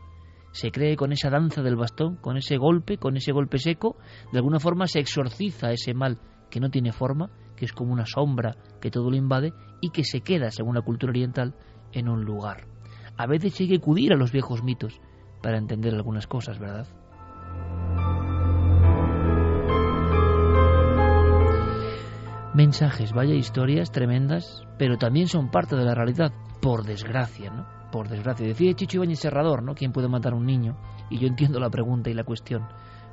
se 0.52 0.72
cree 0.72 0.96
con 0.96 1.12
esa 1.12 1.30
danza 1.30 1.62
del 1.62 1.76
bastón, 1.76 2.16
con 2.18 2.38
ese 2.38 2.58
golpe, 2.58 2.98
con 2.98 3.18
ese 3.18 3.32
golpe 3.32 3.58
seco, 3.60 3.98
de 4.32 4.40
alguna 4.40 4.60
forma 4.60 4.88
se 4.88 5.00
exorciza 5.00 5.72
ese 5.72 5.94
mal 5.94 6.20
que 6.50 6.60
no 6.60 6.70
tiene 6.70 6.94
forma, 6.94 7.30
que 7.56 7.66
es 7.66 7.74
como 7.74 7.92
una 7.92 8.06
sombra 8.06 8.56
que 8.80 8.90
todo 8.90 9.10
lo 9.10 9.18
invade 9.18 9.54
y 9.82 9.90
que 9.90 10.04
se 10.04 10.22
queda, 10.22 10.50
según 10.52 10.76
la 10.76 10.82
cultura 10.82 11.12
oriental, 11.12 11.56
en 11.92 12.10
un 12.10 12.24
lugar. 12.24 12.68
A 13.18 13.28
veces 13.28 13.60
hay 13.60 13.68
que 13.68 13.78
acudir 13.78 14.14
a 14.14 14.18
los 14.18 14.32
viejos 14.32 14.64
mitos 14.64 15.00
para 15.42 15.58
entender 15.58 15.94
algunas 15.94 16.28
cosas, 16.28 16.60
¿verdad? 16.60 16.88
Mensajes, 22.58 23.14
vaya 23.14 23.36
historias 23.36 23.92
tremendas, 23.92 24.64
pero 24.80 24.98
también 24.98 25.28
son 25.28 25.52
parte 25.52 25.76
de 25.76 25.86
la 25.86 25.94
realidad, 25.94 26.34
por 26.60 26.86
desgracia, 26.86 27.52
¿no? 27.52 27.68
Por 27.92 28.10
desgracia. 28.10 28.48
Decía 28.48 28.74
Chicho 28.74 28.98
Ibañez 28.98 29.20
Serrador, 29.20 29.62
¿no? 29.62 29.76
¿Quién 29.76 29.92
puede 29.92 30.08
matar 30.08 30.34
a 30.34 30.38
un 30.38 30.48
niño? 30.48 30.76
Y 31.12 31.20
yo 31.20 31.28
entiendo 31.28 31.60
la 31.60 31.70
pregunta 31.70 32.10
y 32.10 32.16
la 32.16 32.24
cuestión, 32.24 32.68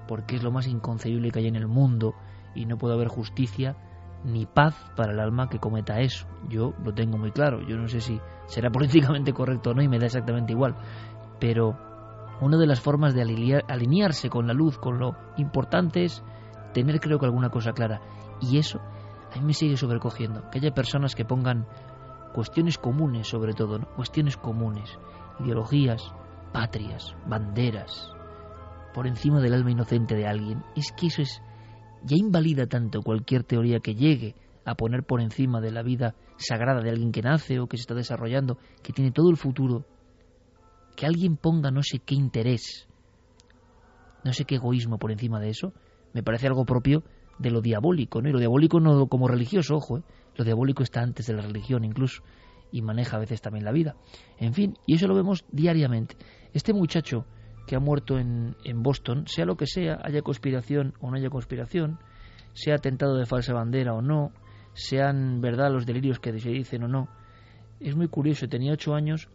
porque 0.08 0.36
es 0.36 0.42
lo 0.42 0.50
más 0.50 0.66
inconcebible 0.66 1.30
que 1.30 1.40
hay 1.40 1.46
en 1.48 1.56
el 1.56 1.68
mundo 1.68 2.14
y 2.54 2.64
no 2.64 2.78
puede 2.78 2.94
haber 2.94 3.08
justicia 3.08 3.76
ni 4.24 4.46
paz 4.46 4.74
para 4.96 5.12
el 5.12 5.20
alma 5.20 5.50
que 5.50 5.58
cometa 5.58 6.00
eso. 6.00 6.26
Yo 6.48 6.72
lo 6.82 6.94
tengo 6.94 7.18
muy 7.18 7.30
claro. 7.30 7.60
Yo 7.68 7.76
no 7.76 7.86
sé 7.86 8.00
si 8.00 8.18
será 8.46 8.70
políticamente 8.70 9.34
correcto 9.34 9.70
o 9.70 9.74
no 9.74 9.82
y 9.82 9.88
me 9.88 9.98
da 9.98 10.06
exactamente 10.06 10.54
igual. 10.54 10.74
Pero 11.38 11.76
una 12.40 12.56
de 12.56 12.66
las 12.66 12.80
formas 12.80 13.14
de 13.14 13.20
alinearse 13.68 14.30
con 14.30 14.46
la 14.46 14.54
luz, 14.54 14.78
con 14.78 14.98
lo 14.98 15.14
importante 15.36 16.04
es 16.04 16.24
tener 16.72 16.98
creo 16.98 17.18
que 17.18 17.26
alguna 17.26 17.50
cosa 17.50 17.72
clara. 17.72 18.00
Y 18.40 18.56
eso 18.56 18.80
a 19.34 19.40
mí 19.40 19.46
me 19.46 19.54
sigue 19.54 19.76
sobrecogiendo 19.76 20.48
que 20.50 20.58
haya 20.58 20.72
personas 20.72 21.14
que 21.14 21.24
pongan 21.24 21.66
cuestiones 22.32 22.78
comunes, 22.78 23.28
sobre 23.28 23.52
todo, 23.52 23.80
cuestiones 23.96 24.36
comunes, 24.36 24.98
ideologías, 25.40 26.12
patrias, 26.52 27.16
banderas, 27.26 28.10
por 28.92 29.06
encima 29.06 29.40
del 29.40 29.54
alma 29.54 29.72
inocente 29.72 30.14
de 30.14 30.26
alguien. 30.26 30.62
Es 30.76 30.92
que 30.92 31.06
eso 31.06 31.22
es 31.22 31.42
ya 32.04 32.16
invalida 32.16 32.66
tanto 32.66 33.02
cualquier 33.02 33.44
teoría 33.44 33.80
que 33.80 33.94
llegue 33.94 34.34
a 34.64 34.74
poner 34.74 35.02
por 35.04 35.20
encima 35.20 35.60
de 35.60 35.72
la 35.72 35.82
vida 35.82 36.14
sagrada 36.36 36.80
de 36.80 36.90
alguien 36.90 37.12
que 37.12 37.22
nace 37.22 37.60
o 37.60 37.66
que 37.66 37.76
se 37.76 37.82
está 37.82 37.94
desarrollando, 37.94 38.58
que 38.82 38.92
tiene 38.92 39.10
todo 39.10 39.30
el 39.30 39.36
futuro, 39.36 39.84
que 40.96 41.06
alguien 41.06 41.36
ponga 41.36 41.70
no 41.70 41.82
sé 41.82 41.98
qué 41.98 42.14
interés, 42.14 42.88
no 44.24 44.32
sé 44.32 44.44
qué 44.44 44.56
egoísmo 44.56 44.98
por 44.98 45.12
encima 45.12 45.40
de 45.40 45.50
eso, 45.50 45.72
me 46.12 46.22
parece 46.22 46.46
algo 46.46 46.64
propio 46.64 47.02
de 47.38 47.50
lo 47.50 47.60
diabólico, 47.60 48.22
¿no? 48.22 48.28
Y 48.28 48.32
lo 48.32 48.38
diabólico 48.38 48.80
no 48.80 49.06
como 49.06 49.28
religioso, 49.28 49.76
ojo, 49.76 49.98
¿eh? 49.98 50.02
lo 50.36 50.44
diabólico 50.44 50.82
está 50.82 51.00
antes 51.00 51.26
de 51.26 51.34
la 51.34 51.42
religión 51.42 51.84
incluso 51.84 52.22
y 52.72 52.82
maneja 52.82 53.16
a 53.16 53.20
veces 53.20 53.40
también 53.40 53.64
la 53.64 53.72
vida. 53.72 53.96
En 54.38 54.52
fin, 54.52 54.74
y 54.86 54.94
eso 54.94 55.06
lo 55.06 55.14
vemos 55.14 55.44
diariamente. 55.50 56.16
Este 56.52 56.72
muchacho 56.72 57.24
que 57.66 57.76
ha 57.76 57.80
muerto 57.80 58.18
en, 58.18 58.56
en 58.64 58.82
Boston, 58.82 59.26
sea 59.26 59.44
lo 59.44 59.56
que 59.56 59.66
sea, 59.66 60.00
haya 60.02 60.22
conspiración 60.22 60.94
o 61.00 61.10
no 61.10 61.16
haya 61.16 61.30
conspiración, 61.30 61.98
sea 62.52 62.74
atentado 62.74 63.16
de 63.16 63.26
falsa 63.26 63.52
bandera 63.52 63.94
o 63.94 64.02
no, 64.02 64.32
sean 64.74 65.40
verdad 65.40 65.70
los 65.70 65.86
delirios 65.86 66.18
que 66.18 66.38
se 66.38 66.50
dicen 66.50 66.82
o 66.82 66.88
no, 66.88 67.08
es 67.80 67.94
muy 67.96 68.08
curioso, 68.08 68.48
tenía 68.48 68.72
ocho 68.72 68.94
años 68.94 69.28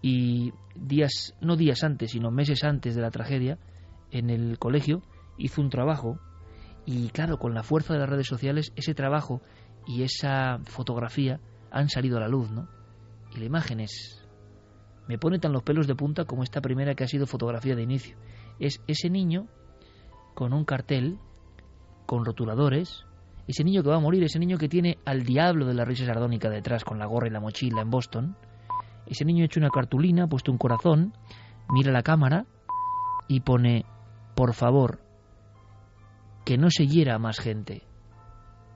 y 0.00 0.52
días, 0.74 1.34
no 1.40 1.56
días 1.56 1.84
antes, 1.84 2.12
sino 2.12 2.30
meses 2.30 2.64
antes 2.64 2.94
de 2.94 3.02
la 3.02 3.10
tragedia, 3.10 3.58
en 4.10 4.30
el 4.30 4.58
colegio, 4.58 5.02
hizo 5.38 5.60
un 5.60 5.70
trabajo 5.70 6.18
y 6.84 7.08
claro, 7.10 7.38
con 7.38 7.54
la 7.54 7.62
fuerza 7.62 7.92
de 7.92 8.00
las 8.00 8.08
redes 8.08 8.26
sociales, 8.26 8.72
ese 8.76 8.94
trabajo 8.94 9.40
y 9.86 10.02
esa 10.02 10.58
fotografía 10.64 11.40
han 11.70 11.88
salido 11.88 12.16
a 12.16 12.20
la 12.20 12.28
luz, 12.28 12.50
¿no? 12.50 12.68
Y 13.34 13.38
la 13.38 13.44
imagen 13.44 13.80
es... 13.80 14.18
Me 15.08 15.18
pone 15.18 15.38
tan 15.38 15.52
los 15.52 15.62
pelos 15.62 15.86
de 15.86 15.94
punta 15.94 16.24
como 16.24 16.42
esta 16.42 16.60
primera 16.60 16.94
que 16.94 17.04
ha 17.04 17.08
sido 17.08 17.26
fotografía 17.26 17.74
de 17.74 17.82
inicio. 17.82 18.16
Es 18.58 18.80
ese 18.86 19.10
niño 19.10 19.48
con 20.34 20.52
un 20.52 20.64
cartel, 20.64 21.18
con 22.06 22.24
rotuladores, 22.24 23.04
ese 23.48 23.64
niño 23.64 23.82
que 23.82 23.88
va 23.88 23.96
a 23.96 24.00
morir, 24.00 24.22
ese 24.22 24.38
niño 24.38 24.58
que 24.58 24.68
tiene 24.68 24.98
al 25.04 25.24
diablo 25.24 25.66
de 25.66 25.74
la 25.74 25.84
risa 25.84 26.06
sardónica 26.06 26.48
detrás 26.48 26.84
con 26.84 26.98
la 26.98 27.06
gorra 27.06 27.26
y 27.26 27.30
la 27.30 27.40
mochila 27.40 27.82
en 27.82 27.90
Boston, 27.90 28.36
ese 29.06 29.24
niño 29.24 29.44
hecho 29.44 29.60
una 29.60 29.70
cartulina, 29.70 30.28
puesto 30.28 30.52
un 30.52 30.58
corazón, 30.58 31.12
mira 31.68 31.92
la 31.92 32.02
cámara 32.02 32.46
y 33.28 33.40
pone, 33.40 33.84
por 34.34 34.54
favor, 34.54 35.00
que 36.44 36.58
no 36.58 36.70
se 36.70 36.86
hiera 36.86 37.14
a 37.14 37.18
más 37.18 37.38
gente. 37.38 37.82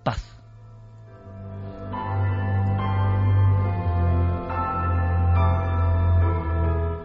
Paz. 0.05 0.37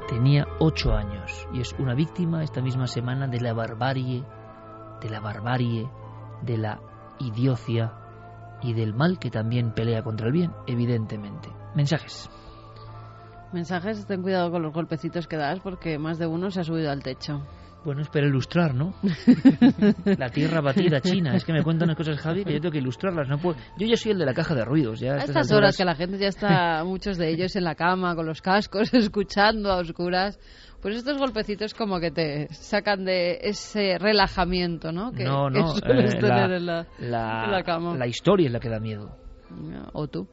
Tenía 0.08 0.46
ocho 0.60 0.94
años 0.94 1.48
y 1.54 1.62
es 1.62 1.74
una 1.80 1.96
víctima 1.96 2.44
esta 2.44 2.62
misma 2.62 2.86
semana 2.86 3.28
de 3.28 3.40
la 3.40 3.54
barbarie, 3.54 4.24
de 5.02 5.10
la 5.10 5.20
barbarie, 5.20 5.90
de 6.44 6.58
la 6.58 6.80
idiocia 7.20 7.94
y 8.62 8.74
del 8.74 8.94
mal 8.94 9.18
que 9.18 9.32
también 9.32 9.74
pelea 9.74 10.04
contra 10.04 10.28
el 10.28 10.34
bien, 10.34 10.52
evidentemente. 10.68 11.50
Mensajes. 11.76 12.30
Mensajes, 13.52 14.06
ten 14.06 14.22
cuidado 14.22 14.52
con 14.52 14.62
los 14.62 14.74
golpecitos 14.74 15.28
que 15.28 15.38
das 15.38 15.60
porque 15.60 15.98
más 15.98 16.20
de 16.20 16.28
uno 16.28 16.52
se 16.52 16.62
ha 16.62 16.64
subido 16.64 16.92
al 16.92 17.04
techo. 17.04 17.42
Bueno, 17.84 18.02
espera 18.02 18.28
ilustrar, 18.28 18.76
¿no? 18.76 18.94
la 20.06 20.30
tierra 20.30 20.62
batida 20.62 21.02
china. 21.02 21.36
Es 21.36 21.44
que 21.44 21.52
me 21.52 21.64
cuentan 21.64 21.88
unas 21.88 21.98
cosas, 21.98 22.20
Javi, 22.20 22.46
que 22.46 22.54
yo 22.54 22.62
tengo 22.62 22.72
que 22.72 22.78
ilustrarlas. 22.78 23.28
No 23.28 23.40
puedo... 23.40 23.58
Yo 23.78 23.88
ya 23.88 23.98
soy 23.98 24.12
el 24.12 24.20
de 24.20 24.26
la 24.26 24.34
caja 24.36 24.54
de 24.54 24.64
ruidos. 24.64 25.00
Ya 25.00 25.14
a 25.14 25.18
estas, 25.18 25.52
horas 25.52 25.76
que 25.76 25.84
la 25.84 25.96
gente 25.96 26.20
ya 26.20 26.28
está, 26.28 26.84
muchos 26.86 27.18
de 27.18 27.30
ellos 27.30 27.56
en 27.56 27.64
la 27.64 27.74
cama, 27.74 28.16
con 28.16 28.28
los 28.28 28.42
cascos, 28.42 28.94
escuchando 28.94 29.72
a 29.72 29.78
oscuras. 29.78 30.40
Pues 30.80 30.96
estos 30.96 31.18
golpecitos 31.18 31.74
como 31.74 32.00
que 32.00 32.12
te 32.12 32.48
sacan 32.54 33.06
de 33.06 33.40
ese 33.42 33.98
relajamiento, 34.00 34.92
¿no? 34.92 35.12
Que, 35.12 35.24
no, 35.24 35.50
no, 35.50 35.76
eh, 35.76 35.82
tener 35.82 36.52
en, 36.54 36.66
la, 36.66 36.88
la, 37.00 37.46
en 37.46 37.52
la 37.52 37.64
cama. 37.64 37.96
La 37.96 38.08
historia 38.08 38.48
es 38.48 38.52
la 38.52 38.60
que 38.60 38.70
da 38.70 38.80
miedo. 38.80 39.16
O 39.94 40.08
tú. 40.08 40.28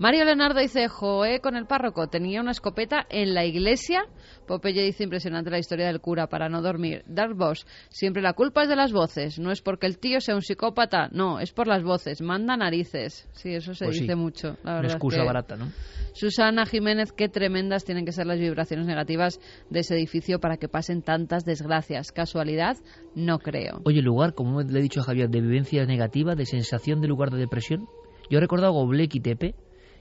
Mario 0.00 0.24
Leonardo 0.24 0.58
dice, 0.60 0.88
Joé 0.88 1.40
con 1.40 1.56
el 1.56 1.66
párroco, 1.66 2.06
tenía 2.08 2.40
una 2.40 2.52
escopeta 2.52 3.04
en 3.10 3.34
la 3.34 3.44
iglesia. 3.44 4.00
Popeye 4.46 4.82
dice, 4.82 5.04
impresionante 5.04 5.50
la 5.50 5.58
historia 5.58 5.88
del 5.88 6.00
cura 6.00 6.26
para 6.26 6.48
no 6.48 6.62
dormir. 6.62 7.02
Dark 7.06 7.36
Boss, 7.36 7.66
siempre 7.90 8.22
la 8.22 8.32
culpa 8.32 8.62
es 8.62 8.70
de 8.70 8.76
las 8.76 8.92
voces. 8.92 9.38
No 9.38 9.50
es 9.52 9.60
porque 9.60 9.86
el 9.86 9.98
tío 9.98 10.22
sea 10.22 10.34
un 10.36 10.40
psicópata, 10.40 11.10
no, 11.12 11.38
es 11.38 11.52
por 11.52 11.66
las 11.66 11.82
voces. 11.82 12.22
Manda 12.22 12.56
narices. 12.56 13.28
Sí, 13.32 13.52
eso 13.52 13.74
se 13.74 13.84
Pues 13.84 13.96
sí, 13.98 14.02
dice 14.04 14.16
mucho. 14.16 14.56
La 14.64 14.70
Una 14.70 14.72
verdad 14.76 14.86
es 14.86 14.94
excusa 14.94 15.20
que- 15.20 15.26
barata, 15.26 15.56
¿no? 15.56 15.66
Susana 16.14 16.64
Jiménez, 16.64 17.12
qué 17.12 17.28
tremendas 17.28 17.84
tienen 17.84 18.06
que 18.06 18.12
ser 18.12 18.26
las 18.26 18.38
vibraciones 18.40 18.86
negativas 18.86 19.38
de 19.68 19.80
ese 19.80 19.96
edificio 19.96 20.40
para 20.40 20.56
que 20.56 20.68
pasen 20.68 21.02
tantas 21.02 21.44
desgracias. 21.44 22.10
¿Casualidad? 22.10 22.78
No 23.14 23.38
creo. 23.38 23.82
Oye, 23.84 24.00
lugar, 24.00 24.32
como 24.32 24.62
le 24.62 24.78
he 24.78 24.82
dicho 24.82 25.00
a 25.00 25.04
Javier, 25.04 25.28
de 25.28 25.42
vivencia 25.42 25.84
negativa, 25.84 26.34
de 26.36 26.46
sensación 26.46 27.02
de 27.02 27.08
lugar 27.08 27.28
de 27.30 27.36
depresión. 27.36 27.86
Yo 28.30 28.38
he 28.38 28.40
recordado 28.40 28.72
Goblek 28.72 29.14
y 29.16 29.20
Tepe 29.20 29.54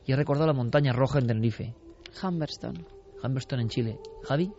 y 0.10 0.12
he 0.12 0.16
recordado 0.16 0.48
la 0.48 0.54
montaña 0.54 0.92
roja 0.92 1.20
en 1.20 1.28
Tenerife. 1.28 1.76
Humberston. 2.24 2.84
Humberston 3.24 3.60
en 3.60 3.70
Chile. 3.70 4.00
Javi, 4.24 4.52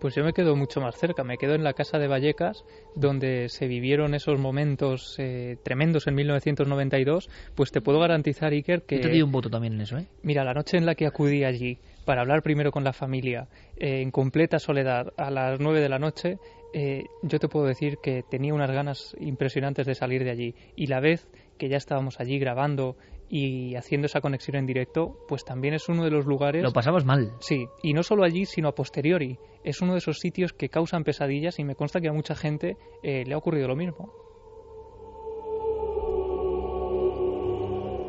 Pues 0.00 0.14
yo 0.14 0.22
me 0.22 0.32
quedo 0.32 0.54
mucho 0.54 0.80
más 0.80 0.94
cerca, 0.94 1.24
me 1.24 1.38
quedo 1.38 1.56
en 1.56 1.64
la 1.64 1.72
casa 1.72 1.98
de 1.98 2.06
Vallecas, 2.06 2.64
donde 2.94 3.48
se 3.48 3.66
vivieron 3.66 4.14
esos 4.14 4.38
momentos 4.38 5.16
eh, 5.18 5.56
tremendos 5.64 6.06
en 6.06 6.14
1992, 6.14 7.28
pues 7.56 7.72
te 7.72 7.80
puedo 7.80 7.98
garantizar, 7.98 8.52
Iker, 8.52 8.82
que... 8.82 8.98
yo 8.98 9.02
te 9.02 9.08
doy 9.08 9.22
un 9.22 9.32
voto 9.32 9.50
también 9.50 9.72
en 9.72 9.80
eso, 9.80 9.98
¿eh? 9.98 10.06
Mira, 10.22 10.44
la 10.44 10.54
noche 10.54 10.76
en 10.76 10.86
la 10.86 10.94
que 10.94 11.08
acudí 11.08 11.42
allí 11.42 11.80
para 12.04 12.20
hablar 12.20 12.42
primero 12.42 12.70
con 12.70 12.84
la 12.84 12.92
familia, 12.92 13.48
eh, 13.76 14.02
en 14.02 14.12
completa 14.12 14.60
soledad, 14.60 15.12
a 15.16 15.32
las 15.32 15.58
9 15.58 15.80
de 15.80 15.88
la 15.88 15.98
noche, 15.98 16.38
eh, 16.78 17.06
yo 17.22 17.38
te 17.38 17.48
puedo 17.48 17.66
decir 17.66 17.98
que 18.02 18.22
tenía 18.22 18.54
unas 18.54 18.70
ganas 18.70 19.16
impresionantes 19.18 19.86
de 19.86 19.94
salir 19.94 20.22
de 20.22 20.30
allí. 20.30 20.54
Y 20.76 20.86
la 20.86 21.00
vez 21.00 21.26
que 21.58 21.68
ya 21.68 21.78
estábamos 21.78 22.20
allí 22.20 22.38
grabando 22.38 22.96
y 23.28 23.74
haciendo 23.74 24.06
esa 24.06 24.20
conexión 24.20 24.56
en 24.56 24.66
directo, 24.66 25.18
pues 25.28 25.44
también 25.44 25.74
es 25.74 25.88
uno 25.88 26.04
de 26.04 26.10
los 26.10 26.26
lugares... 26.26 26.62
Lo 26.62 26.72
pasabas 26.72 27.04
mal. 27.04 27.32
Sí, 27.40 27.66
y 27.82 27.92
no 27.92 28.02
solo 28.02 28.24
allí, 28.24 28.46
sino 28.46 28.68
a 28.68 28.74
posteriori. 28.74 29.38
Es 29.64 29.80
uno 29.80 29.92
de 29.92 29.98
esos 29.98 30.18
sitios 30.18 30.52
que 30.52 30.68
causan 30.68 31.02
pesadillas 31.02 31.58
y 31.58 31.64
me 31.64 31.74
consta 31.74 32.00
que 32.00 32.08
a 32.08 32.12
mucha 32.12 32.34
gente 32.34 32.76
eh, 33.02 33.24
le 33.26 33.34
ha 33.34 33.38
ocurrido 33.38 33.68
lo 33.68 33.76
mismo. 33.76 34.12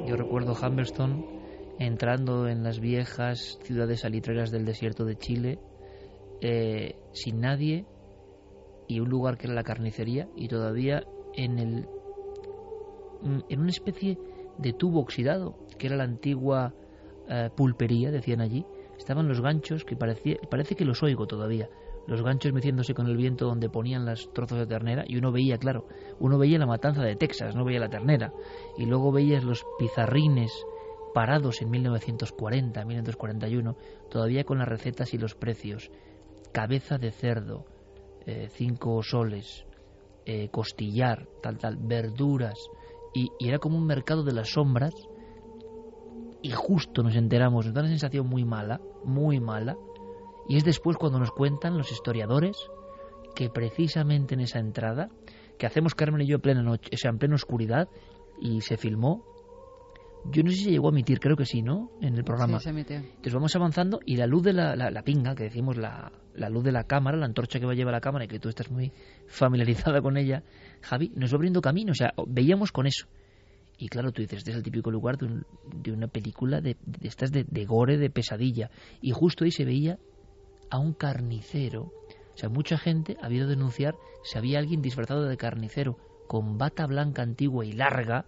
Yo 0.07 0.15
recuerdo 0.15 0.53
Humberston 0.53 1.25
entrando 1.79 2.47
en 2.47 2.63
las 2.63 2.79
viejas 2.79 3.59
ciudades 3.63 4.01
salitreras 4.01 4.51
del 4.51 4.65
desierto 4.65 5.03
de 5.03 5.17
Chile, 5.17 5.59
eh, 6.41 6.95
sin 7.11 7.41
nadie, 7.41 7.85
y 8.87 8.99
un 8.99 9.09
lugar 9.09 9.37
que 9.37 9.47
era 9.47 9.55
la 9.55 9.63
carnicería, 9.63 10.29
y 10.35 10.47
todavía 10.47 11.03
en 11.33 11.59
el 11.59 11.87
en 13.49 13.59
una 13.59 13.69
especie 13.69 14.17
de 14.57 14.73
tubo 14.73 14.99
oxidado, 14.99 15.55
que 15.77 15.87
era 15.87 15.95
la 15.95 16.03
antigua 16.03 16.73
eh, 17.29 17.49
pulpería, 17.55 18.11
decían 18.11 18.41
allí, 18.41 18.65
estaban 18.97 19.27
los 19.27 19.41
ganchos 19.41 19.83
que 19.83 19.95
parecía, 19.95 20.37
parece 20.49 20.75
que 20.75 20.85
los 20.85 21.03
oigo 21.03 21.27
todavía, 21.27 21.69
los 22.07 22.21
ganchos 22.21 22.53
meciéndose 22.53 22.93
con 22.93 23.07
el 23.07 23.17
viento 23.17 23.45
donde 23.45 23.69
ponían 23.69 24.05
los 24.05 24.31
trozos 24.33 24.57
de 24.57 24.65
ternera 24.65 25.03
y 25.05 25.17
uno 25.17 25.31
veía, 25.31 25.57
claro, 25.57 25.87
uno 26.19 26.37
veía 26.37 26.57
la 26.57 26.65
matanza 26.65 27.03
de 27.03 27.15
Texas, 27.15 27.55
no 27.55 27.65
veía 27.65 27.79
la 27.79 27.89
ternera, 27.89 28.31
y 28.77 28.85
luego 28.85 29.11
veías 29.11 29.43
los 29.43 29.65
pizarrines 29.77 30.51
parados 31.13 31.61
en 31.61 31.69
1940, 31.69 32.85
1941, 32.85 33.75
todavía 34.09 34.43
con 34.45 34.59
las 34.59 34.67
recetas 34.67 35.13
y 35.13 35.17
los 35.17 35.35
precios, 35.35 35.91
cabeza 36.53 36.97
de 36.97 37.11
cerdo, 37.11 37.65
eh, 38.25 38.47
cinco 38.51 39.01
soles, 39.03 39.65
eh, 40.25 40.49
costillar, 40.49 41.27
tal, 41.41 41.57
tal, 41.57 41.77
verduras, 41.77 42.57
y, 43.17 43.31
era 43.39 43.59
como 43.59 43.77
un 43.77 43.85
mercado 43.85 44.23
de 44.23 44.33
las 44.33 44.49
sombras, 44.49 44.93
y 46.41 46.51
justo 46.51 47.01
nos 47.01 47.15
enteramos, 47.15 47.65
nos 47.65 47.73
da 47.73 47.81
una 47.81 47.89
sensación 47.89 48.27
muy 48.27 48.45
mala, 48.45 48.79
muy 49.03 49.39
mala, 49.39 49.75
y 50.47 50.57
es 50.57 50.63
después 50.63 50.97
cuando 50.97 51.19
nos 51.19 51.31
cuentan 51.31 51.77
los 51.77 51.91
historiadores 51.91 52.57
que 53.35 53.49
precisamente 53.49 54.35
en 54.35 54.41
esa 54.41 54.59
entrada, 54.59 55.09
que 55.57 55.65
hacemos 55.65 55.95
Carmen 55.95 56.21
y 56.21 56.27
yo 56.27 56.35
en 56.35 56.41
plena 56.41 56.61
noche, 56.61 56.89
o 56.93 56.97
sea, 56.97 57.09
en 57.09 57.17
plena 57.17 57.35
oscuridad, 57.35 57.89
y 58.39 58.61
se 58.61 58.77
filmó, 58.77 59.25
yo 60.31 60.43
no 60.43 60.49
sé 60.51 60.57
si 60.57 60.63
se 60.65 60.71
llegó 60.71 60.87
a 60.87 60.91
emitir, 60.91 61.19
creo 61.19 61.35
que 61.35 61.45
sí, 61.45 61.61
¿no? 61.61 61.91
En 62.01 62.15
el 62.15 62.23
programa. 62.23 62.59
Sí, 62.59 62.63
se 62.65 62.69
emitió. 62.71 62.97
Entonces 62.97 63.33
vamos 63.33 63.55
avanzando 63.55 63.99
y 64.05 64.15
la 64.17 64.27
luz 64.27 64.43
de 64.43 64.53
la, 64.53 64.75
la, 64.75 64.89
la 64.91 65.01
pinga, 65.03 65.35
que 65.35 65.43
decimos 65.43 65.77
la, 65.77 66.11
la 66.35 66.49
luz 66.49 66.63
de 66.63 66.71
la 66.71 66.83
cámara, 66.83 67.17
la 67.17 67.25
antorcha 67.25 67.59
que 67.59 67.65
va 67.65 67.71
a 67.71 67.75
llevar 67.75 67.93
la 67.93 68.01
cámara 68.01 68.25
y 68.25 68.27
que 68.27 68.39
tú 68.39 68.49
estás 68.49 68.69
muy 68.71 68.91
familiarizada 69.27 70.01
con 70.01 70.17
ella, 70.17 70.43
Javi, 70.81 71.11
nos 71.15 71.31
va 71.33 71.35
abriendo 71.37 71.61
camino, 71.61 71.91
o 71.91 71.95
sea, 71.95 72.13
veíamos 72.27 72.71
con 72.71 72.87
eso. 72.87 73.07
Y 73.79 73.89
claro, 73.89 74.11
tú 74.11 74.21
dices, 74.23 74.39
este 74.39 74.51
es 74.51 74.57
el 74.57 74.63
típico 74.63 74.89
lugar 74.89 75.17
de, 75.17 75.25
un- 75.27 75.45
de 75.71 75.91
una 75.91 76.07
película 76.07 76.61
de, 76.61 76.77
de 76.83 77.07
estas 77.07 77.31
de, 77.31 77.43
de 77.47 77.65
gore, 77.65 77.97
de 77.97 78.09
pesadilla. 78.09 78.71
Y 79.01 79.11
justo 79.11 79.43
ahí 79.45 79.51
se 79.51 79.65
veía 79.65 79.99
a 80.71 80.79
un 80.79 80.93
carnicero. 80.93 81.83
O 82.33 82.37
sea, 82.37 82.49
mucha 82.49 82.77
gente 82.79 83.17
había 83.21 83.37
ido 83.39 83.47
a 83.47 83.49
denunciar 83.51 83.95
si 84.23 84.37
había 84.37 84.57
alguien 84.59 84.81
disfrazado 84.81 85.23
de 85.25 85.37
carnicero 85.37 85.95
con 86.27 86.57
bata 86.57 86.87
blanca 86.87 87.21
antigua 87.21 87.65
y 87.65 87.71
larga, 87.71 88.25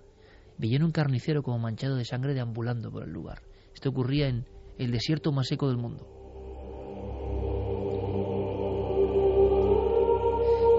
veían 0.60 0.84
un 0.84 0.92
carnicero 0.92 1.42
como 1.42 1.58
manchado 1.58 1.96
de 1.96 2.06
sangre 2.06 2.36
deambulando 2.36 2.92
por 2.92 3.04
el 3.04 3.12
lugar. 3.12 3.42
Esto 3.74 3.90
ocurría 3.90 4.28
en 4.28 4.46
el 4.78 4.92
desierto 4.92 5.32
más 5.32 5.48
seco 5.48 5.68
del 5.68 5.78
mundo. 5.78 6.06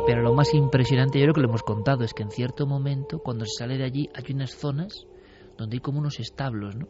Pero 0.06 0.22
lo 0.22 0.34
más 0.34 0.52
impresionante, 0.54 1.18
yo 1.18 1.24
creo 1.24 1.34
que 1.34 1.40
lo 1.40 1.48
hemos 1.48 1.62
contado, 1.62 2.04
es 2.04 2.14
que 2.14 2.22
en 2.22 2.30
cierto 2.30 2.66
momento, 2.66 3.20
cuando 3.20 3.44
se 3.44 3.52
sale 3.58 3.78
de 3.78 3.84
allí, 3.84 4.08
hay 4.14 4.32
unas 4.34 4.50
zonas 4.50 5.06
donde 5.56 5.76
hay 5.76 5.80
como 5.80 5.98
unos 5.98 6.20
establos, 6.20 6.76
¿no? 6.76 6.88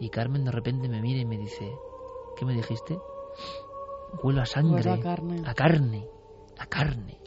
Y 0.00 0.10
Carmen 0.10 0.44
de 0.44 0.52
repente 0.52 0.88
me 0.88 1.00
mira 1.00 1.20
y 1.20 1.24
me 1.26 1.38
dice, 1.38 1.70
¿qué 2.36 2.44
me 2.44 2.54
dijiste? 2.54 2.98
Huelo 4.22 4.42
a 4.42 4.46
sangre, 4.46 4.76
Huele 4.76 4.90
a 4.90 5.00
carne. 5.00 5.42
a 5.44 5.54
carne, 5.54 6.08
a 6.58 6.66
carne. 6.66 7.18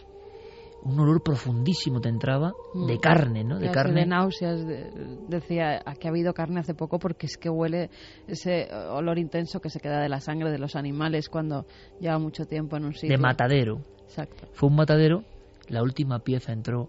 Un 0.81 0.97
olor 0.99 1.21
profundísimo 1.21 1.99
te 1.99 2.07
entraba 2.09 2.53
de 2.73 2.95
Mm. 2.95 2.99
carne, 2.99 3.43
¿no? 3.43 3.59
De 3.59 3.65
Ya, 3.65 3.71
carne. 3.71 4.01
De 4.01 4.05
náuseas. 4.07 4.65
de- 4.65 4.89
decía, 5.27 5.81
aquí 5.85 6.07
ha 6.07 6.09
habido 6.11 6.33
carne 6.33 6.61
hace 6.61 6.73
poco 6.73 6.99
porque 6.99 7.25
es 7.25 7.37
que 7.37 7.49
huele 7.49 7.89
ese 8.27 8.67
olor 8.91 9.19
intenso 9.19 9.59
que 9.59 9.69
se 9.69 9.79
queda 9.79 9.99
de 10.01 10.07
la 10.09 10.21
sangre 10.21 10.51
de 10.51 10.57
los 10.57 10.75
animales 10.75 11.27
cuando 11.29 11.65
lleva 11.99 12.17
mucho 12.17 12.45
tiempo 12.45 12.77
en 12.77 12.85
un 12.85 12.93
sitio. 12.93 13.09
de 13.09 13.17
matadero. 13.17 13.79
Exacto. 14.05 14.47
Fue 14.53 14.69
un 14.69 14.75
matadero. 14.75 15.23
La 15.67 15.83
última 15.83 16.19
pieza 16.19 16.53
entró 16.53 16.87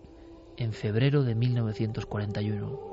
en 0.57 0.73
febrero 0.73 1.23
de 1.25 1.35
1941. 1.35 2.90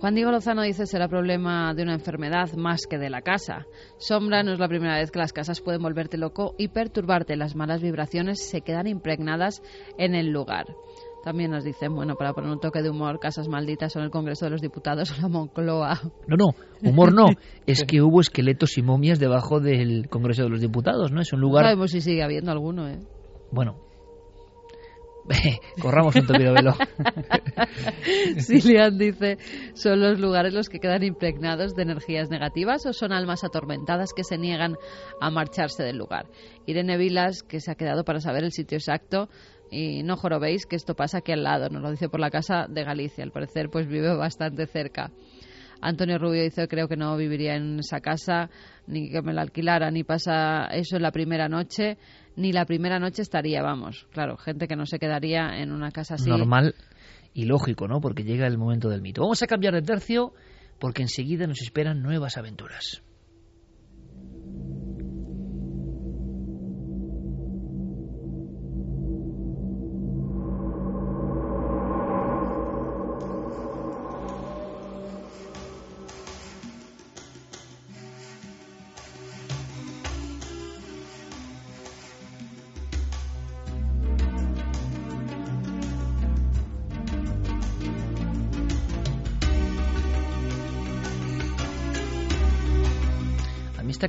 Juan 0.00 0.14
Diego 0.14 0.30
Lozano 0.30 0.62
dice 0.62 0.86
será 0.86 1.08
problema 1.08 1.74
de 1.74 1.82
una 1.82 1.92
enfermedad 1.92 2.50
más 2.54 2.86
que 2.88 2.96
de 2.96 3.10
la 3.10 3.20
casa. 3.20 3.66
Sombra 3.98 4.42
no 4.42 4.52
es 4.52 4.58
la 4.58 4.66
primera 4.68 4.96
vez 4.96 5.10
que 5.10 5.18
las 5.18 5.34
casas 5.34 5.60
pueden 5.60 5.82
volverte 5.82 6.16
loco 6.16 6.54
y 6.56 6.68
perturbarte. 6.68 7.36
Las 7.36 7.54
malas 7.54 7.82
vibraciones 7.82 8.48
se 8.48 8.62
quedan 8.62 8.86
impregnadas 8.86 9.62
en 9.98 10.14
el 10.14 10.30
lugar. 10.30 10.64
También 11.22 11.50
nos 11.50 11.64
dicen, 11.64 11.94
bueno, 11.94 12.14
para 12.14 12.32
poner 12.32 12.50
un 12.50 12.60
toque 12.60 12.80
de 12.80 12.88
humor, 12.88 13.18
casas 13.20 13.46
malditas 13.46 13.92
son 13.92 14.02
el 14.04 14.10
Congreso 14.10 14.46
de 14.46 14.52
los 14.52 14.62
Diputados 14.62 15.10
o 15.12 15.14
la 15.20 15.28
Moncloa. 15.28 16.00
No, 16.26 16.36
no, 16.36 16.90
humor 16.90 17.12
no. 17.12 17.26
Es 17.66 17.84
que 17.84 18.00
hubo 18.00 18.20
esqueletos 18.22 18.78
y 18.78 18.82
momias 18.82 19.18
debajo 19.18 19.60
del 19.60 20.08
Congreso 20.08 20.44
de 20.44 20.48
los 20.48 20.62
Diputados, 20.62 21.12
¿no? 21.12 21.20
Es 21.20 21.30
un 21.34 21.40
No 21.40 21.48
lugar. 21.48 21.64
sabemos 21.66 21.90
si 21.90 22.00
sigue 22.00 22.22
habiendo 22.22 22.50
alguno, 22.50 22.88
¿eh? 22.88 22.98
Bueno. 23.52 23.76
Corramos 25.80 26.14
un 26.16 26.26
tupido 26.26 26.52
velo. 26.54 26.74
Silian 28.38 28.98
dice, 28.98 29.38
¿son 29.74 30.00
los 30.00 30.18
lugares 30.18 30.52
los 30.52 30.68
que 30.68 30.80
quedan 30.80 31.02
impregnados 31.02 31.74
de 31.74 31.82
energías 31.82 32.30
negativas 32.30 32.86
o 32.86 32.92
son 32.92 33.12
almas 33.12 33.44
atormentadas 33.44 34.12
que 34.12 34.24
se 34.24 34.38
niegan 34.38 34.76
a 35.20 35.30
marcharse 35.30 35.82
del 35.82 35.98
lugar? 35.98 36.26
Irene 36.66 36.96
Vilas, 36.96 37.42
que 37.42 37.60
se 37.60 37.70
ha 37.70 37.74
quedado 37.74 38.04
para 38.04 38.20
saber 38.20 38.44
el 38.44 38.52
sitio 38.52 38.78
exacto, 38.78 39.28
y 39.70 40.02
no 40.02 40.16
jorobéis 40.16 40.66
que 40.66 40.76
esto 40.76 40.94
pasa 40.94 41.18
aquí 41.18 41.32
al 41.32 41.44
lado, 41.44 41.68
nos 41.68 41.82
lo 41.82 41.90
dice 41.90 42.08
por 42.08 42.20
la 42.20 42.30
casa 42.30 42.66
de 42.68 42.84
Galicia, 42.84 43.22
al 43.22 43.30
parecer 43.30 43.70
pues 43.70 43.86
vive 43.86 44.14
bastante 44.16 44.66
cerca. 44.66 45.12
Antonio 45.80 46.18
Rubio 46.18 46.42
dice, 46.42 46.68
creo 46.68 46.88
que 46.88 46.96
no 46.96 47.16
viviría 47.16 47.56
en 47.56 47.78
esa 47.78 48.00
casa, 48.00 48.50
ni 48.86 49.10
que 49.10 49.22
me 49.22 49.32
la 49.32 49.42
alquilara, 49.42 49.90
ni 49.90 50.04
pasa 50.04 50.66
eso 50.66 50.96
en 50.96 51.02
la 51.02 51.10
primera 51.10 51.48
noche, 51.48 51.98
ni 52.36 52.52
la 52.52 52.64
primera 52.64 52.98
noche 52.98 53.22
estaría, 53.22 53.62
vamos. 53.62 54.06
Claro, 54.12 54.36
gente 54.36 54.68
que 54.68 54.76
no 54.76 54.86
se 54.86 54.98
quedaría 54.98 55.60
en 55.60 55.72
una 55.72 55.90
casa 55.90 56.14
así. 56.14 56.28
Normal 56.28 56.74
y 57.34 57.44
lógico, 57.44 57.88
¿no? 57.88 58.00
Porque 58.00 58.24
llega 58.24 58.46
el 58.46 58.58
momento 58.58 58.88
del 58.88 59.02
mito. 59.02 59.22
Vamos 59.22 59.42
a 59.42 59.46
cambiar 59.46 59.74
de 59.74 59.82
tercio 59.82 60.32
porque 60.78 61.02
enseguida 61.02 61.46
nos 61.46 61.60
esperan 61.60 62.02
nuevas 62.02 62.36
aventuras. 62.36 63.02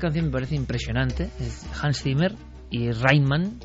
Canción 0.01 0.25
me 0.25 0.31
parece 0.31 0.55
impresionante. 0.55 1.29
Es 1.39 1.65
Hans 1.81 2.01
Zimmer 2.01 2.35
y 2.69 2.91
Reinman 2.91 3.59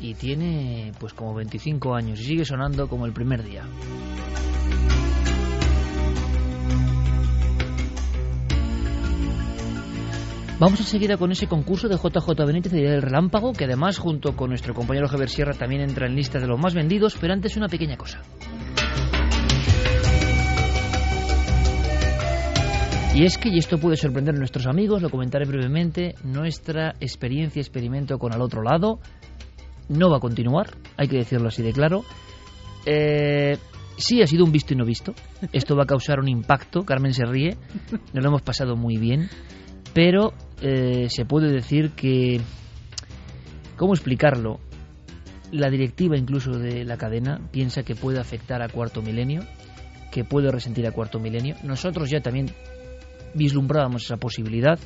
y 0.00 0.14
tiene 0.14 0.92
pues 1.00 1.12
como 1.12 1.34
25 1.34 1.94
años 1.94 2.20
y 2.20 2.24
sigue 2.24 2.44
sonando 2.44 2.86
como 2.88 3.06
el 3.06 3.12
primer 3.12 3.42
día. 3.42 3.64
Vamos 10.60 10.80
enseguida 10.80 11.16
con 11.16 11.30
ese 11.30 11.46
concurso 11.46 11.88
de 11.88 11.96
JJ 11.96 12.44
Benítez 12.44 12.72
de 12.72 12.82
del 12.82 13.02
Relámpago, 13.02 13.52
que 13.52 13.64
además, 13.64 13.98
junto 13.98 14.34
con 14.34 14.48
nuestro 14.48 14.74
compañero 14.74 15.06
Javier 15.06 15.28
Sierra, 15.28 15.52
también 15.54 15.82
entra 15.82 16.08
en 16.08 16.16
lista 16.16 16.40
de 16.40 16.48
los 16.48 16.58
más 16.58 16.74
vendidos, 16.74 17.16
pero 17.20 17.32
antes 17.32 17.56
una 17.56 17.68
pequeña 17.68 17.96
cosa. 17.96 18.20
Y 23.18 23.24
es 23.24 23.36
que, 23.36 23.48
y 23.48 23.58
esto 23.58 23.78
puede 23.78 23.96
sorprender 23.96 24.36
a 24.36 24.38
nuestros 24.38 24.68
amigos, 24.68 25.02
lo 25.02 25.10
comentaré 25.10 25.44
brevemente, 25.44 26.14
nuestra 26.22 26.94
experiencia, 27.00 27.58
experimento 27.58 28.16
con 28.16 28.32
al 28.32 28.40
otro 28.40 28.62
lado 28.62 29.00
no 29.88 30.08
va 30.08 30.18
a 30.18 30.20
continuar, 30.20 30.68
hay 30.96 31.08
que 31.08 31.16
decirlo 31.16 31.48
así 31.48 31.60
de 31.64 31.72
claro. 31.72 32.04
Eh, 32.86 33.58
sí 33.96 34.22
ha 34.22 34.26
sido 34.28 34.44
un 34.44 34.52
visto 34.52 34.72
y 34.72 34.76
no 34.76 34.84
visto. 34.84 35.14
Esto 35.52 35.74
va 35.74 35.82
a 35.82 35.86
causar 35.86 36.20
un 36.20 36.28
impacto, 36.28 36.84
Carmen 36.84 37.12
se 37.12 37.24
ríe, 37.24 37.56
nos 38.12 38.22
lo 38.22 38.28
hemos 38.28 38.42
pasado 38.42 38.76
muy 38.76 38.98
bien, 38.98 39.28
pero 39.92 40.32
eh, 40.62 41.08
se 41.10 41.24
puede 41.24 41.50
decir 41.50 41.90
que, 41.96 42.40
¿cómo 43.76 43.94
explicarlo? 43.94 44.60
La 45.50 45.70
directiva 45.70 46.16
incluso 46.16 46.52
de 46.52 46.84
la 46.84 46.96
cadena 46.96 47.40
piensa 47.50 47.82
que 47.82 47.96
puede 47.96 48.20
afectar 48.20 48.62
a 48.62 48.68
Cuarto 48.68 49.02
Milenio, 49.02 49.40
que 50.12 50.22
puede 50.22 50.52
resentir 50.52 50.86
a 50.86 50.92
Cuarto 50.92 51.18
Milenio. 51.18 51.56
Nosotros 51.64 52.10
ya 52.10 52.20
también 52.20 52.52
vislumbrábamos 53.34 54.04
esa 54.04 54.16
posibilidad. 54.16 54.78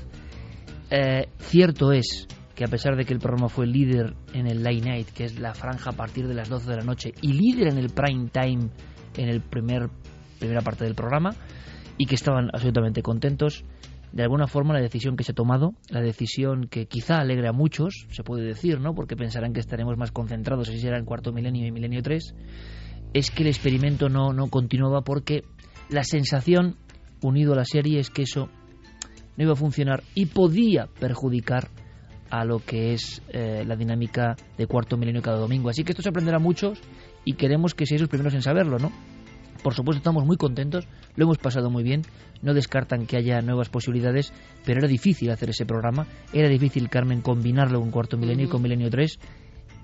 Eh, 0.91 1.29
cierto 1.39 1.93
es 1.93 2.27
que 2.55 2.65
a 2.65 2.69
pesar 2.69 2.97
de 2.97 3.05
que 3.05 3.15
el 3.15 3.19
programa 3.19 3.49
fue 3.49 3.67
líder 3.67 4.15
en 4.35 4.47
el 4.47 4.63
Late 4.63 4.81
Night, 4.81 5.09
que 5.09 5.25
es 5.25 5.39
la 5.39 5.55
franja 5.55 5.91
a 5.91 5.95
partir 5.95 6.29
de 6.29 6.35
las 6.35 6.49
12 6.49 6.71
de 6.71 6.77
la 6.77 6.85
noche, 6.85 7.13
y 7.23 7.33
líder 7.33 7.69
en 7.69 7.79
el 7.79 7.91
prime 7.91 8.29
time 8.31 8.69
en 9.17 9.29
el 9.29 9.41
primer 9.41 9.89
primera 10.39 10.61
parte 10.61 10.85
del 10.85 10.95
programa, 10.95 11.31
y 11.97 12.07
que 12.07 12.15
estaban 12.15 12.49
absolutamente 12.53 13.03
contentos, 13.03 13.65
de 14.13 14.23
alguna 14.23 14.47
forma 14.47 14.75
la 14.75 14.81
decisión 14.81 15.17
que 15.17 15.25
se 15.25 15.33
ha 15.33 15.35
tomado, 15.35 15.75
la 15.89 16.01
decisión 16.01 16.67
que 16.69 16.87
quizá 16.87 17.19
alegre 17.19 17.49
a 17.49 17.53
muchos, 17.53 18.07
se 18.11 18.23
puede 18.23 18.45
decir, 18.45 18.81
¿no? 18.81 18.95
Porque 18.95 19.17
pensarán 19.17 19.53
que 19.53 19.61
estaremos 19.61 19.97
más 19.97 20.11
concentrados 20.11 20.69
si 20.69 20.79
será 20.79 20.99
en 20.99 21.05
cuarto 21.05 21.33
milenio 21.33 21.67
y 21.67 21.71
milenio 21.71 22.03
3, 22.03 22.35
es 23.15 23.31
que 23.31 23.43
el 23.43 23.49
experimento 23.49 24.09
no, 24.09 24.33
no 24.33 24.49
continuaba 24.49 25.03
porque 25.03 25.45
la 25.89 26.05
sensación, 26.05 26.77
unido 27.23 27.53
a 27.53 27.57
la 27.57 27.65
serie, 27.65 27.99
es 27.99 28.11
que 28.11 28.23
eso 28.23 28.49
no 29.37 29.45
iba 29.45 29.53
a 29.53 29.57
funcionar 29.57 30.03
y 30.15 30.27
podía 30.27 30.87
perjudicar 30.87 31.69
a 32.31 32.45
lo 32.45 32.61
que 32.61 32.95
es 32.95 33.23
eh, 33.29 33.65
la 33.67 33.77
dinámica 33.77 34.37
de 34.57 34.67
cuarto 34.67 34.97
milenio 34.97 35.21
cada 35.23 35.39
domingo. 35.39 35.69
Así 35.69 35.85
que 35.85 35.93
esto 35.93 36.03
se 36.03 36.09
aprenderá 36.09 36.39
a 36.39 36.41
muchos 36.41 36.81
y 37.25 37.35
queremos 37.35 37.75
que 37.75 37.87
seáis 37.87 38.01
los 38.01 38.11
primeros 38.11 38.35
en 38.35 38.43
saberlo, 38.43 38.79
¿no? 38.79 38.91
Por 39.63 39.75
supuesto 39.75 39.99
estamos 39.99 40.25
muy 40.25 40.37
contentos, 40.37 40.89
lo 41.15 41.25
hemos 41.25 41.39
pasado 41.39 41.71
muy 41.71 41.85
bien, 41.85 42.03
no 42.41 42.53
descartan 42.53 43.07
que 43.07 43.17
haya 43.17 43.41
nuevas 43.43 43.69
posibilidades, 43.69 44.33
pero 44.65 44.81
era 44.81 44.89
difícil 44.89 45.31
hacer 45.31 45.51
ese 45.51 45.67
programa, 45.67 46.07
era 46.33 46.49
difícil, 46.49 46.89
Carmen, 46.89 47.21
combinarlo 47.21 47.79
con 47.81 47.91
Cuarto 47.91 48.17
Milenio 48.17 48.47
y 48.47 48.49
con 48.49 48.61
Milenio 48.61 48.91
3, 48.91 49.19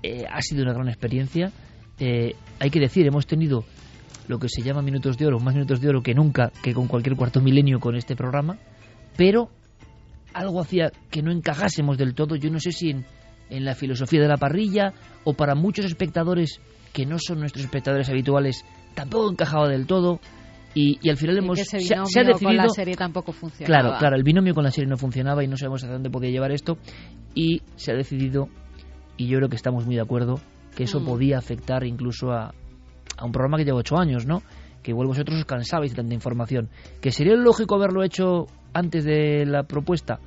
eh, 0.03 0.25
ha 0.29 0.41
sido 0.41 0.63
una 0.63 0.73
gran 0.73 0.89
experiencia, 0.89 1.51
eh, 1.97 2.33
hay 2.59 2.69
que 2.69 2.79
decir, 2.79 3.07
hemos 3.07 3.25
tenido 3.25 3.63
lo 4.29 4.39
que 4.39 4.47
se 4.47 4.61
llama 4.61 4.81
minutos 4.81 5.17
de 5.17 5.25
oro, 5.27 5.39
más 5.39 5.53
minutos 5.55 5.81
de 5.81 5.89
oro 5.89 6.01
que 6.01 6.13
nunca, 6.13 6.51
que 6.63 6.73
con 6.73 6.87
cualquier 6.87 7.17
Cuarto 7.17 7.41
Milenio 7.41 7.79
con 7.81 7.95
este 7.95 8.15
programa, 8.15 8.57
pero 9.17 9.49
algo 10.33 10.61
hacía 10.61 10.91
que 11.11 11.21
no 11.21 11.31
encajásemos 11.31 11.97
del 11.97 12.13
todo, 12.13 12.35
yo 12.37 12.49
no 12.49 12.59
sé 12.59 12.71
si 12.71 12.91
en, 12.91 13.05
en 13.49 13.65
la 13.65 13.75
filosofía 13.75 14.21
de 14.21 14.27
la 14.27 14.37
parrilla 14.37 14.93
o 15.25 15.33
para 15.33 15.55
muchos 15.55 15.83
espectadores 15.85 16.61
que 16.93 17.05
no 17.05 17.17
son 17.19 17.39
nuestros 17.39 17.65
espectadores 17.65 18.07
habituales 18.09 18.63
tampoco 18.93 19.31
encajaba 19.31 19.67
del 19.67 19.85
todo 19.87 20.19
y, 20.75 20.99
y 21.01 21.09
al 21.09 21.17
final 21.17 21.35
Y 21.35 21.39
hemos 21.39 21.59
se, 21.59 21.77
ha- 21.77 21.79
binomio 21.79 22.05
se 22.05 22.19
ha 22.19 22.23
decidido 22.23 22.47
con 22.49 22.57
la 22.57 22.69
serie 22.69 22.95
tampoco 22.95 23.31
funcionaba. 23.31 23.81
claro 23.81 23.97
claro 23.99 24.15
el 24.15 24.23
binomio 24.23 24.53
con 24.53 24.63
la 24.63 24.69
serie 24.71 24.87
no 24.87 24.97
funcionaba 24.97 25.43
y 25.43 25.47
no 25.47 25.57
sabemos 25.57 25.81
hasta 25.83 25.93
dónde 25.93 26.11
podía 26.11 26.29
llevar 26.29 26.51
esto 26.51 26.77
y 27.33 27.61
se 27.75 27.91
ha 27.91 27.95
decidido 27.95 28.47
y 29.17 29.27
yo 29.27 29.37
creo 29.37 29.49
que 29.49 29.55
estamos 29.55 29.85
muy 29.87 29.95
de 29.95 30.01
acuerdo 30.01 30.39
que 30.75 30.83
eso 30.83 30.99
Mm. 30.99 31.05
podía 31.05 31.37
afectar 31.39 31.83
incluso 31.83 32.31
a, 32.31 32.53
a 33.19 33.25
un 33.25 33.31
programa 33.31 33.57
que 33.57 33.65
lleva 33.65 33.77
ocho 33.77 33.97
años 33.97 34.25
no 34.25 34.41
que 34.81 34.91
igual 34.91 35.07
vosotros 35.07 35.37
os 35.37 35.45
cansabais 35.45 35.91
de 35.91 35.97
tanta 35.97 36.15
información. 36.15 36.69
Que 37.01 37.11
sería 37.11 37.35
lógico 37.35 37.75
haberlo 37.75 38.01
hecho 38.01 38.47
antes 38.73 39.03
de 39.03 39.45
la 39.45 39.63
propuesta 39.63 40.19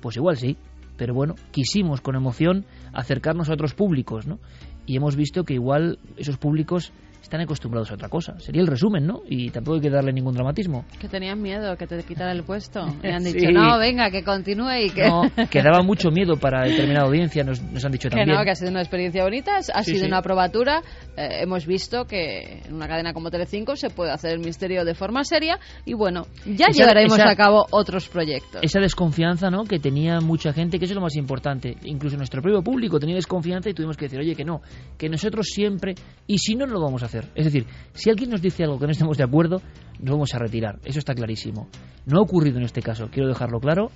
pues 0.00 0.16
igual 0.16 0.36
sí 0.36 0.56
pero 0.96 1.14
bueno 1.14 1.34
quisimos 1.50 2.00
con 2.00 2.14
emoción 2.14 2.64
acercarnos 2.92 3.48
a 3.48 3.54
otros 3.54 3.74
públicos 3.74 4.26
no 4.26 4.38
y 4.86 4.96
hemos 4.96 5.16
visto 5.16 5.44
que 5.44 5.54
igual 5.54 5.98
esos 6.16 6.36
públicos 6.36 6.92
están 7.22 7.40
acostumbrados 7.40 7.90
a 7.90 7.94
otra 7.94 8.08
cosa. 8.08 8.38
Sería 8.40 8.62
el 8.62 8.66
resumen, 8.68 9.06
¿no? 9.06 9.22
Y 9.28 9.50
tampoco 9.50 9.76
hay 9.76 9.80
que 9.82 9.90
darle 9.90 10.12
ningún 10.12 10.34
dramatismo. 10.34 10.84
Que 10.98 11.08
tenían 11.08 11.40
miedo 11.40 11.76
que 11.76 11.86
te 11.86 12.02
quitara 12.02 12.32
el 12.32 12.42
puesto. 12.44 12.80
Y 13.02 13.08
han 13.08 13.22
dicho, 13.24 13.38
Sí. 13.40 13.52
no, 13.52 13.78
venga, 13.78 14.10
que 14.10 14.22
continúe 14.24 14.86
y 14.86 14.90
que... 14.90 15.06
No, 15.08 15.22
que 15.50 15.62
daba 15.62 15.82
mucho 15.82 16.10
miedo 16.10 16.36
para 16.36 16.64
determinada 16.64 17.06
audiencia, 17.06 17.44
nos, 17.44 17.62
nos 17.62 17.84
han 17.84 17.92
dicho 17.92 18.08
Que 18.08 18.16
también. 18.16 18.36
no, 18.38 18.44
que 18.44 18.50
ha 18.50 18.54
sido 18.54 18.70
una 18.70 18.80
experiencia 18.80 19.22
bonita, 19.22 19.56
ha 19.56 19.82
Sí, 19.82 19.92
sido 19.92 20.00
sí. 20.04 20.06
una 20.06 20.22
probatura. 20.22 20.82
Eh, 21.16 21.42
hemos 21.42 21.66
visto 21.66 22.04
que 22.04 22.62
en 22.66 22.74
una 22.74 22.86
cadena 22.88 23.12
como 23.12 23.30
Telecinco 23.30 23.76
se 23.76 23.90
puede 23.90 24.10
hacer 24.12 24.32
el 24.32 24.40
misterio 24.40 24.84
de 24.84 24.94
forma 24.94 25.24
seria 25.24 25.58
y 25.84 25.94
bueno, 25.94 26.26
ya 26.46 26.66
Esa- 26.66 26.78
llevaremos 26.80 27.18
esa- 27.18 27.30
a 27.30 27.36
cabo 27.36 27.66
otros 27.70 28.08
proyectos. 28.08 28.60
Esa 28.62 28.80
desconfianza, 28.80 29.50
¿no? 29.50 29.64
Que 29.64 29.78
tenía 29.78 30.20
mucha 30.20 30.52
gente, 30.52 30.78
que 30.78 30.84
eso 30.84 30.92
es 30.92 30.96
lo 30.96 31.02
más 31.02 31.16
importante. 31.16 31.76
Incluso 31.84 32.16
nuestro 32.16 32.42
propio 32.42 32.62
público 32.62 32.98
tenía 32.98 33.14
desconfianza 33.16 33.70
y 33.70 33.74
tuvimos 33.74 33.96
que 33.96 34.06
decir, 34.06 34.20
oye, 34.20 34.34
que 34.34 34.44
no, 34.44 34.60
que 34.98 35.08
nosotros 35.08 35.46
siempre, 35.50 35.94
y 36.26 36.38
si 36.38 36.54
no, 36.54 36.66
no 36.66 36.74
lo 36.74 36.80
vamos 36.82 37.02
a 37.02 37.06
hacer. 37.10 37.30
Es 37.34 37.44
decir, 37.44 37.66
si 37.92 38.10
alguien 38.10 38.30
nos 38.30 38.40
dice 38.40 38.64
algo 38.64 38.78
que 38.78 38.86
no 38.86 38.92
estemos 38.92 39.18
de 39.18 39.24
acuerdo, 39.24 39.60
nos 39.98 40.12
vamos 40.12 40.34
a 40.34 40.38
retirar. 40.38 40.78
Eso 40.84 40.98
está 40.98 41.14
clarísimo. 41.14 41.68
No 42.06 42.18
ha 42.18 42.22
ocurrido 42.22 42.58
en 42.58 42.64
este 42.64 42.82
caso, 42.82 43.08
quiero 43.10 43.28
dejarlo 43.28 43.60
claro, 43.60 43.90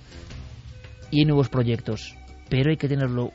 y 1.11 1.21
hay 1.21 1.25
nuevos 1.25 1.49
proyectos, 1.49 2.17
pero 2.51 2.71
hay 2.71 2.77
que 2.77 2.89
tenerlo 2.89 3.31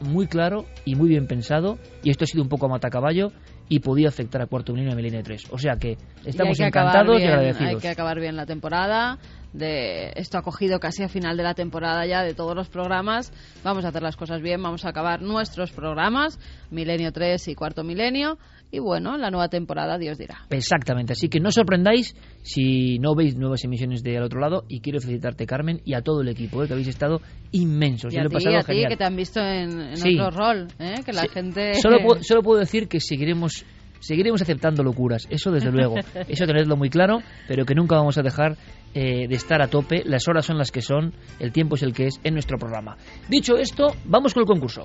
muy 0.00 0.26
claro 0.26 0.64
y 0.84 0.94
muy 0.94 1.08
bien 1.08 1.26
pensado, 1.26 1.78
y 2.02 2.10
esto 2.10 2.24
ha 2.24 2.26
sido 2.26 2.42
un 2.42 2.48
poco 2.48 2.66
a 2.66 2.68
matacaballo 2.68 3.32
y 3.68 3.80
podía 3.80 4.08
afectar 4.08 4.40
a 4.40 4.46
Cuarto 4.46 4.72
Milenio 4.72 4.90
y 4.90 4.92
a 4.94 4.96
Milenio 4.96 5.22
3. 5.22 5.48
O 5.50 5.58
sea 5.58 5.76
que 5.76 5.98
Y 6.24 6.30
estamos 6.30 6.56
que 6.56 6.64
encantados 6.64 7.20
y 7.20 7.24
agradecidos. 7.24 7.74
Hay 7.74 7.80
que 7.80 7.88
acabar 7.88 8.18
bien 8.18 8.36
la 8.36 8.46
temporada. 8.46 9.18
De 9.52 10.12
esto 10.16 10.36
ha 10.38 10.42
cogido 10.42 10.78
casi 10.78 11.02
a 11.02 11.08
final 11.08 11.36
de 11.36 11.42
la 11.42 11.54
temporada 11.54 12.04
ya 12.06 12.22
de 12.22 12.34
todos 12.34 12.54
los 12.54 12.68
programas. 12.68 13.32
Vamos 13.64 13.84
a 13.84 13.88
hacer 13.88 14.02
las 14.02 14.16
cosas 14.16 14.42
bien, 14.42 14.62
vamos 14.62 14.84
a 14.84 14.90
acabar 14.90 15.22
nuestros 15.22 15.72
programas, 15.72 16.38
Milenio 16.70 17.12
3 17.12 17.48
y 17.48 17.54
Cuarto 17.54 17.82
Milenio. 17.82 18.38
Y 18.70 18.80
bueno, 18.80 19.16
la 19.16 19.30
nueva 19.30 19.48
temporada, 19.48 19.96
Dios 19.96 20.18
dirá. 20.18 20.40
Exactamente, 20.50 21.14
así 21.14 21.30
que 21.30 21.40
no 21.40 21.48
os 21.48 21.54
sorprendáis 21.54 22.14
si 22.42 22.98
no 22.98 23.14
veis 23.14 23.34
nuevas 23.34 23.64
emisiones 23.64 24.02
de 24.02 24.18
al 24.18 24.24
otro 24.24 24.40
lado 24.40 24.64
y 24.68 24.80
quiero 24.80 25.00
felicitarte 25.00 25.46
Carmen 25.46 25.80
y 25.86 25.94
a 25.94 26.02
todo 26.02 26.20
el 26.20 26.28
equipo, 26.28 26.62
¿eh? 26.62 26.66
que 26.66 26.74
habéis 26.74 26.88
estado 26.88 27.22
inmensos. 27.50 28.12
Y 28.12 28.18
a 28.18 28.26
ti, 28.28 28.54
a 28.84 28.88
que 28.88 28.96
te 28.98 29.04
han 29.04 29.16
visto 29.16 29.40
en, 29.40 29.80
en 29.80 29.96
Sí. 29.96 30.18
otro 30.20 30.30
rol, 30.38 30.68
¿eh? 30.78 30.96
que 31.02 31.14
la 31.14 31.22
Sí, 31.22 31.28
gente... 31.28 31.74
Solo 31.80 31.98
puedo, 32.04 32.22
solo 32.22 32.42
puedo 32.42 32.60
decir 32.60 32.88
que 32.88 33.00
seguiremos 33.00 33.64
seguiremos 34.00 34.42
aceptando 34.42 34.82
locuras, 34.82 35.26
eso 35.30 35.50
desde 35.50 35.70
luego, 35.70 35.96
eso 36.28 36.46
tenedlo 36.46 36.76
muy 36.76 36.90
claro, 36.90 37.18
pero 37.46 37.64
que 37.64 37.74
nunca 37.74 37.96
vamos 37.96 38.18
a 38.18 38.22
dejar 38.22 38.56
eh, 38.94 39.28
de 39.28 39.34
estar 39.34 39.62
a 39.62 39.68
tope, 39.68 40.02
las 40.04 40.28
horas 40.28 40.46
son 40.46 40.58
las 40.58 40.72
que 40.72 40.82
son, 40.82 41.12
el 41.38 41.52
tiempo 41.52 41.76
es 41.76 41.82
el 41.82 41.92
que 41.92 42.06
es 42.06 42.20
en 42.24 42.34
nuestro 42.34 42.58
programa. 42.58 42.96
Dicho 43.28 43.56
esto, 43.56 43.88
vamos 44.04 44.34
con 44.34 44.42
el 44.42 44.46
concurso. 44.46 44.84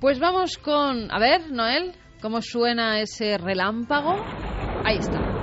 Pues 0.00 0.18
vamos 0.18 0.58
con... 0.58 1.10
A 1.10 1.18
ver, 1.18 1.50
Noel, 1.50 1.92
¿cómo 2.22 2.40
suena 2.40 3.00
ese 3.00 3.36
relámpago? 3.36 4.14
Ahí 4.84 4.98
está. 4.98 5.37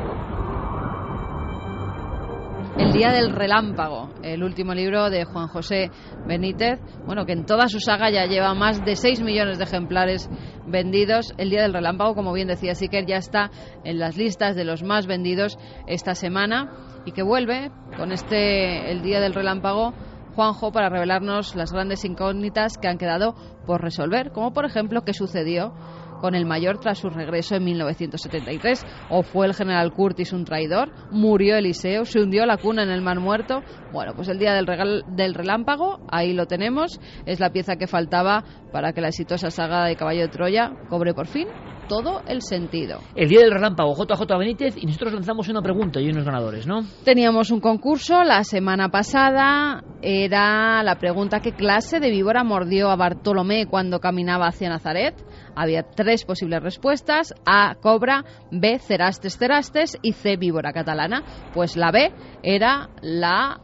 El 2.77 2.91
Día 2.91 3.13
del 3.13 3.31
Relámpago, 3.31 4.09
el 4.21 4.43
último 4.43 4.73
libro 4.73 5.09
de 5.09 5.23
Juan 5.23 5.47
José 5.47 5.91
Benítez, 6.27 6.81
bueno, 7.05 7.25
que 7.25 7.31
en 7.31 7.45
toda 7.45 7.69
su 7.69 7.79
saga 7.79 8.09
ya 8.09 8.25
lleva 8.25 8.53
más 8.53 8.83
de 8.83 8.97
6 8.97 9.21
millones 9.21 9.57
de 9.57 9.63
ejemplares 9.63 10.29
vendidos. 10.67 11.33
El 11.37 11.49
Día 11.49 11.61
del 11.61 11.73
Relámpago, 11.73 12.15
como 12.15 12.33
bien 12.33 12.49
decía 12.49 12.75
Siker, 12.75 13.05
ya 13.05 13.15
está 13.15 13.49
en 13.85 13.97
las 13.97 14.17
listas 14.17 14.57
de 14.57 14.65
los 14.65 14.83
más 14.83 15.07
vendidos 15.07 15.57
esta 15.87 16.15
semana 16.15 16.69
y 17.05 17.13
que 17.13 17.23
vuelve 17.23 17.71
con 17.95 18.11
este 18.11 18.91
El 18.91 19.03
Día 19.03 19.21
del 19.21 19.33
Relámpago 19.33 19.93
Juanjo 20.35 20.73
para 20.73 20.89
revelarnos 20.89 21.55
las 21.55 21.71
grandes 21.71 22.03
incógnitas 22.03 22.77
que 22.77 22.89
han 22.89 22.97
quedado 22.97 23.35
por 23.65 23.81
resolver, 23.81 24.31
como 24.33 24.51
por 24.51 24.65
ejemplo 24.65 25.03
qué 25.05 25.13
sucedió 25.13 25.73
con 26.21 26.35
el 26.35 26.45
mayor 26.45 26.79
tras 26.79 26.99
su 26.99 27.09
regreso 27.09 27.55
en 27.55 27.63
1973. 27.65 28.85
¿O 29.09 29.23
fue 29.23 29.47
el 29.47 29.53
general 29.53 29.91
Curtis 29.91 30.33
un 30.33 30.45
traidor? 30.45 30.91
¿Murió 31.11 31.57
Eliseo? 31.57 32.05
¿Se 32.05 32.19
hundió 32.19 32.45
la 32.45 32.57
cuna 32.57 32.83
en 32.83 32.89
el 32.89 33.01
Mar 33.01 33.19
Muerto? 33.19 33.61
Bueno, 33.91 34.13
pues 34.15 34.27
el 34.29 34.39
día 34.39 34.53
del, 34.53 34.65
del 35.07 35.33
relámpago, 35.33 35.99
ahí 36.09 36.33
lo 36.33 36.45
tenemos. 36.45 36.99
Es 37.25 37.39
la 37.39 37.51
pieza 37.51 37.75
que 37.75 37.87
faltaba 37.87 38.43
para 38.71 38.93
que 38.93 39.01
la 39.01 39.09
exitosa 39.09 39.49
saga 39.49 39.85
de 39.85 39.95
Caballo 39.95 40.21
de 40.21 40.29
Troya 40.29 40.71
cobre 40.89 41.13
por 41.13 41.27
fin 41.27 41.47
todo 41.87 42.21
el 42.27 42.41
sentido. 42.41 42.99
El 43.15 43.29
día 43.29 43.39
del 43.41 43.51
relámpago, 43.51 43.95
JJ 43.95 44.37
Benítez, 44.37 44.75
y 44.77 44.85
nosotros 44.85 45.13
lanzamos 45.13 45.47
una 45.49 45.61
pregunta 45.61 45.99
y 46.01 46.09
unos 46.09 46.25
ganadores, 46.25 46.67
¿no? 46.67 46.81
Teníamos 47.03 47.51
un 47.51 47.59
concurso 47.59 48.23
la 48.23 48.43
semana 48.43 48.89
pasada, 48.89 49.83
era 50.01 50.83
la 50.83 50.95
pregunta 50.95 51.39
¿qué 51.39 51.51
clase 51.51 51.99
de 51.99 52.11
víbora 52.11 52.43
mordió 52.43 52.89
a 52.89 52.95
Bartolomé 52.95 53.67
cuando 53.67 53.99
caminaba 53.99 54.47
hacia 54.47 54.69
Nazaret? 54.69 55.15
Había 55.55 55.83
tres 55.83 56.25
posibles 56.25 56.61
respuestas, 56.61 57.33
A, 57.45 57.75
cobra, 57.75 58.25
B, 58.51 58.79
cerastes, 58.79 59.37
cerastes 59.37 59.97
y 60.01 60.13
C, 60.13 60.37
víbora 60.37 60.73
catalana. 60.73 61.23
Pues 61.53 61.77
la 61.77 61.91
B 61.91 62.11
era 62.43 62.89
la 63.01 63.61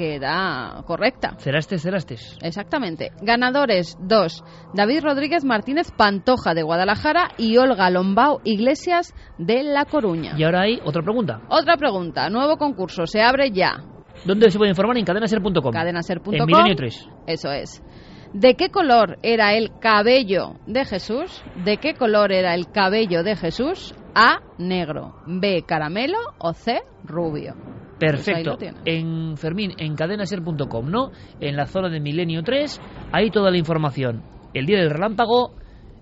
que 0.00 0.14
era 0.14 0.82
correcta. 0.86 1.34
Cerastes, 1.36 1.82
cerastes. 1.82 2.38
Exactamente. 2.40 3.10
Ganadores, 3.20 3.98
dos. 4.00 4.42
David 4.72 5.02
Rodríguez 5.02 5.44
Martínez 5.44 5.90
Pantoja 5.94 6.54
de 6.54 6.62
Guadalajara 6.62 7.32
y 7.36 7.58
Olga 7.58 7.90
Lombao 7.90 8.40
Iglesias 8.42 9.14
de 9.36 9.62
La 9.62 9.84
Coruña. 9.84 10.32
Y 10.38 10.44
ahora 10.44 10.62
hay 10.62 10.80
otra 10.86 11.02
pregunta. 11.02 11.42
Otra 11.50 11.76
pregunta. 11.76 12.30
Nuevo 12.30 12.56
concurso. 12.56 13.04
Se 13.04 13.20
abre 13.20 13.50
ya. 13.50 13.84
¿Dónde 14.24 14.50
se 14.50 14.56
puede 14.56 14.70
informar? 14.70 14.96
En 14.96 15.04
cadenaser.com. 15.04 15.70
Cadenaser.com. 15.70 16.34
En 16.34 16.46
Milenio 16.46 16.76
3. 16.76 17.08
Eso 17.26 17.52
es. 17.52 17.82
¿De 18.32 18.54
qué 18.54 18.70
color 18.70 19.18
era 19.22 19.52
el 19.52 19.70
cabello 19.80 20.54
de 20.66 20.86
Jesús? 20.86 21.42
¿De 21.62 21.76
qué 21.76 21.92
color 21.92 22.32
era 22.32 22.54
el 22.54 22.70
cabello 22.70 23.22
de 23.22 23.36
Jesús? 23.36 23.94
A, 24.14 24.38
negro. 24.56 25.16
B, 25.26 25.62
caramelo 25.66 26.20
o 26.38 26.54
C, 26.54 26.80
rubio. 27.04 27.54
Perfecto. 28.00 28.58
en 28.84 29.36
Fermín, 29.36 29.72
en 29.78 29.94
cadenaser.com, 29.94 30.90
¿no? 30.90 31.10
En 31.38 31.56
la 31.56 31.66
zona 31.66 31.88
de 31.88 32.00
Milenio 32.00 32.42
3, 32.42 32.80
ahí 33.12 33.30
toda 33.30 33.50
la 33.50 33.58
información. 33.58 34.22
El 34.54 34.66
día 34.66 34.78
del 34.78 34.90
relámpago, 34.90 35.54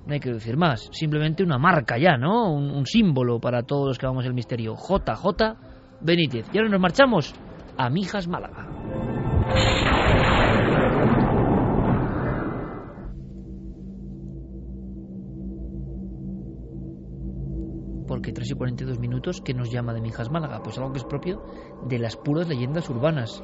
no 0.07 0.15
hay 0.15 0.21
que 0.21 0.33
decir 0.33 0.57
más, 0.57 0.89
simplemente 0.93 1.43
una 1.43 1.59
marca 1.59 1.99
ya, 1.99 2.17
¿no? 2.17 2.53
Un, 2.53 2.71
un 2.71 2.87
símbolo 2.87 3.41
para 3.41 3.63
todos 3.63 3.89
los 3.89 3.99
que 3.99 4.07
vamos 4.07 4.25
el 4.25 4.33
misterio. 4.35 4.75
JJ 4.75 5.57
Benítez. 6.01 6.47
Y 6.53 6.59
ahora 6.59 6.71
nos 6.71 6.81
marchamos 6.81 7.35
a 7.77 7.91
Mijas 7.91 8.27
Málaga. 8.29 8.67
Porque 18.19 18.33
3 18.33 18.51
y 18.51 18.55
42 18.55 18.99
minutos 18.99 19.41
que 19.41 19.55
nos 19.55 19.71
llama 19.71 19.95
de 19.95 20.01
Mijas 20.01 20.29
Málaga, 20.29 20.61
pues 20.61 20.77
algo 20.77 20.91
que 20.91 20.99
es 20.99 21.05
propio 21.05 21.39
de 21.89 22.01
las 22.01 22.17
puras 22.17 22.49
leyendas 22.49 22.91
urbanas. 22.91 23.41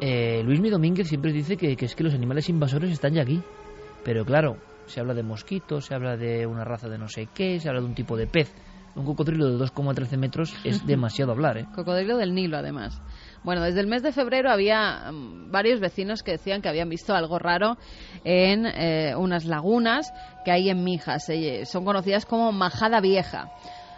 Eh, 0.00 0.42
Luis 0.42 0.60
Mi 0.60 0.68
Domínguez 0.68 1.06
siempre 1.06 1.32
dice 1.32 1.56
que, 1.56 1.76
que, 1.76 1.84
es 1.84 1.94
que 1.94 2.02
los 2.02 2.12
animales 2.12 2.48
invasores 2.48 2.90
están 2.90 3.14
ya 3.14 3.22
aquí, 3.22 3.40
pero 4.02 4.24
claro, 4.24 4.56
se 4.86 4.98
habla 4.98 5.14
de 5.14 5.22
mosquitos, 5.22 5.84
se 5.84 5.94
habla 5.94 6.16
de 6.16 6.44
una 6.44 6.64
raza 6.64 6.88
de 6.88 6.98
no 6.98 7.06
sé 7.06 7.28
qué, 7.32 7.60
se 7.60 7.68
habla 7.68 7.82
de 7.82 7.86
un 7.86 7.94
tipo 7.94 8.16
de 8.16 8.26
pez. 8.26 8.52
Un 8.96 9.04
cocodrilo 9.04 9.48
de 9.48 9.64
2,13 9.64 10.18
metros 10.18 10.52
es 10.64 10.84
demasiado 10.88 11.30
hablar, 11.30 11.58
¿eh? 11.58 11.66
Cocodrilo 11.72 12.16
del 12.16 12.34
Nilo, 12.34 12.56
además. 12.56 13.00
Bueno, 13.44 13.62
desde 13.62 13.80
el 13.80 13.86
mes 13.86 14.02
de 14.02 14.12
febrero 14.12 14.50
había 14.50 15.10
um, 15.10 15.50
varios 15.50 15.80
vecinos 15.80 16.22
que 16.22 16.32
decían 16.32 16.62
que 16.62 16.68
habían 16.68 16.88
visto 16.88 17.14
algo 17.14 17.38
raro 17.38 17.76
en 18.24 18.66
eh, 18.66 19.14
unas 19.16 19.44
lagunas 19.44 20.12
que 20.44 20.52
hay 20.52 20.70
en 20.70 20.84
Mijas. 20.84 21.28
Eh, 21.28 21.64
son 21.66 21.84
conocidas 21.84 22.24
como 22.24 22.52
Majada 22.52 23.00
Vieja. 23.00 23.50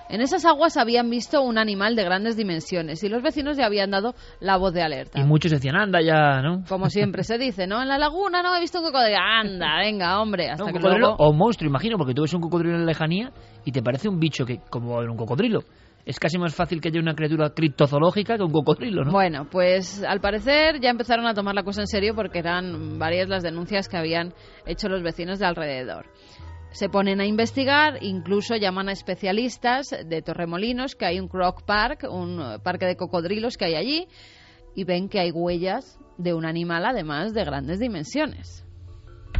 En 0.09 0.21
esas 0.21 0.45
aguas 0.45 0.77
habían 0.77 1.09
visto 1.09 1.43
un 1.43 1.57
animal 1.57 1.97
de 1.97 2.05
grandes 2.05 2.37
dimensiones 2.37 3.03
y 3.03 3.09
los 3.09 3.23
vecinos 3.23 3.57
ya 3.57 3.67
habían 3.67 3.91
dado 3.91 4.15
la 4.39 4.59
voz 4.59 4.75
de 4.75 4.83
alerta. 4.83 5.19
Y 5.19 5.25
muchos 5.25 5.51
decían, 5.51 5.77
anda 5.77 6.01
ya, 6.03 6.43
¿no? 6.43 6.63
Como 6.69 6.91
siempre 6.91 7.25
se 7.25 7.39
dice, 7.39 7.67
¿no? 7.67 7.81
En 7.81 7.89
la 7.89 7.97
laguna 7.97 8.43
no 8.43 8.55
he 8.55 8.61
visto 8.61 8.81
un 8.81 8.85
cocodrilo. 8.85 9.19
Anda, 9.19 9.79
venga, 9.79 10.21
hombre. 10.21 10.51
Hasta 10.51 10.65
no, 10.65 10.67
que 10.69 10.79
cocodrilo 10.79 11.09
luego... 11.09 11.17
o 11.19 11.33
monstruo, 11.33 11.69
imagino, 11.69 11.97
porque 11.97 12.13
tú 12.13 12.23
ves 12.23 12.35
un 12.35 12.43
cocodrilo 12.43 12.75
en 12.75 12.81
la 12.81 12.87
lejanía 12.87 13.33
y 13.65 13.73
te 13.73 13.83
parece 13.83 14.09
un 14.09 14.21
bicho 14.21 14.45
que 14.45 14.61
como 14.69 14.99
un 14.99 15.17
cocodrilo. 15.17 15.61
Es 16.07 16.19
casi 16.19 16.39
más 16.39 16.55
fácil 16.55 16.81
que 16.81 16.89
haya 16.89 17.01
una 17.01 17.15
criatura 17.15 17.51
criptozoológica 17.51 18.37
que 18.37 18.43
un 18.43 18.53
cocodrilo, 18.53 19.05
¿no? 19.05 19.13
Bueno, 19.13 19.49
pues 19.51 20.03
al 20.05 20.21
parecer 20.21 20.81
ya 20.81 20.91
empezaron 20.91 21.27
a 21.27 21.35
tomar 21.35 21.55
la 21.55 21.63
cosa 21.63 21.81
en 21.81 21.87
serio 21.87 22.15
porque 22.15 22.41
eran 22.41 22.99
varias 22.99 23.29
las 23.29 23.43
denuncias 23.43 23.89
que 23.89 23.97
habían 23.97 24.35
hecho 24.67 24.89
los 24.89 25.03
vecinos 25.03 25.39
de 25.39 25.47
alrededor 25.47 26.07
se 26.75 26.89
ponen 26.89 27.21
a 27.21 27.25
investigar, 27.25 28.03
incluso 28.03 28.57
llaman 28.57 28.89
a 28.89 28.93
especialistas 28.93 29.91
de 29.91 30.23
Torremolinos, 30.23 30.97
que 30.97 31.07
hay 31.07 31.21
un 31.21 31.29
croc 31.29 31.63
park, 31.63 32.05
un 32.11 32.59
parque 32.65 32.85
de 32.85 32.97
cocodrilos 32.97 33.57
que 33.57 33.67
hay 33.67 33.75
allí, 33.77 34.09
y 34.75 34.83
ven 34.83 35.09
que 35.09 35.21
hay 35.21 35.31
huellas 35.31 36.01
de 36.19 36.35
un 36.35 36.45
animal 36.45 36.85
además 36.85 37.33
de 37.33 37.45
grandes 37.45 37.79
dimensiones. 37.79 38.65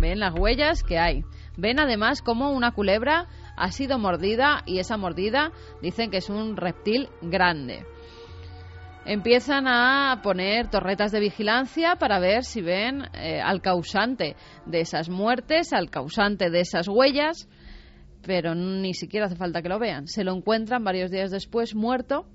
Ven 0.01 0.21
las 0.21 0.33
huellas 0.39 0.85
que 0.85 0.99
hay. 0.99 1.25
Ven 1.57 1.81
además 1.81 2.23
como 2.23 2.53
una 2.53 2.71
culebra 2.71 3.27
ha 3.57 3.71
sido 3.71 3.99
mordida 3.99 4.63
y 4.67 4.79
esa 4.79 4.97
mordida 4.97 5.53
dicen 5.83 6.11
que 6.11 6.19
es 6.19 6.31
un 6.31 6.57
reptil 6.57 7.09
grande 7.23 7.85
empiezan 9.05 9.67
a 9.67 10.21
poner 10.23 10.71
torretas 10.71 11.13
de 11.13 11.21
vigilancia 11.21 11.97
para 11.97 12.19
ver 12.19 12.45
si 12.45 12.63
ven 12.63 13.03
eh, 13.15 13.41
al 13.41 13.61
causante 13.61 14.37
de 14.67 14.81
esas 14.81 15.09
muertes, 15.09 15.73
al 15.73 15.91
causante 15.91 16.51
de 16.51 16.61
esas 16.61 16.89
huellas, 16.89 17.49
pero 18.23 18.55
ni 18.55 18.95
siquiera 18.95 19.27
hace 19.27 19.37
falta 19.37 19.63
que 19.63 19.69
lo 19.69 19.79
vean. 19.79 20.07
Se 20.07 20.25
lo 20.25 20.35
encuentran 20.35 20.85
varios 20.85 21.11
días 21.11 21.31
después 21.31 21.75
muerto. 21.75 22.27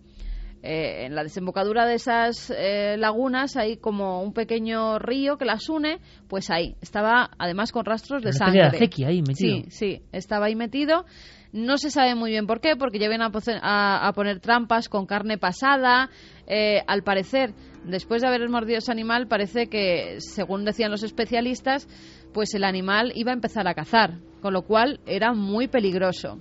Eh, 0.61 1.05
en 1.05 1.15
la 1.15 1.23
desembocadura 1.23 1.85
de 1.85 1.95
esas 1.95 2.53
eh, 2.53 2.97
lagunas 2.97 3.55
hay 3.55 3.77
como 3.77 4.21
un 4.21 4.33
pequeño 4.33 4.99
río 4.99 5.37
que 5.37 5.45
las 5.45 5.69
une, 5.69 5.99
pues 6.27 6.49
ahí 6.49 6.75
estaba 6.81 7.29
además 7.37 7.71
con 7.71 7.85
rastros 7.85 8.21
de 8.23 8.33
sangre. 8.33 8.63
ahí 9.05 9.21
metido. 9.21 9.63
Sí, 9.63 9.65
sí, 9.69 10.01
estaba 10.11 10.47
ahí 10.47 10.55
metido. 10.55 11.05
No 11.51 11.77
se 11.77 11.89
sabe 11.89 12.13
muy 12.13 12.29
bien 12.29 12.45
por 12.45 12.59
qué, 12.59 12.75
porque 12.75 12.99
lleven 12.99 13.21
a, 13.21 13.31
a, 13.61 14.07
a 14.07 14.13
poner 14.13 14.39
trampas 14.39 14.89
con 14.89 15.05
carne 15.05 15.37
pasada. 15.37 16.09
Eh, 16.45 16.83
al 16.87 17.03
parecer, 17.03 17.53
después 17.85 18.21
de 18.21 18.27
haber 18.27 18.47
mordido 18.49 18.79
ese 18.79 18.91
animal, 18.91 19.27
parece 19.27 19.67
que, 19.67 20.17
según 20.19 20.65
decían 20.65 20.91
los 20.91 21.03
especialistas, 21.03 21.87
pues 22.33 22.53
el 22.53 22.63
animal 22.63 23.13
iba 23.15 23.31
a 23.31 23.33
empezar 23.33 23.67
a 23.67 23.73
cazar, 23.73 24.19
con 24.41 24.53
lo 24.53 24.63
cual 24.63 24.99
era 25.07 25.33
muy 25.33 25.67
peligroso. 25.67 26.37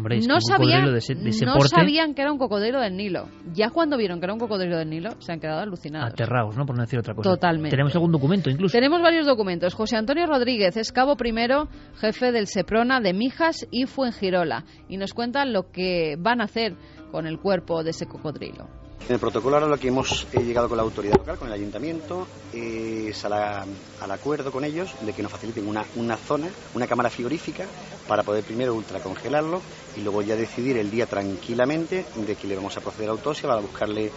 Hombre, 0.00 0.16
es 0.16 0.26
no, 0.26 0.36
de 0.36 0.96
ese, 0.96 1.14
de 1.14 1.28
ese 1.28 1.44
no 1.44 1.52
porte, 1.52 1.76
sabían 1.76 2.14
que 2.14 2.22
era 2.22 2.32
un 2.32 2.38
cocodrilo 2.38 2.80
del 2.80 2.96
Nilo. 2.96 3.28
Ya 3.52 3.68
cuando 3.68 3.98
vieron 3.98 4.18
que 4.18 4.24
era 4.24 4.32
un 4.32 4.38
cocodrilo 4.38 4.78
del 4.78 4.88
Nilo, 4.88 5.10
se 5.20 5.30
han 5.30 5.40
quedado 5.40 5.60
alucinados. 5.60 6.14
aterrados, 6.14 6.56
¿no? 6.56 6.64
Por 6.64 6.74
no 6.74 6.82
decir 6.82 6.98
otra 6.98 7.14
cosa. 7.14 7.28
Totalmente. 7.28 7.68
Tenemos 7.68 7.94
algún 7.94 8.10
documento 8.10 8.48
incluso. 8.48 8.72
Tenemos 8.72 9.02
varios 9.02 9.26
documentos. 9.26 9.74
José 9.74 9.98
Antonio 9.98 10.24
Rodríguez 10.26 10.78
es 10.78 10.90
cabo 10.90 11.16
primero, 11.16 11.68
jefe 11.96 12.32
del 12.32 12.46
Seprona 12.46 13.00
de 13.00 13.12
Mijas 13.12 13.66
y 13.70 13.84
Fuengirola, 13.84 14.64
y 14.88 14.96
nos 14.96 15.12
cuentan 15.12 15.52
lo 15.52 15.70
que 15.70 16.16
van 16.18 16.40
a 16.40 16.44
hacer 16.44 16.76
con 17.12 17.26
el 17.26 17.38
cuerpo 17.38 17.84
de 17.84 17.90
ese 17.90 18.06
cocodrilo. 18.06 18.68
En 19.06 19.14
el 19.14 19.18
protocolo 19.18 19.56
ahora 19.56 19.66
lo 19.66 19.76
que 19.76 19.88
hemos 19.88 20.26
llegado 20.32 20.68
con 20.68 20.76
la 20.76 20.84
autoridad 20.84 21.16
local, 21.16 21.36
con 21.36 21.48
el 21.48 21.54
ayuntamiento, 21.54 22.28
es 22.52 23.24
al 23.24 24.10
acuerdo 24.10 24.52
con 24.52 24.64
ellos 24.64 24.94
de 25.00 25.12
que 25.12 25.22
nos 25.22 25.32
faciliten 25.32 25.66
una, 25.66 25.84
una 25.96 26.16
zona, 26.16 26.48
una 26.74 26.86
cámara 26.86 27.10
frigorífica, 27.10 27.66
para 28.06 28.22
poder 28.22 28.44
primero 28.44 28.74
ultracongelarlo 28.74 29.60
y 29.96 30.00
luego 30.00 30.22
ya 30.22 30.36
decidir 30.36 30.76
el 30.76 30.90
día 30.90 31.06
tranquilamente 31.06 32.04
de 32.14 32.36
que 32.36 32.48
le 32.48 32.56
vamos 32.56 32.76
a 32.76 32.80
proceder 32.80 33.08
a 33.08 33.12
autopsia 33.12 33.48
para 33.48 33.60
buscarle 33.60 34.10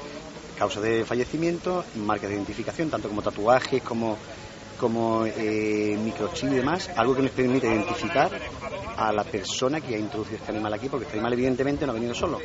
causas 0.58 0.84
de 0.84 1.06
fallecimiento, 1.06 1.84
marcas 1.96 2.30
de 2.30 2.36
identificación, 2.36 2.90
tanto 2.90 3.08
como 3.08 3.22
tatuajes, 3.22 3.82
como, 3.82 4.18
como 4.80 5.26
eh, 5.26 5.98
microchip 6.04 6.52
y 6.52 6.56
demás, 6.56 6.90
algo 6.96 7.16
que 7.16 7.24
nos 7.24 7.32
permite 7.32 7.68
identificar 7.68 8.32
a 8.98 9.12
la 9.12 9.24
persona 9.24 9.82
que 9.82 9.96
ha 9.96 10.00
introducido 10.00 10.38
este 10.38 10.52
animal 10.52 10.74
aquí, 10.74 10.90
porque 10.90 11.06
este 11.06 11.18
animal 11.18 11.34
evidentemente 11.34 11.86
no 11.86 11.92
ha 11.92 11.96
venido 11.96 12.14
solo. 12.14 12.40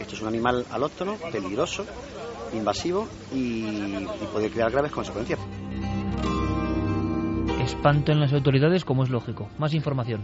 Esto 0.00 0.14
es 0.14 0.22
un 0.22 0.28
animal 0.28 0.64
alóctono, 0.70 1.16
peligroso, 1.30 1.86
invasivo 2.52 3.08
y, 3.32 3.64
y 3.66 4.28
puede 4.32 4.50
crear 4.50 4.70
graves 4.70 4.92
consecuencias. 4.92 5.40
Espanto 7.60 8.12
en 8.12 8.20
las 8.20 8.32
autoridades, 8.32 8.84
como 8.84 9.04
es 9.04 9.10
lógico. 9.10 9.48
Más 9.58 9.72
información. 9.74 10.20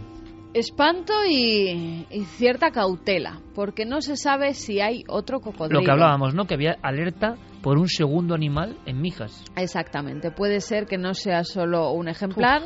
Espanto 0.53 1.13
y, 1.27 2.05
y 2.09 2.23
cierta 2.25 2.71
cautela, 2.71 3.39
porque 3.55 3.85
no 3.85 4.01
se 4.01 4.17
sabe 4.17 4.53
si 4.53 4.81
hay 4.81 5.03
otro 5.07 5.39
cocodrilo. 5.39 5.79
Lo 5.79 5.85
que 5.85 5.91
hablábamos, 5.91 6.35
¿no? 6.35 6.45
Que 6.45 6.55
había 6.55 6.77
alerta 6.81 7.37
por 7.63 7.77
un 7.77 7.87
segundo 7.87 8.35
animal 8.35 8.77
en 8.85 9.01
Mijas. 9.01 9.45
Exactamente. 9.55 10.29
Puede 10.29 10.59
ser 10.59 10.87
que 10.87 10.97
no 10.97 11.13
sea 11.13 11.45
solo 11.45 11.91
un 11.91 12.09
ejemplar, 12.09 12.63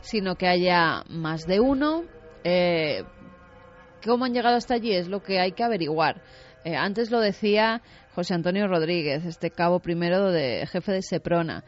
sino 0.00 0.36
que 0.36 0.48
haya 0.48 1.04
más 1.10 1.46
de 1.46 1.60
uno. 1.60 2.04
Eh, 2.42 3.04
¿Cómo 4.04 4.24
han 4.24 4.32
llegado 4.32 4.56
hasta 4.56 4.74
allí? 4.74 4.92
Es 4.92 5.08
lo 5.08 5.20
que 5.20 5.38
hay 5.38 5.52
que 5.52 5.62
averiguar. 5.62 6.22
Eh, 6.66 6.74
antes 6.74 7.12
lo 7.12 7.20
decía 7.20 7.80
José 8.12 8.34
Antonio 8.34 8.66
Rodríguez, 8.66 9.24
este 9.24 9.52
cabo 9.52 9.78
primero 9.78 10.32
de 10.32 10.66
jefe 10.66 10.90
de 10.90 11.00
Seprona. 11.00 11.62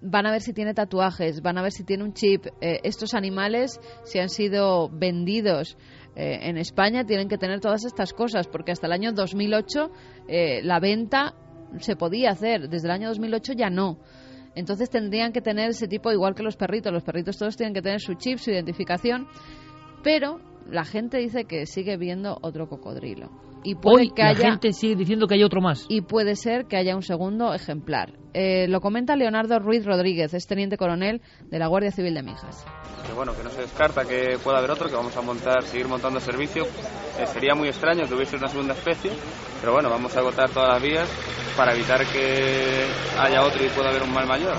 van 0.00 0.26
a 0.26 0.32
ver 0.32 0.40
si 0.40 0.52
tiene 0.52 0.74
tatuajes, 0.74 1.40
van 1.40 1.56
a 1.56 1.62
ver 1.62 1.70
si 1.70 1.84
tiene 1.84 2.02
un 2.02 2.14
chip. 2.14 2.46
Eh, 2.60 2.80
estos 2.82 3.14
animales, 3.14 3.78
si 4.02 4.18
han 4.18 4.28
sido 4.28 4.88
vendidos 4.88 5.76
eh, 6.16 6.48
en 6.48 6.56
España, 6.56 7.04
tienen 7.04 7.28
que 7.28 7.38
tener 7.38 7.60
todas 7.60 7.84
estas 7.84 8.12
cosas, 8.12 8.48
porque 8.48 8.72
hasta 8.72 8.88
el 8.88 8.94
año 8.94 9.12
2008 9.12 9.92
eh, 10.26 10.62
la 10.64 10.80
venta 10.80 11.36
se 11.78 11.94
podía 11.94 12.30
hacer, 12.30 12.68
desde 12.68 12.88
el 12.88 12.92
año 12.92 13.08
2008 13.10 13.52
ya 13.52 13.70
no. 13.70 14.00
Entonces 14.56 14.90
tendrían 14.90 15.32
que 15.32 15.42
tener 15.42 15.70
ese 15.70 15.86
tipo, 15.86 16.10
igual 16.10 16.34
que 16.34 16.42
los 16.42 16.56
perritos, 16.56 16.92
los 16.92 17.04
perritos 17.04 17.38
todos 17.38 17.56
tienen 17.56 17.72
que 17.72 17.82
tener 17.82 18.00
su 18.00 18.14
chip, 18.14 18.38
su 18.38 18.50
identificación, 18.50 19.28
pero 20.02 20.40
la 20.68 20.84
gente 20.84 21.18
dice 21.18 21.44
que 21.44 21.66
sigue 21.66 21.96
viendo 21.96 22.36
otro 22.42 22.68
cocodrilo. 22.68 23.53
Y 23.64 23.74
puede 23.76 23.96
Hoy 23.96 24.10
que 24.10 24.22
la 24.22 24.28
haya 24.28 24.50
gente 24.50 24.72
sigue 24.72 24.94
diciendo 24.94 25.26
que 25.26 25.34
hay 25.34 25.42
otro 25.42 25.60
más. 25.60 25.86
y 25.88 26.02
puede 26.02 26.36
ser 26.36 26.66
que 26.66 26.76
haya 26.76 26.94
un 26.94 27.02
segundo 27.02 27.54
ejemplar. 27.54 28.12
Eh, 28.34 28.66
lo 28.68 28.80
comenta 28.80 29.16
Leonardo 29.16 29.58
Ruiz 29.58 29.86
Rodríguez, 29.86 30.34
es 30.34 30.46
teniente 30.46 30.76
coronel 30.76 31.22
de 31.50 31.58
la 31.58 31.66
Guardia 31.68 31.90
Civil 31.90 32.14
de 32.14 32.22
Mijas. 32.22 32.64
que 33.06 33.12
bueno, 33.14 33.32
que 33.36 33.42
no 33.42 33.50
se 33.50 33.62
descarta 33.62 34.04
que 34.04 34.38
pueda 34.42 34.58
haber 34.58 34.70
otro, 34.70 34.88
que 34.88 34.96
vamos 34.96 35.16
a 35.16 35.22
montar, 35.22 35.62
seguir 35.62 35.88
montando 35.88 36.20
servicio. 36.20 36.64
Eh, 36.64 37.26
sería 37.26 37.54
muy 37.54 37.68
extraño 37.68 38.06
que 38.06 38.14
hubiese 38.14 38.36
una 38.36 38.48
segunda 38.48 38.74
especie, 38.74 39.10
pero 39.60 39.72
bueno, 39.72 39.88
vamos 39.88 40.14
a 40.16 40.20
agotar 40.20 40.50
todas 40.50 40.68
las 40.70 40.82
vías 40.82 41.08
para 41.56 41.74
evitar 41.74 42.00
que 42.06 42.86
haya 43.18 43.42
otro 43.44 43.64
y 43.64 43.68
pueda 43.68 43.90
haber 43.90 44.02
un 44.02 44.12
mal 44.12 44.26
mayor. 44.26 44.56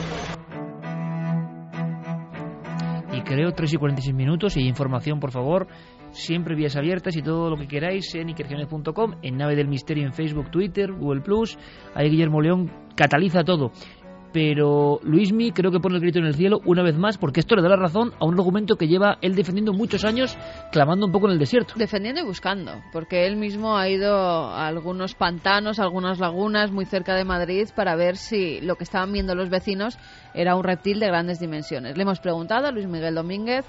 Y 3.12 3.22
creo 3.22 3.52
3 3.54 3.74
y 3.74 3.78
46 3.78 4.16
minutos 4.16 4.58
y 4.58 4.68
información, 4.68 5.20
por 5.20 5.32
favor. 5.32 5.68
Siempre 6.16 6.56
vías 6.56 6.78
abiertas 6.78 7.18
y 7.18 7.22
todo 7.22 7.50
lo 7.50 7.58
que 7.58 7.68
queráis 7.68 8.16
en 8.16 8.30
ikergenes.com, 8.30 9.16
en 9.22 9.36
Nave 9.36 9.58
del 9.58 9.68
Misterio 9.68 10.06
en 10.06 10.14
Facebook, 10.14 10.50
Twitter, 10.50 10.94
Google 10.94 11.20
Plus. 11.20 11.58
Ahí 11.94 12.10
Guillermo 12.10 12.42
León 12.42 12.72
cataliza 12.96 13.44
todo. 13.44 13.72
Pero 14.32 15.00
Luismi 15.04 15.52
creo 15.52 15.72
que 15.72 15.80
pone 15.80 15.96
el 15.96 16.02
grito 16.02 16.20
en 16.20 16.26
el 16.26 16.36
cielo 16.36 16.60
una 16.66 16.84
vez 16.84 16.98
más 16.98 17.18
porque 17.18 17.42
esto 17.42 17.56
le 17.56 17.62
da 17.62 17.70
la 17.70 17.76
razón 17.76 18.14
a 18.20 18.26
un 18.26 18.34
argumento 18.34 18.78
que 18.78 18.88
lleva 18.88 19.18
él 19.22 19.36
defendiendo 19.36 19.74
muchos 19.74 20.06
años, 20.06 20.38
clamando 20.72 21.06
un 21.06 21.12
poco 21.12 21.28
en 21.28 21.34
el 21.34 21.40
desierto. 21.40 21.74
Defendiendo 21.76 22.22
y 22.22 22.26
buscando, 22.26 22.74
porque 22.94 23.28
él 23.28 23.36
mismo 23.36 23.78
ha 23.78 23.90
ido 23.90 24.14
a 24.14 24.68
algunos 24.68 25.16
pantanos, 25.16 25.80
a 25.80 25.84
algunas 25.84 26.20
lagunas 26.20 26.72
muy 26.72 26.86
cerca 26.86 27.16
de 27.16 27.26
Madrid 27.26 27.68
para 27.76 27.96
ver 27.96 28.16
si 28.16 28.62
lo 28.62 28.76
que 28.76 28.86
estaban 28.86 29.12
viendo 29.12 29.36
los 29.36 29.50
vecinos 29.50 29.98
era 30.34 30.56
un 30.56 30.64
reptil 30.64 31.00
de 31.00 31.08
grandes 31.08 31.40
dimensiones. 31.40 31.98
Le 31.98 32.04
hemos 32.04 32.20
preguntado 32.20 32.68
a 32.68 32.72
Luis 32.72 32.88
Miguel 32.88 33.16
Domínguez 33.16 33.66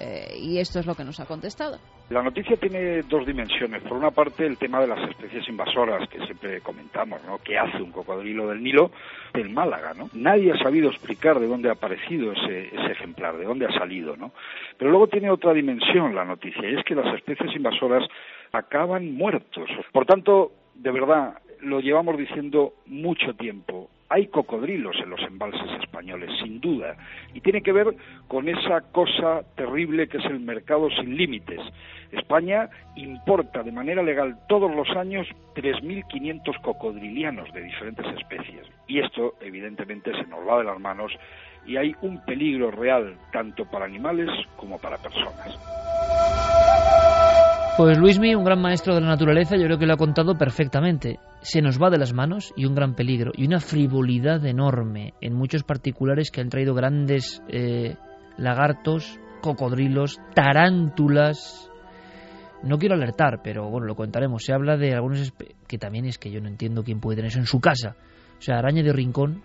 eh, 0.00 0.36
y 0.38 0.58
esto 0.58 0.80
es 0.80 0.86
lo 0.86 0.94
que 0.94 1.04
nos 1.04 1.20
ha 1.20 1.26
contestado. 1.26 1.78
La 2.10 2.22
noticia 2.22 2.56
tiene 2.56 3.00
dos 3.02 3.26
dimensiones. 3.26 3.82
Por 3.82 3.96
una 3.96 4.10
parte, 4.10 4.44
el 4.44 4.58
tema 4.58 4.80
de 4.80 4.88
las 4.88 5.08
especies 5.08 5.48
invasoras 5.48 6.06
que 6.08 6.18
siempre 6.26 6.60
comentamos, 6.60 7.22
¿no? 7.24 7.38
¿Qué 7.38 7.58
hace 7.58 7.82
un 7.82 7.92
cocodrilo 7.92 8.48
del 8.48 8.62
Nilo 8.62 8.90
del 9.32 9.48
Málaga, 9.48 9.94
¿no? 9.94 10.10
Nadie 10.12 10.52
ha 10.52 10.58
sabido 10.58 10.90
explicar 10.90 11.40
de 11.40 11.46
dónde 11.46 11.70
ha 11.70 11.72
aparecido 11.72 12.32
ese, 12.32 12.68
ese 12.68 12.92
ejemplar, 12.92 13.38
de 13.38 13.46
dónde 13.46 13.66
ha 13.66 13.72
salido, 13.72 14.16
¿no? 14.16 14.32
Pero 14.76 14.90
luego 14.90 15.08
tiene 15.08 15.30
otra 15.30 15.54
dimensión 15.54 16.14
la 16.14 16.26
noticia, 16.26 16.68
y 16.68 16.74
es 16.74 16.84
que 16.84 16.94
las 16.94 17.14
especies 17.14 17.56
invasoras 17.56 18.06
acaban 18.52 19.14
muertos. 19.14 19.68
Por 19.90 20.04
tanto, 20.04 20.52
de 20.74 20.90
verdad, 20.90 21.38
lo 21.64 21.80
llevamos 21.80 22.16
diciendo 22.16 22.74
mucho 22.86 23.34
tiempo. 23.34 23.90
Hay 24.08 24.28
cocodrilos 24.28 24.96
en 25.02 25.10
los 25.10 25.20
embalses 25.22 25.80
españoles, 25.80 26.30
sin 26.42 26.60
duda, 26.60 26.94
y 27.32 27.40
tiene 27.40 27.62
que 27.62 27.72
ver 27.72 27.94
con 28.28 28.48
esa 28.48 28.82
cosa 28.92 29.42
terrible 29.56 30.08
que 30.08 30.18
es 30.18 30.24
el 30.26 30.40
mercado 30.40 30.88
sin 30.90 31.16
límites. 31.16 31.60
España 32.12 32.68
importa 32.96 33.62
de 33.62 33.72
manera 33.72 34.02
legal 34.02 34.38
todos 34.48 34.74
los 34.74 34.88
años 34.96 35.26
3.500 35.56 36.60
cocodrilianos 36.60 37.52
de 37.52 37.62
diferentes 37.62 38.06
especies. 38.18 38.66
Y 38.86 39.00
esto, 39.00 39.34
evidentemente, 39.40 40.12
se 40.12 40.26
nos 40.28 40.46
va 40.46 40.58
de 40.58 40.64
las 40.64 40.78
manos 40.78 41.12
y 41.66 41.76
hay 41.76 41.94
un 42.02 42.22
peligro 42.24 42.70
real 42.70 43.16
tanto 43.32 43.64
para 43.64 43.86
animales 43.86 44.28
como 44.56 44.78
para 44.78 44.98
personas. 44.98 45.58
Pues 47.76 47.98
Luismi, 47.98 48.36
un 48.36 48.44
gran 48.44 48.60
maestro 48.60 48.94
de 48.94 49.00
la 49.00 49.08
naturaleza, 49.08 49.56
yo 49.56 49.64
creo 49.64 49.78
que 49.78 49.86
lo 49.86 49.94
ha 49.94 49.96
contado 49.96 50.38
perfectamente. 50.38 51.18
Se 51.40 51.60
nos 51.60 51.82
va 51.82 51.90
de 51.90 51.98
las 51.98 52.12
manos 52.12 52.54
y 52.56 52.66
un 52.66 52.74
gran 52.76 52.94
peligro 52.94 53.32
y 53.34 53.46
una 53.46 53.58
frivolidad 53.58 54.46
enorme 54.46 55.14
en 55.20 55.34
muchos 55.34 55.64
particulares 55.64 56.30
que 56.30 56.40
han 56.40 56.50
traído 56.50 56.72
grandes 56.72 57.42
eh, 57.48 57.96
lagartos, 58.36 59.18
cocodrilos, 59.42 60.20
tarántulas. 60.36 61.68
No 62.62 62.78
quiero 62.78 62.94
alertar, 62.94 63.40
pero 63.42 63.68
bueno, 63.68 63.88
lo 63.88 63.96
contaremos. 63.96 64.44
Se 64.44 64.52
habla 64.52 64.76
de 64.76 64.94
algunos 64.94 65.32
que 65.66 65.76
también 65.76 66.04
es 66.04 66.16
que 66.16 66.30
yo 66.30 66.40
no 66.40 66.46
entiendo 66.46 66.84
quién 66.84 67.00
puede 67.00 67.16
tener 67.16 67.32
eso 67.32 67.40
en 67.40 67.46
su 67.46 67.58
casa. 67.58 67.96
O 68.38 68.40
sea, 68.40 68.58
araña 68.58 68.84
de 68.84 68.92
rincón, 68.92 69.42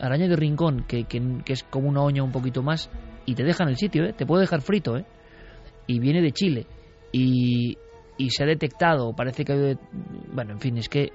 araña 0.00 0.26
de 0.26 0.34
rincón 0.34 0.82
que, 0.88 1.04
que, 1.04 1.22
que 1.44 1.52
es 1.52 1.62
como 1.62 1.88
una 1.88 2.02
oña 2.02 2.24
un 2.24 2.32
poquito 2.32 2.60
más 2.60 2.90
y 3.24 3.36
te 3.36 3.44
deja 3.44 3.62
en 3.62 3.68
el 3.70 3.76
sitio, 3.76 4.04
¿eh? 4.04 4.14
Te 4.14 4.26
puede 4.26 4.40
dejar 4.40 4.62
frito, 4.62 4.96
¿eh? 4.96 5.06
Y 5.86 6.00
viene 6.00 6.20
de 6.20 6.32
Chile 6.32 6.66
y, 7.12 7.76
y 8.16 8.30
se 8.30 8.42
ha 8.44 8.46
detectado, 8.46 9.12
parece 9.14 9.44
que... 9.44 9.52
ha 9.52 9.78
Bueno, 10.32 10.52
en 10.52 10.60
fin, 10.60 10.78
es 10.78 10.88
que 10.88 11.10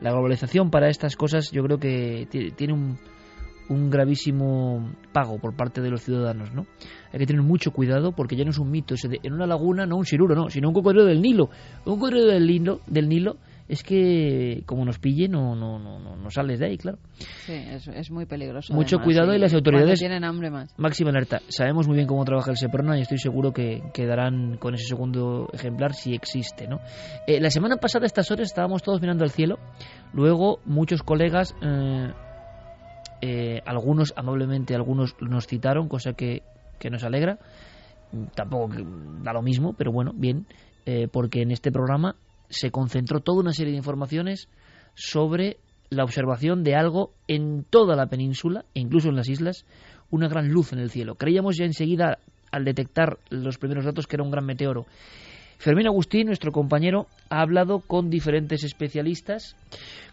la 0.00 0.10
globalización 0.10 0.70
para 0.70 0.88
estas 0.88 1.16
cosas 1.16 1.50
yo 1.52 1.62
creo 1.62 1.78
que 1.78 2.26
ti- 2.30 2.50
tiene 2.52 2.72
un, 2.72 2.98
gravísimo 3.90 4.90
pago 5.12 5.38
por 5.38 5.54
parte 5.54 5.80
de 5.80 5.90
los 5.90 6.02
ciudadanos, 6.02 6.52
¿no? 6.52 6.66
Hay 7.12 7.18
que 7.20 7.26
tener 7.26 7.42
mucho 7.42 7.70
cuidado 7.72 8.12
porque 8.12 8.36
ya 8.36 8.44
no 8.44 8.50
es 8.50 8.58
un 8.58 8.70
mito, 8.70 8.94
en 9.22 9.32
una 9.32 9.46
laguna 9.46 9.86
no 9.86 9.96
un 9.96 10.04
siruro, 10.06 10.34
no, 10.34 10.50
sino 10.50 10.68
un 10.68 10.74
cocodrilo 10.74 11.04
del 11.04 11.22
Nilo. 11.22 11.50
Un 11.84 11.94
cocodrilo 11.94 12.26
del 12.26 12.46
Nilo, 12.46 12.80
del 12.86 13.08
Nilo 13.08 13.36
es 13.72 13.82
que 13.82 14.62
como 14.66 14.84
nos 14.84 14.98
pille 14.98 15.28
no, 15.28 15.56
no, 15.56 15.78
no, 15.78 15.98
no, 15.98 16.14
no 16.14 16.30
sales 16.30 16.58
de 16.58 16.66
ahí, 16.66 16.76
claro. 16.76 16.98
Sí, 17.46 17.54
es, 17.54 17.88
es 17.88 18.10
muy 18.10 18.26
peligroso. 18.26 18.74
Mucho 18.74 18.96
además, 18.96 19.04
cuidado 19.06 19.34
y 19.34 19.38
las 19.38 19.54
autoridades- 19.54 19.98
tienen 19.98 20.24
hambre 20.24 20.50
más. 20.50 20.74
Máxima 20.76 21.08
alerta. 21.08 21.40
Sabemos 21.48 21.88
muy 21.88 21.96
bien 21.96 22.06
cómo 22.06 22.22
trabaja 22.26 22.50
el 22.50 22.58
Seprona 22.58 22.98
y 22.98 23.00
estoy 23.00 23.16
seguro 23.16 23.52
que 23.52 23.82
quedarán 23.94 24.58
con 24.58 24.74
ese 24.74 24.84
segundo 24.84 25.48
ejemplar 25.54 25.94
si 25.94 26.12
existe, 26.14 26.68
¿no? 26.68 26.80
Eh, 27.26 27.40
la 27.40 27.48
semana 27.48 27.78
pasada 27.78 28.04
a 28.04 28.06
estas 28.06 28.30
horas 28.30 28.48
estábamos 28.48 28.82
todos 28.82 29.00
mirando 29.00 29.24
al 29.24 29.30
cielo. 29.30 29.58
Luego 30.12 30.60
muchos 30.66 31.02
colegas, 31.02 31.54
eh, 31.62 32.12
eh, 33.22 33.62
algunos 33.64 34.12
amablemente, 34.16 34.74
algunos 34.74 35.14
nos 35.20 35.46
citaron, 35.46 35.88
cosa 35.88 36.12
que, 36.12 36.42
que 36.78 36.90
nos 36.90 37.04
alegra. 37.04 37.38
Tampoco 38.34 38.68
da 39.22 39.32
lo 39.32 39.40
mismo, 39.40 39.72
pero 39.72 39.92
bueno, 39.92 40.12
bien, 40.14 40.46
eh, 40.84 41.08
porque 41.10 41.40
en 41.40 41.50
este 41.52 41.72
programa 41.72 42.16
se 42.52 42.70
concentró 42.70 43.20
toda 43.20 43.40
una 43.40 43.52
serie 43.52 43.72
de 43.72 43.78
informaciones 43.78 44.48
sobre 44.94 45.58
la 45.88 46.04
observación 46.04 46.62
de 46.62 46.74
algo 46.74 47.12
en 47.28 47.64
toda 47.64 47.96
la 47.96 48.06
península, 48.06 48.64
incluso 48.74 49.08
en 49.08 49.16
las 49.16 49.28
islas, 49.28 49.64
una 50.10 50.28
gran 50.28 50.48
luz 50.48 50.72
en 50.72 50.78
el 50.78 50.90
cielo. 50.90 51.14
Creíamos 51.16 51.56
ya 51.56 51.64
enseguida, 51.64 52.18
al 52.50 52.64
detectar 52.64 53.18
los 53.30 53.56
primeros 53.58 53.84
datos, 53.86 54.06
que 54.06 54.16
era 54.16 54.22
un 54.22 54.30
gran 54.30 54.44
meteoro. 54.44 54.86
Fermín 55.62 55.86
Agustín, 55.86 56.26
nuestro 56.26 56.50
compañero, 56.50 57.06
ha 57.30 57.40
hablado 57.40 57.78
con 57.78 58.10
diferentes 58.10 58.64
especialistas. 58.64 59.54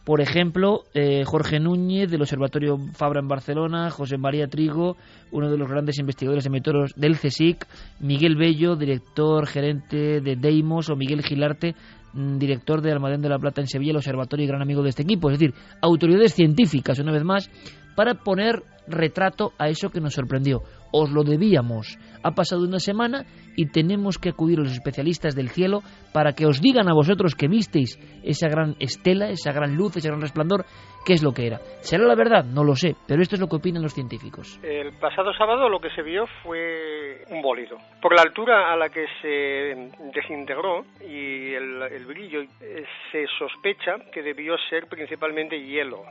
Por 0.05 0.21
ejemplo, 0.21 0.83
eh, 0.93 1.23
Jorge 1.25 1.59
Núñez 1.59 2.11
del 2.11 2.21
Observatorio 2.21 2.77
Fabra 2.93 3.19
en 3.19 3.27
Barcelona, 3.27 3.89
José 3.89 4.19
María 4.19 4.45
Trigo, 4.45 4.95
uno 5.31 5.49
de 5.49 5.57
los 5.57 5.67
grandes 5.67 5.97
investigadores 5.97 6.43
de 6.43 6.51
meteoros 6.51 6.93
del 6.95 7.17
CSIC, 7.17 7.65
Miguel 7.99 8.35
Bello, 8.35 8.75
director 8.75 9.47
gerente 9.47 10.21
de 10.21 10.35
Deimos, 10.35 10.91
o 10.91 10.95
Miguel 10.95 11.23
Gilarte, 11.23 11.73
mm, 12.13 12.37
director 12.37 12.81
de 12.83 12.91
Almadén 12.91 13.23
de 13.23 13.29
la 13.29 13.39
Plata 13.39 13.59
en 13.59 13.67
Sevilla, 13.67 13.89
el 13.89 13.97
observatorio 13.97 14.45
y 14.45 14.47
gran 14.47 14.61
amigo 14.61 14.83
de 14.83 14.89
este 14.89 15.01
equipo. 15.01 15.31
Es 15.31 15.39
decir, 15.39 15.55
autoridades 15.81 16.35
científicas, 16.35 16.99
una 16.99 17.11
vez 17.11 17.23
más, 17.23 17.49
para 17.95 18.13
poner 18.13 18.61
retrato 18.89 19.51
a 19.57 19.69
eso 19.69 19.89
que 19.89 20.01
nos 20.01 20.13
sorprendió. 20.13 20.61
Os 20.91 21.11
lo 21.11 21.23
debíamos. 21.23 21.97
Ha 22.23 22.31
pasado 22.31 22.63
una 22.63 22.79
semana 22.79 23.25
y 23.55 23.67
tenemos 23.67 24.17
que 24.17 24.29
acudir 24.29 24.59
a 24.59 24.63
los 24.63 24.71
especialistas 24.71 25.35
del 25.35 25.49
cielo 25.49 25.79
para 26.13 26.33
que 26.33 26.45
os 26.45 26.61
digan 26.61 26.89
a 26.89 26.93
vosotros 26.93 27.35
que 27.35 27.47
visteis 27.47 27.97
esa 28.23 28.49
gran 28.49 28.75
estela, 28.79 29.29
esa 29.29 29.51
gran 29.51 29.75
luz, 29.75 29.97
ese 29.97 30.07
gran 30.07 30.21
resplandor, 30.21 30.65
qué 31.05 31.13
es 31.13 31.23
lo 31.23 31.31
que 31.31 31.47
era. 31.47 31.59
¿Será 31.81 32.05
la 32.05 32.15
verdad? 32.15 32.43
No 32.43 32.63
lo 32.63 32.75
sé, 32.75 32.95
pero 33.07 33.21
esto 33.21 33.35
es 33.35 33.41
lo 33.41 33.47
que 33.47 33.57
opinan 33.57 33.83
los 33.83 33.93
científicos. 33.93 34.59
El 34.63 34.93
pasado 34.99 35.33
sábado 35.33 35.69
lo 35.69 35.79
que 35.79 35.89
se 35.91 36.01
vio 36.01 36.25
fue 36.43 37.23
un 37.29 37.41
bólido. 37.41 37.77
Por 38.01 38.15
la 38.15 38.23
altura 38.23 38.73
a 38.73 38.75
la 38.75 38.89
que 38.89 39.05
se 39.21 39.91
desintegró 40.13 40.85
y 41.01 41.53
el, 41.53 41.81
el 41.83 42.05
brillo, 42.05 42.41
eh, 42.41 42.85
se 43.11 43.25
sospecha 43.37 43.95
que 44.11 44.21
debió 44.21 44.55
ser 44.69 44.87
principalmente 44.87 45.59
hielo, 45.59 46.03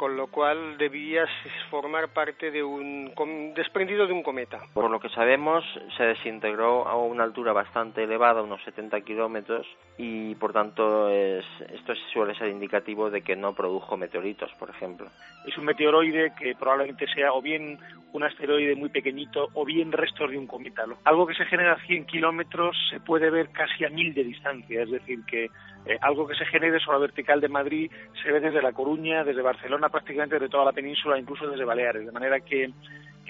con 0.00 0.16
lo 0.16 0.28
cual 0.28 0.78
debía 0.78 1.26
formar 1.68 2.08
parte 2.08 2.50
de 2.50 2.62
un 2.64 3.12
desprendido 3.54 4.06
de 4.06 4.14
un 4.14 4.22
cometa. 4.22 4.58
Por 4.72 4.90
lo 4.90 4.98
que 4.98 5.10
sabemos, 5.10 5.62
se 5.94 6.04
desintegró 6.04 6.88
a 6.88 6.96
una 6.96 7.22
altura 7.22 7.52
bastante 7.52 8.04
elevada, 8.04 8.40
unos 8.40 8.62
70 8.64 8.98
kilómetros, 9.02 9.66
y 9.98 10.34
por 10.36 10.54
tanto 10.54 11.10
es- 11.10 11.44
esto 11.74 11.92
suele 12.14 12.34
ser 12.34 12.48
indicativo 12.48 13.10
de 13.10 13.20
que 13.20 13.36
no 13.36 13.52
produjo 13.52 13.98
meteoritos, 13.98 14.50
por 14.58 14.70
ejemplo. 14.70 15.06
es 15.46 15.56
un 15.58 15.64
meteoroide 15.64 16.32
que 16.38 16.54
probablemente 16.54 17.06
sea 17.14 17.32
o 17.32 17.42
bien 17.42 17.78
un 18.12 18.24
asteroide 18.24 18.74
muy 18.74 18.88
pequeñito 18.88 19.48
o 19.54 19.64
bien 19.64 19.92
restos 19.92 20.30
de 20.30 20.38
un 20.38 20.46
cometa. 20.46 20.84
Algo 21.04 21.26
que 21.26 21.34
se 21.34 21.44
genera 21.46 21.74
a 21.74 21.86
100 21.86 22.06
kilómetros 22.06 22.76
se 22.90 23.00
puede 23.00 23.30
ver 23.30 23.50
casi 23.50 23.84
a 23.84 23.90
mil 23.90 24.12
de 24.14 24.24
distancia, 24.24 24.82
es 24.82 24.90
decir, 24.90 25.20
que 25.26 25.44
eh, 25.86 25.98
algo 26.00 26.26
que 26.26 26.34
se 26.34 26.44
genere 26.46 26.78
sobre 26.80 26.98
la 26.98 27.06
vertical 27.06 27.40
de 27.40 27.48
Madrid 27.48 27.90
se 28.22 28.32
ve 28.32 28.40
desde 28.40 28.62
La 28.62 28.72
Coruña, 28.72 29.24
desde 29.24 29.42
Barcelona, 29.42 29.88
prácticamente 29.88 30.36
desde 30.36 30.50
toda 30.50 30.64
la 30.64 30.72
península, 30.72 31.18
incluso 31.18 31.46
desde 31.48 31.64
Baleares, 31.64 32.06
de 32.06 32.12
manera 32.12 32.40
que 32.40 32.70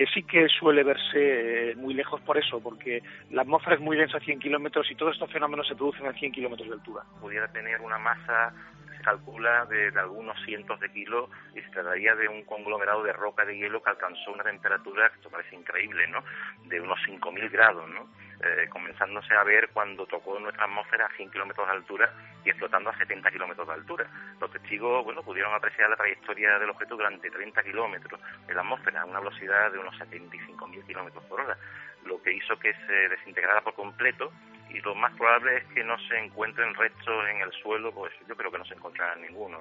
que 0.01 0.07
sí 0.07 0.23
que 0.23 0.49
suele 0.49 0.83
verse 0.83 1.73
eh, 1.73 1.75
muy 1.77 1.93
lejos 1.93 2.23
por 2.23 2.39
eso, 2.39 2.59
porque 2.63 3.03
la 3.31 3.43
atmósfera 3.43 3.77
es 3.77 3.83
muy 3.83 3.99
densa 3.99 4.17
a 4.17 4.21
100 4.21 4.39
kilómetros 4.39 4.91
y 4.91 4.95
todos 4.95 5.13
estos 5.13 5.31
fenómenos 5.31 5.69
se 5.69 5.75
producen 5.75 6.07
a 6.07 6.15
100 6.15 6.33
kilómetros 6.33 6.69
de 6.69 6.75
altura. 6.75 7.03
Pudiera 7.21 7.49
tener 7.49 7.79
una 7.83 7.99
masa 7.99 8.55
calcula 9.01 9.65
de, 9.67 9.89
algunos 9.99 10.37
cientos 10.45 10.79
de 10.81 10.91
kilos 10.91 11.31
y 11.55 11.61
se 11.61 11.71
trataría 11.71 12.15
de 12.15 12.29
un 12.29 12.45
conglomerado 12.45 13.03
de 13.03 13.13
roca 13.13 13.45
de 13.45 13.57
hielo 13.57 13.83
que 13.83 13.91
alcanzó 13.91 14.33
una 14.33 14.45
temperatura, 14.45 15.09
que 15.11 15.17
esto 15.17 15.31
parece 15.31 15.57
increíble, 15.57 16.07
¿no? 16.09 16.23
De 16.65 16.81
unos 16.81 16.99
5.000 17.01 17.51
grados, 17.51 17.89
¿no? 17.91 18.09
Eh, 18.43 18.69
comenzándose 18.71 19.35
a 19.35 19.45
ver 19.45 19.69
cuando 19.69 20.07
tocó 20.07 20.39
nuestra 20.39 20.65
atmósfera 20.65 21.07
a 21.07 21.17
100 21.17 21.31
kilómetros 21.31 21.67
de 21.67 21.73
altura 21.75 22.11
y 22.43 22.49
explotando 22.49 22.89
a 22.89 22.97
70 22.97 23.31
kilómetros 23.31 23.67
de 23.67 23.75
altura. 23.75 24.07
Los 24.41 24.51
testigos, 24.51 25.05
bueno, 25.05 25.23
pudieron 25.23 25.53
apreciar 25.53 25.91
la 25.91 25.97
trayectoria 25.97 26.59
del 26.59 26.71
objeto 26.71 26.97
durante 26.97 27.31
30 27.31 27.63
kilómetros 27.63 28.19
en 28.49 28.55
la 28.55 28.63
atmósfera 28.63 29.03
a 29.03 29.05
una 29.05 29.21
velocidad 29.21 29.71
de 29.71 29.79
unos 29.79 29.95
75.000 29.99 30.87
kilómetros 30.87 31.23
por 31.25 31.43
hora, 31.43 31.57
lo 32.07 32.23
que 32.23 32.33
hizo 32.33 32.59
que 32.59 32.73
se 32.73 33.09
desintegrara 33.11 33.61
por 33.61 33.75
completo 33.75 34.33
y 34.73 34.81
lo 34.81 34.95
más 34.95 35.15
probable 35.17 35.59
es 35.59 35.65
que 35.75 35.85
no 35.85 35.97
se 36.09 36.19
encuentren 36.19 36.75
restos 36.75 37.25
en 37.35 37.43
el 37.43 37.53
suelo, 37.63 37.93
pues 37.93 38.13
yo 38.29 38.37
creo 38.37 38.51
que 38.51 38.59
no 38.59 38.65
se 38.65 38.75
encontrarán 38.75 39.21
ninguno. 39.23 39.59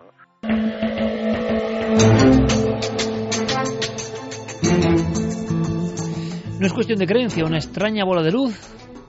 ¿no? 6.59 6.65
es 6.65 6.73
cuestión 6.73 6.99
de 6.99 7.07
creencia, 7.07 7.45
una 7.45 7.57
extraña 7.57 8.03
bola 8.03 8.21
de 8.21 8.31
luz, 8.31 8.53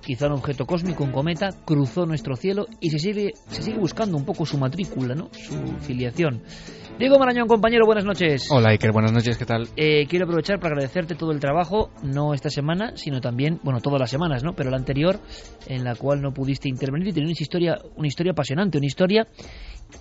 quizá 0.05 0.27
un 0.27 0.33
objeto 0.33 0.67
cósmico, 0.67 1.05
un 1.05 1.13
cometa, 1.13 1.51
cruzó 1.65 2.07
nuestro 2.07 2.37
cielo 2.37 2.67
y 2.81 2.91
se 2.91 2.99
sigue, 2.99 3.33
se 3.49 3.63
sigue 3.63 3.79
buscando 3.79 4.17
un 4.17 4.25
poco 4.25 4.47
su 4.47 4.59
matrícula, 4.59 5.15
¿no? 5.15 5.31
su 5.33 5.57
filiación. 5.81 6.43
Diego 6.99 7.19
Marañón, 7.19 7.49
compañero, 7.49 7.87
buenas 7.87 8.05
noches. 8.05 8.47
Hola 8.51 8.71
Iker, 8.71 8.93
buenas 8.93 9.13
noches, 9.13 9.39
¿qué 9.39 9.47
tal? 9.47 9.69
Eh, 9.75 10.07
quiero 10.07 10.27
aprovechar 10.27 10.61
para 10.61 10.75
agradecerte 10.75 11.15
todo 11.15 11.33
el 11.33 11.41
trabajo, 11.41 11.91
no 12.03 12.35
esta 12.35 12.51
semana, 12.51 12.93
sino 12.97 13.23
también, 13.23 13.59
bueno, 13.63 13.81
todas 13.81 13.99
las 13.99 14.11
semanas, 14.11 14.45
¿no? 14.45 14.53
Pero 14.55 14.69
la 14.69 14.77
anterior, 14.77 15.19
en 15.67 15.83
la 15.83 15.95
cual 15.95 16.21
no 16.21 16.35
pudiste 16.35 16.69
intervenir 16.69 17.09
y 17.09 17.13
tener 17.13 17.25
una 17.25 17.33
historia, 17.33 17.79
una 17.97 18.07
historia 18.07 18.33
apasionante, 18.33 18.77
una 18.77 18.87
historia 18.87 19.27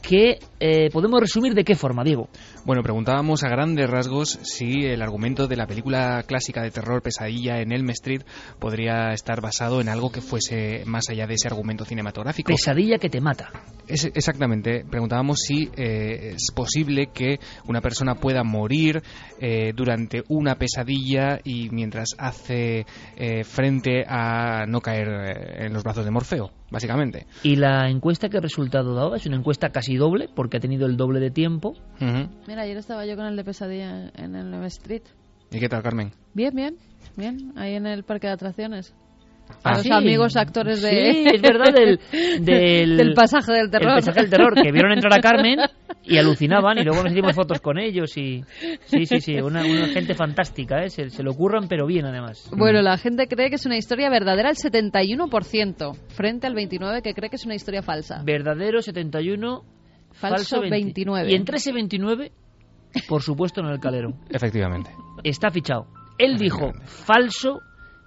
que 0.01 0.39
eh, 0.59 0.89
podemos 0.91 1.19
resumir 1.19 1.53
de 1.53 1.63
qué 1.63 1.75
forma, 1.75 2.03
Diego. 2.03 2.29
Bueno, 2.65 2.83
preguntábamos 2.83 3.43
a 3.43 3.49
grandes 3.49 3.89
rasgos 3.89 4.39
si 4.43 4.85
el 4.85 5.01
argumento 5.01 5.47
de 5.47 5.55
la 5.55 5.67
película 5.67 6.23
clásica 6.23 6.61
de 6.61 6.71
terror 6.71 7.01
Pesadilla 7.01 7.61
en 7.61 7.71
Elm 7.71 7.89
Street 7.91 8.21
podría 8.59 9.13
estar 9.13 9.41
basado 9.41 9.81
en 9.81 9.89
algo 9.89 10.11
que 10.11 10.21
fuese 10.21 10.83
más 10.85 11.09
allá 11.09 11.27
de 11.27 11.35
ese 11.35 11.47
argumento 11.47 11.85
cinematográfico. 11.85 12.51
Pesadilla 12.51 12.97
que 12.97 13.09
te 13.09 13.21
mata. 13.21 13.51
Es, 13.87 14.05
exactamente. 14.05 14.83
Preguntábamos 14.89 15.39
si 15.39 15.69
eh, 15.75 16.33
es 16.35 16.51
posible 16.53 17.09
que 17.13 17.39
una 17.67 17.81
persona 17.81 18.15
pueda 18.15 18.43
morir 18.43 19.01
eh, 19.39 19.71
durante 19.75 20.23
una 20.27 20.55
pesadilla 20.55 21.39
y 21.43 21.69
mientras 21.69 22.09
hace 22.17 22.85
frente 23.43 24.03
a 24.07 24.65
no 24.67 24.81
caer 24.81 25.07
en 25.65 25.73
los 25.73 25.83
brazos 25.83 26.05
de 26.05 26.11
Morfeo 26.11 26.58
básicamente. 26.71 27.25
¿Y 27.43 27.55
la 27.55 27.89
encuesta 27.89 28.29
qué 28.29 28.39
resultado 28.39 28.93
daba? 28.93 29.17
Es 29.17 29.25
una 29.25 29.37
encuesta 29.37 29.69
casi 29.69 29.95
doble, 29.95 30.29
porque 30.33 30.57
ha 30.57 30.59
tenido 30.59 30.85
el 30.85 30.97
doble 30.97 31.19
de 31.19 31.31
tiempo. 31.31 31.73
Mira, 31.99 32.61
ayer 32.63 32.77
estaba 32.77 33.05
yo 33.05 33.15
con 33.15 33.25
el 33.25 33.35
de 33.35 33.43
pesadilla 33.43 34.11
en 34.15 34.35
el 34.35 34.53
Street. 34.65 35.03
¿Y 35.51 35.59
qué 35.59 35.69
tal, 35.69 35.81
Carmen? 35.81 36.11
Bien, 36.33 36.53
bien, 36.55 36.77
bien, 37.15 37.53
ahí 37.57 37.73
en 37.73 37.87
el 37.87 38.03
parque 38.03 38.27
de 38.27 38.33
atracciones. 38.33 38.93
A 39.63 39.77
los 39.77 39.91
amigos 39.91 40.37
actores 40.37 40.81
de... 40.81 40.89
Sí, 40.89 41.25
es 41.33 41.41
verdad, 41.41 41.73
del, 41.73 42.95
del, 42.97 43.13
pasaje 43.13 43.53
del 43.53 43.69
terror. 43.69 43.89
El 43.89 43.95
pasaje 43.95 44.21
del 44.21 44.29
terror, 44.29 44.53
que 44.55 44.71
vieron 44.71 44.91
entrar 44.91 45.13
a 45.13 45.21
Carmen 45.21 45.59
y 46.03 46.17
alucinaban 46.17 46.77
y 46.77 46.83
luego 46.83 47.03
nos 47.03 47.11
hicimos 47.11 47.35
fotos 47.35 47.59
con 47.59 47.77
ellos 47.77 48.15
y... 48.17 48.43
Sí, 48.85 49.05
sí, 49.05 49.19
sí, 49.19 49.35
una, 49.35 49.63
gente 49.87 50.15
fantástica, 50.15 50.83
¿eh? 50.83 50.89
Se, 50.89 51.23
lo 51.23 51.31
ocurran, 51.31 51.67
pero 51.67 51.85
bien 51.85 52.05
además. 52.05 52.49
Bueno, 52.55 52.81
la 52.81 52.97
gente 52.97 53.27
cree 53.27 53.49
que 53.49 53.55
es 53.55 53.65
una 53.65 53.77
historia 53.77 54.09
verdadera 54.09 54.49
el 54.49 54.55
71%, 54.55 55.95
frente 56.07 56.47
al 56.47 56.53
29% 56.53 57.01
que 57.01 57.13
cree 57.13 57.29
que 57.29 57.35
es 57.35 57.45
una 57.45 57.55
historia 57.55 57.81
falsa. 57.81 58.21
Verdadero 58.23 58.81
71, 58.81 59.63
falso, 60.13 60.61
29. 60.61 61.31
Y 61.31 61.35
entre 61.35 61.57
ese 61.57 61.73
29, 61.73 62.31
por 63.07 63.21
supuesto, 63.21 63.61
en 63.61 63.67
el 63.67 63.79
calero. 63.79 64.13
Efectivamente. 64.29 64.91
Está 65.23 65.49
fichado. 65.49 65.87
Él 66.17 66.37
dijo 66.37 66.73
falso 66.85 67.59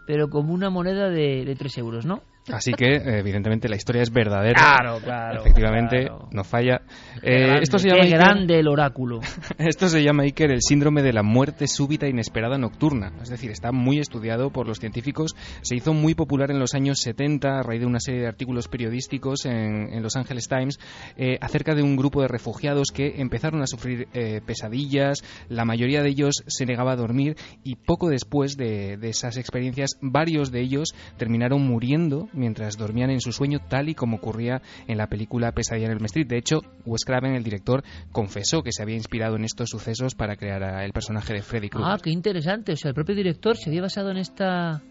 pero 0.07 0.29
como 0.31 0.53
una 0.53 0.71
moneda 0.71 1.09
de, 1.09 1.45
de 1.45 1.57
3 1.57 1.79
euros, 1.79 2.07
¿no? 2.07 2.23
Así 2.51 2.73
que, 2.73 2.97
evidentemente, 2.97 3.69
la 3.69 3.77
historia 3.77 4.03
es 4.03 4.13
verdadera. 4.13 4.55
Claro, 4.55 4.99
claro. 4.99 5.41
Efectivamente, 5.41 6.11
no 6.33 6.43
falla. 6.43 6.83
Eh, 7.23 7.59
esto 7.61 7.79
se 7.79 7.89
llama 7.89 8.05
grande 8.07 8.59
el 8.59 8.67
oráculo. 8.67 9.21
esto 9.59 9.89
se 9.89 10.03
llama, 10.03 10.25
Iker, 10.25 10.51
el 10.51 10.61
síndrome 10.61 11.03
de 11.03 11.13
la 11.13 11.23
muerte 11.23 11.69
súbita 11.69 12.09
inesperada 12.09 12.59
nocturna. 12.59 13.13
Es 13.23 13.29
decir, 13.29 13.53
está 13.53 13.71
muy 13.71 14.01
estudiado 14.01 14.51
por 14.51 14.67
los 14.67 14.79
científicos. 14.79 15.37
Se 15.61 15.77
hizo 15.77 15.95
muy 15.95 16.15
popular 16.15 16.51
en 16.51 16.59
los 16.59 16.75
años 16.75 16.99
70 16.99 17.61
a 17.61 17.63
raíz 17.63 17.81
de 17.81 17.87
una 17.87 18.01
serie 18.01 18.23
de 18.23 18.29
artículos 18.29 18.67
periodísticos 18.67 19.47
en, 19.47 20.03
Los 20.03 20.17
Angeles 20.17 20.49
Times 20.49 20.81
eh, 21.17 21.39
acerca 21.41 21.77
de 21.77 21.83
un 21.83 21.97
grupo 21.97 22.23
de 22.23 22.29
refugiados 22.29 22.89
que 22.93 23.21
empezaron 23.21 23.63
a 23.63 23.69
sufrir 23.69 24.09
eh, 24.15 24.41
pesadillas. 24.45 25.23
La 25.49 25.65
mayoría 25.65 26.03
de 26.03 26.09
ellos 26.09 26.43
se 26.49 26.67
negaba 26.67 26.93
a 26.93 26.97
dormir 26.97 27.37
y 27.63 27.77
poco 27.77 28.09
después 28.09 28.57
de, 28.57 28.97
de 28.97 29.11
esas 29.11 29.37
experiencias, 29.37 29.93
varios 30.01 30.51
de 30.51 30.61
ellos 30.61 30.95
terminaron 31.17 31.65
muriendo 31.65 32.29
mientras 32.33 32.77
dormían 32.77 33.11
en 33.11 33.21
su 33.21 33.33
sueño, 33.33 33.61
tal 33.69 33.89
y 33.89 33.95
como 33.95 34.17
ocurría 34.17 34.63
en 34.87 34.99
la 34.99 35.07
película 35.07 35.53
Pesadilla 35.53 35.87
en 35.87 35.93
el 35.93 36.05
Street. 36.05 36.27
De 36.27 36.39
hecho, 36.39 36.61
Wes 36.85 37.05
Craven, 37.05 37.35
el 37.35 37.45
director, 37.45 37.83
confesó 38.11 38.63
que 38.63 38.73
se 38.73 38.83
había 38.83 38.97
inspirado 38.97 39.37
en 39.37 39.45
estos 39.45 39.71
sucesos 39.71 40.15
para 40.15 40.37
crear 40.37 40.63
el 40.83 40.93
personaje 40.93 41.35
de 41.35 41.43
Freddy 41.43 41.69
Krueger. 41.69 41.93
Ah, 41.93 41.99
qué 42.03 42.11
interesante. 42.11 42.73
O 42.73 42.77
sea, 42.77 42.91
el 42.91 42.95
propio 42.95 43.15
director 43.15 43.57
se 43.57 43.71
había 43.71 43.83
basado 43.83 44.11
en 44.11 44.19
esta 44.19 44.83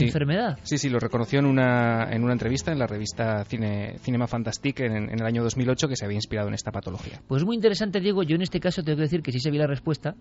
enfermedad. 0.00 0.58
Sí, 0.62 0.78
sí, 0.78 0.88
lo 0.88 0.98
reconoció 0.98 1.38
en 1.38 1.46
una, 1.46 2.10
en 2.10 2.24
una 2.24 2.32
entrevista 2.32 2.72
en 2.72 2.78
la 2.78 2.86
revista 2.86 3.44
Cine, 3.44 3.98
Cinema 4.00 4.26
Fantastique 4.26 4.84
en, 4.84 5.10
en, 5.10 5.20
el 5.20 5.26
año 5.26 5.42
2008 5.42 5.88
que 5.88 5.96
se 5.96 6.04
había 6.04 6.16
inspirado 6.16 6.48
en 6.48 6.54
esta 6.54 6.72
patología. 6.72 7.22
Pues 7.28 7.44
muy 7.44 7.56
interesante, 7.56 8.00
Diego. 8.00 8.22
Yo 8.22 8.36
en 8.36 8.42
este 8.42 8.60
caso 8.60 8.82
tengo 8.82 8.96
que 8.96 9.02
decir 9.02 9.22
que 9.22 9.32
sí 9.32 9.40
sabía 9.40 9.60
la 9.60 9.66
respuesta 9.66 10.16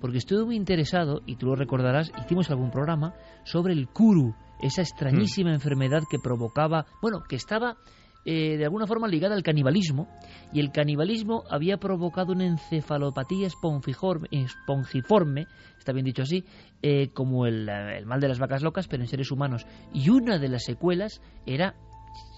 porque 0.00 0.18
estuve 0.18 0.44
muy 0.44 0.56
interesado, 0.56 1.22
y 1.26 1.36
tú 1.36 1.46
lo 1.46 1.56
recordarás, 1.56 2.12
hicimos 2.22 2.50
algún 2.50 2.70
programa 2.70 3.14
sobre 3.44 3.72
el 3.72 3.88
Kuru, 3.88 4.34
esa 4.66 4.82
extrañísima 4.82 5.50
hmm. 5.50 5.54
enfermedad 5.54 6.02
que 6.10 6.18
provocaba, 6.18 6.86
bueno, 7.02 7.22
que 7.28 7.36
estaba 7.36 7.76
eh, 8.24 8.56
de 8.56 8.64
alguna 8.64 8.86
forma 8.86 9.06
ligada 9.06 9.34
al 9.34 9.42
canibalismo, 9.42 10.08
y 10.52 10.60
el 10.60 10.72
canibalismo 10.72 11.44
había 11.50 11.76
provocado 11.76 12.32
una 12.32 12.46
encefalopatía 12.46 13.46
espongiforme, 13.46 15.46
está 15.78 15.92
bien 15.92 16.06
dicho 16.06 16.22
así, 16.22 16.44
eh, 16.80 17.10
como 17.12 17.46
el, 17.46 17.66
mal 18.06 18.20
de 18.20 18.28
las 18.28 18.38
vacas 18.38 18.62
locas, 18.62 18.88
pero 18.88 19.02
en 19.02 19.08
seres 19.08 19.30
humanos. 19.30 19.66
Y 19.92 20.08
una 20.08 20.38
de 20.38 20.48
las 20.48 20.64
secuelas 20.64 21.20
era, 21.44 21.74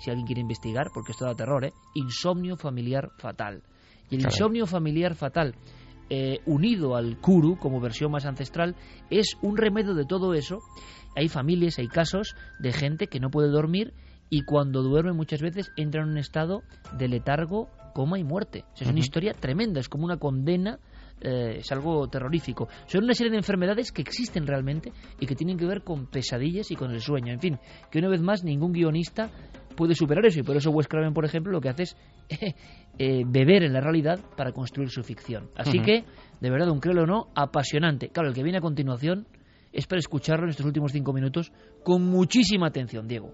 si 0.01 0.11
alguien 0.11 0.27
quiere 0.27 0.41
investigar, 0.41 0.89
porque 0.93 1.13
esto 1.13 1.25
da 1.25 1.37
terror, 1.37 1.65
¿eh? 1.65 1.73
insomnio 1.95 2.57
familiar 2.57 3.11
fatal. 3.19 3.63
Y 4.11 4.17
el 4.17 4.23
insomnio 4.23 4.67
familiar 4.67 5.15
fatal, 5.15 5.55
eh, 6.11 6.41
unido 6.47 6.97
al 6.97 7.19
kuru 7.21 7.59
como 7.59 7.81
versión 7.81 8.13
más 8.13 8.27
ancestral, 8.27 8.77
es 9.11 9.37
un 9.43 9.57
remedio 9.57 9.95
de 9.95 10.05
todo 10.05 10.35
eso 10.35 10.61
hay 11.17 11.29
familias, 11.29 11.79
hay 11.79 11.89
casos 11.89 12.37
de 12.61 12.73
gente 12.73 13.07
que 13.07 13.21
no 13.21 13.31
puede 13.31 13.49
dormir 13.49 13.95
y 14.29 14.43
cuando 14.43 14.83
duerme 14.83 15.15
muchas 15.15 15.41
veces 15.41 15.73
entra 15.77 16.03
en 16.03 16.11
un 16.11 16.19
estado 16.19 16.63
de 16.99 17.09
letargo, 17.09 17.71
coma 17.95 18.19
y 18.19 18.25
muerte. 18.25 18.65
es 18.79 18.87
una 18.87 18.99
historia 18.99 19.33
tremenda, 19.33 19.81
es 19.81 19.89
como 19.89 20.05
una 20.05 20.19
condena, 20.19 20.79
eh, 21.21 21.57
es 21.59 21.73
algo 21.73 22.09
terrorífico. 22.09 22.69
Son 22.87 23.05
una 23.05 23.15
serie 23.15 23.31
de 23.31 23.39
enfermedades 23.39 23.93
que 23.93 24.03
existen 24.03 24.47
realmente 24.47 24.93
y 25.19 25.27
que 25.27 25.35
tienen 25.35 25.57
que 25.57 25.67
ver 25.67 25.83
con 25.83 26.07
pesadillas 26.07 26.71
y 26.71 26.77
con 26.77 26.91
el 26.91 27.01
sueño. 27.01 27.33
En 27.33 27.41
fin, 27.41 27.59
que 27.91 27.99
una 27.99 28.09
vez 28.09 28.21
más 28.21 28.45
ningún 28.45 28.73
guionista 28.73 29.31
puede 29.77 29.95
superar 29.95 30.27
eso 30.27 30.41
y 30.41 30.43
por 30.43 30.57
eso 30.57 30.71
Wes 30.71 30.89
Craven, 30.89 31.15
por 31.15 31.25
ejemplo, 31.25 31.53
lo 31.53 31.61
que 31.61 31.69
hace 31.69 31.85
es 31.85 31.97
eh, 32.99 33.25
beber 33.27 33.63
en 33.63 33.73
la 33.73 33.81
realidad 33.81 34.21
para 34.37 34.53
construir 34.53 34.91
su 34.91 35.03
ficción. 35.03 35.51
Así 35.57 35.81
que, 35.81 36.05
de 36.41 36.51
verdad, 36.51 36.71
un 36.71 36.81
creo 36.81 37.03
o 37.03 37.07
no, 37.07 37.29
apasionante. 37.35 38.09
Claro, 38.09 38.29
el 38.29 38.35
que 38.35 38.43
viene 38.43 38.59
a 38.59 38.63
continuación 38.63 39.27
es 39.73 39.87
para 39.87 39.99
escucharlo 39.99 40.45
en 40.45 40.51
estos 40.51 40.67
últimos 40.67 40.93
cinco 40.93 41.13
minutos 41.13 41.53
con 41.85 42.03
muchísima 42.03 42.69
atención, 42.69 43.07
Diego. 43.07 43.31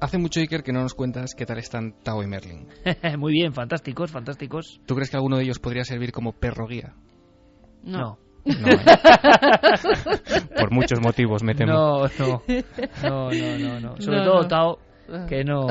Hace 0.00 0.18
mucho, 0.18 0.40
Iker, 0.40 0.62
que 0.62 0.72
no 0.72 0.80
nos 0.80 0.94
cuentas 0.94 1.34
qué 1.36 1.44
tal 1.44 1.58
están 1.58 1.92
Tao 2.02 2.22
y 2.22 2.26
Merlin. 2.26 2.68
Muy 3.18 3.32
bien, 3.32 3.52
fantásticos, 3.52 4.10
fantásticos. 4.10 4.80
¿Tú 4.86 4.94
crees 4.94 5.10
que 5.10 5.16
alguno 5.16 5.36
de 5.36 5.44
ellos 5.44 5.58
podría 5.58 5.84
servir 5.84 6.10
como 6.10 6.32
perro 6.32 6.66
guía? 6.66 6.94
No. 7.82 8.18
¿eh? 8.44 8.44
Por 10.56 10.72
muchos 10.72 11.00
motivos, 11.00 11.42
me 11.42 11.54
temo. 11.54 11.72
No, 11.72 12.04
no. 12.18 12.42
No, 13.02 13.30
no, 13.30 13.80
no. 13.80 14.00
Sobre 14.00 14.24
todo 14.24 14.48
Tao 14.48 14.78
que 15.28 15.44
no, 15.44 15.66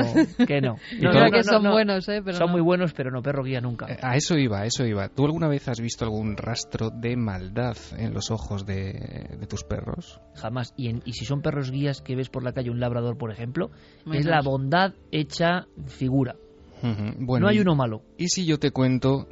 que 0.48 0.62
no. 0.62 0.76
No, 1.00 1.12
No, 1.14 1.26
no, 1.26 1.32
que 1.32 1.44
son 1.44 1.64
no. 1.64 1.72
buenos, 1.72 2.08
¿eh? 2.10 2.22
Pero 2.24 2.38
son 2.38 2.48
no. 2.48 2.54
muy 2.54 2.62
buenos, 2.62 2.94
pero 2.94 3.12
no 3.12 3.22
perro 3.22 3.44
guía 3.44 3.62
nunca. 3.62 3.88
A 4.02 4.16
eso 4.16 4.38
iba, 4.38 4.60
a 4.62 4.66
eso 4.66 4.86
iba. 4.86 5.08
¿Tú 5.10 5.26
alguna 5.26 5.48
vez 5.48 5.68
has 5.68 5.80
visto 5.80 6.06
algún 6.06 6.36
rastro 6.38 6.90
de 6.90 7.16
maldad 7.16 7.78
en 7.98 8.14
los 8.14 8.32
ojos 8.32 8.66
de, 8.66 9.28
de 9.40 9.48
tus 9.48 9.64
perros? 9.64 10.20
Jamás. 10.36 10.74
Y, 10.78 10.90
en- 10.90 11.02
y 11.06 11.14
si 11.14 11.26
son 11.26 11.42
perros 11.42 11.72
guías 11.72 12.02
que 12.02 12.16
ves 12.16 12.30
por 12.30 12.44
la 12.44 12.54
calle 12.54 12.70
un 12.70 12.80
labrador, 12.80 13.18
por 13.18 13.32
ejemplo, 13.32 13.72
es 14.14 14.26
la 14.26 14.42
bondad 14.42 14.94
hecha 15.12 15.68
figura. 15.88 16.36
Bueno, 16.82 17.44
no 17.46 17.50
hay 17.50 17.58
y- 17.58 17.62
uno 17.62 17.76
malo. 17.76 18.04
¿Y 18.18 18.28
si 18.30 18.46
yo 18.46 18.58
te 18.60 18.72
cuento 18.72 19.28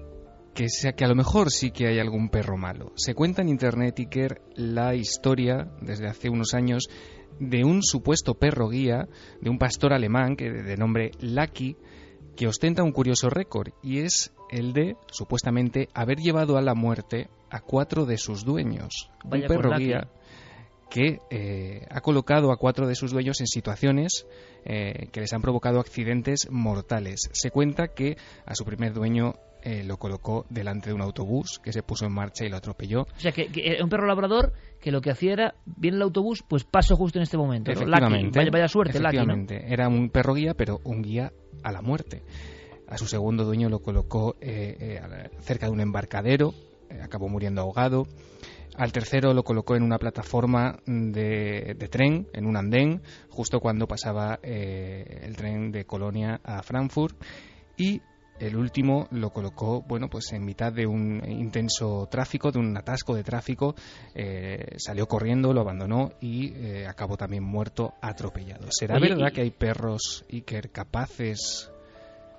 que, 0.54 0.70
sea, 0.70 0.94
que 0.94 1.06
a 1.06 1.08
lo 1.08 1.16
mejor 1.16 1.50
sí 1.52 1.72
que 1.72 1.88
hay 1.88 2.00
algún 2.00 2.30
perro 2.30 2.58
malo? 2.58 2.92
Se 2.96 3.14
cuenta 3.14 3.42
en 3.42 3.50
internet, 3.50 3.96
Iker, 4.00 4.42
la 4.56 4.96
historia, 4.96 5.68
desde 5.82 6.08
hace 6.08 6.30
unos 6.30 6.54
años, 6.54 6.88
de 7.40 7.64
un 7.64 7.84
supuesto 7.84 8.36
perro 8.36 8.70
guía, 8.70 9.08
de 9.42 9.50
un 9.50 9.58
pastor 9.58 9.94
alemán 9.94 10.36
que 10.36 10.52
de 10.52 10.78
nombre 10.78 11.12
Lucky, 11.20 11.78
que 12.36 12.48
ostenta 12.48 12.84
un 12.84 12.92
curioso 12.92 13.30
récord, 13.30 13.70
y 13.82 14.00
es 14.00 14.34
el 14.50 14.74
de, 14.74 14.96
supuestamente, 15.08 15.90
haber 15.94 16.20
llevado 16.20 16.58
a 16.58 16.62
la 16.62 16.76
muerte 16.76 17.30
a 17.50 17.62
cuatro 17.62 18.06
de 18.06 18.18
sus 18.18 18.46
dueños. 18.46 19.10
Vaya 19.24 19.44
un 19.44 19.48
perro 19.48 19.78
guía 19.78 20.10
que 20.90 21.20
eh, 21.30 21.86
ha 21.90 22.02
colocado 22.02 22.52
a 22.52 22.58
cuatro 22.58 22.88
de 22.88 22.96
sus 22.96 23.12
dueños 23.12 23.42
en 23.42 23.48
situaciones 23.48 24.26
eh, 24.64 25.10
que 25.12 25.20
les 25.20 25.34
han 25.34 25.42
provocado 25.42 25.80
accidentes 25.80 26.48
mortales. 26.50 27.30
Se 27.34 27.52
cuenta 27.52 27.90
que 27.90 28.18
a 28.46 28.56
su 28.56 28.64
primer 28.64 28.94
dueño 28.94 29.34
eh, 29.64 29.84
lo 29.84 29.98
colocó 29.98 30.46
delante 30.50 30.90
de 30.90 30.94
un 30.94 31.02
autobús 31.02 31.60
que 31.64 31.74
se 31.74 31.84
puso 31.84 32.06
en 32.06 32.14
marcha 32.14 32.46
y 32.46 32.50
lo 32.50 32.58
atropelló. 32.58 33.02
O 33.02 33.20
sea, 33.20 33.32
que, 33.32 33.48
que 33.48 33.78
un 33.82 33.90
perro 33.90 34.06
labrador 34.06 34.54
que 34.80 34.92
lo 34.92 35.02
que 35.02 35.12
hacía 35.12 35.34
era, 35.34 35.56
viene 35.66 35.98
el 35.98 36.04
autobús, 36.04 36.44
pues 36.48 36.64
paso 36.64 36.96
justo 36.96 37.20
en 37.20 37.24
este 37.24 37.38
momento. 37.38 37.72
Efectivamente, 37.72 38.40
Vaya, 38.40 38.52
vaya 38.52 38.68
suerte, 38.68 39.00
Lucky, 39.00 39.18
¿no? 39.18 39.24
efectivamente. 39.24 39.74
Era 39.74 39.88
un 39.88 40.10
perro 40.10 40.34
guía, 40.34 40.54
pero 40.54 40.80
un 40.84 41.02
guía 41.02 41.32
a 41.64 41.72
la 41.72 41.82
muerte. 41.82 42.24
A 42.88 42.98
su 42.98 43.06
segundo 43.06 43.44
dueño 43.44 43.70
lo 43.70 43.80
colocó 43.80 44.36
eh, 44.40 44.78
eh, 44.80 45.30
cerca 45.42 45.66
de 45.66 45.74
un 45.74 45.82
embarcadero, 45.82 46.54
eh, 46.90 47.02
acabó 47.02 47.28
muriendo 47.28 47.62
ahogado. 47.62 48.08
Al 48.78 48.92
tercero 48.92 49.34
lo 49.34 49.44
colocó 49.44 49.76
en 49.76 49.82
una 49.84 49.98
plataforma 49.98 50.78
de, 50.86 51.76
de 51.78 51.88
tren, 51.88 52.28
en 52.34 52.46
un 52.46 52.56
andén, 52.56 53.02
justo 53.30 53.60
cuando 53.60 53.88
pasaba 53.88 54.40
eh, 54.44 55.22
el 55.24 55.36
tren 55.36 55.72
de 55.72 55.86
Colonia 55.86 56.40
a 56.44 56.62
Frankfurt. 56.62 57.18
Y 57.76 58.02
el 58.40 58.56
último 58.56 59.08
lo 59.12 59.32
colocó, 59.32 59.82
bueno, 59.82 60.10
pues 60.10 60.32
en 60.34 60.46
mitad 60.46 60.72
de 60.72 60.86
un 60.86 61.22
intenso 61.28 62.08
tráfico, 62.10 62.52
de 62.52 62.60
un 62.60 62.76
atasco 62.78 63.16
de 63.16 63.24
tráfico, 63.24 63.76
eh, 64.14 64.76
salió 64.78 65.08
corriendo, 65.08 65.54
lo 65.54 65.62
abandonó 65.62 66.12
y 66.22 66.54
eh, 66.56 66.86
acabó 66.88 67.18
también 67.18 67.44
muerto, 67.44 67.94
atropellado. 68.02 68.68
¿Será 68.70 68.96
Oye, 68.96 69.10
verdad 69.10 69.30
y- 69.30 69.34
que 69.34 69.42
hay 69.42 69.52
perros 69.52 70.26
Iker 70.32 70.70
capaces? 70.72 71.72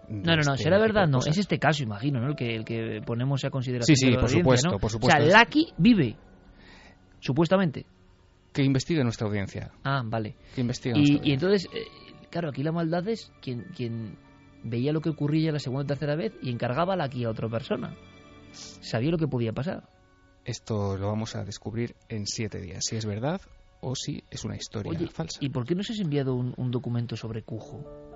No, 0.09 0.37
no, 0.37 0.43
no, 0.43 0.53
este 0.55 0.63
será 0.65 0.79
verdad, 0.79 1.07
no. 1.07 1.19
Es 1.19 1.37
este 1.37 1.59
caso, 1.59 1.83
imagino, 1.83 2.21
¿no? 2.21 2.29
El 2.29 2.37
que, 2.37 2.55
el 2.55 2.65
que 2.65 3.01
ponemos 3.05 3.45
a 3.45 3.51
consideración. 3.51 3.95
Sí, 3.95 4.07
sí, 4.07 4.15
por 4.17 4.31
supuesto, 4.31 4.71
¿no? 4.71 4.79
por 4.79 4.91
supuesto. 4.91 5.23
O 5.23 5.27
sea, 5.27 5.39
Lucky 5.41 5.73
vive, 5.77 6.17
supuestamente. 7.21 7.85
Que 8.53 8.63
investigue 8.63 9.03
nuestra 9.05 9.27
audiencia. 9.27 9.71
Ah, 9.85 10.03
vale. 10.05 10.35
Que 10.55 10.63
investigue 10.63 10.99
Y, 10.99 11.11
nuestra 11.11 11.29
y 11.29 11.33
entonces, 11.33 11.67
eh, 11.75 11.85
claro, 12.31 12.49
aquí 12.49 12.63
la 12.63 12.73
maldad 12.73 13.07
es 13.09 13.31
quien, 13.43 13.65
quien 13.77 14.17
veía 14.63 14.93
lo 14.93 15.01
que 15.01 15.11
ocurría 15.11 15.53
la 15.53 15.59
segunda 15.59 15.83
o 15.83 15.87
tercera 15.87 16.17
vez 16.17 16.33
y 16.43 16.51
encargaba 16.51 16.97
la 16.97 17.05
aquí 17.05 17.25
a 17.25 17.31
otra 17.31 17.49
persona. 17.49 17.97
Sabía 18.53 19.11
lo 19.11 19.19
que 19.19 19.29
podía 19.29 19.53
pasar. 19.53 19.89
Esto 20.45 20.97
lo 20.97 21.09
vamos 21.09 21.37
a 21.37 21.45
descubrir 21.45 21.95
en 22.09 22.27
siete 22.27 22.61
días, 22.61 22.85
si 22.85 22.97
es 22.97 23.05
verdad 23.05 23.41
o 23.81 23.95
si 23.95 24.25
es 24.31 24.45
una 24.45 24.57
historia 24.57 24.91
Oye, 24.91 25.09
falsa. 25.09 25.39
¿y 25.43 25.51
por 25.51 25.67
qué 25.67 25.75
no 25.75 25.83
se 25.83 25.93
has 25.93 26.01
enviado 26.01 26.35
un, 26.35 26.55
un 26.57 26.71
documento 26.71 27.17
sobre 27.17 27.43
Cujo? 27.43 28.08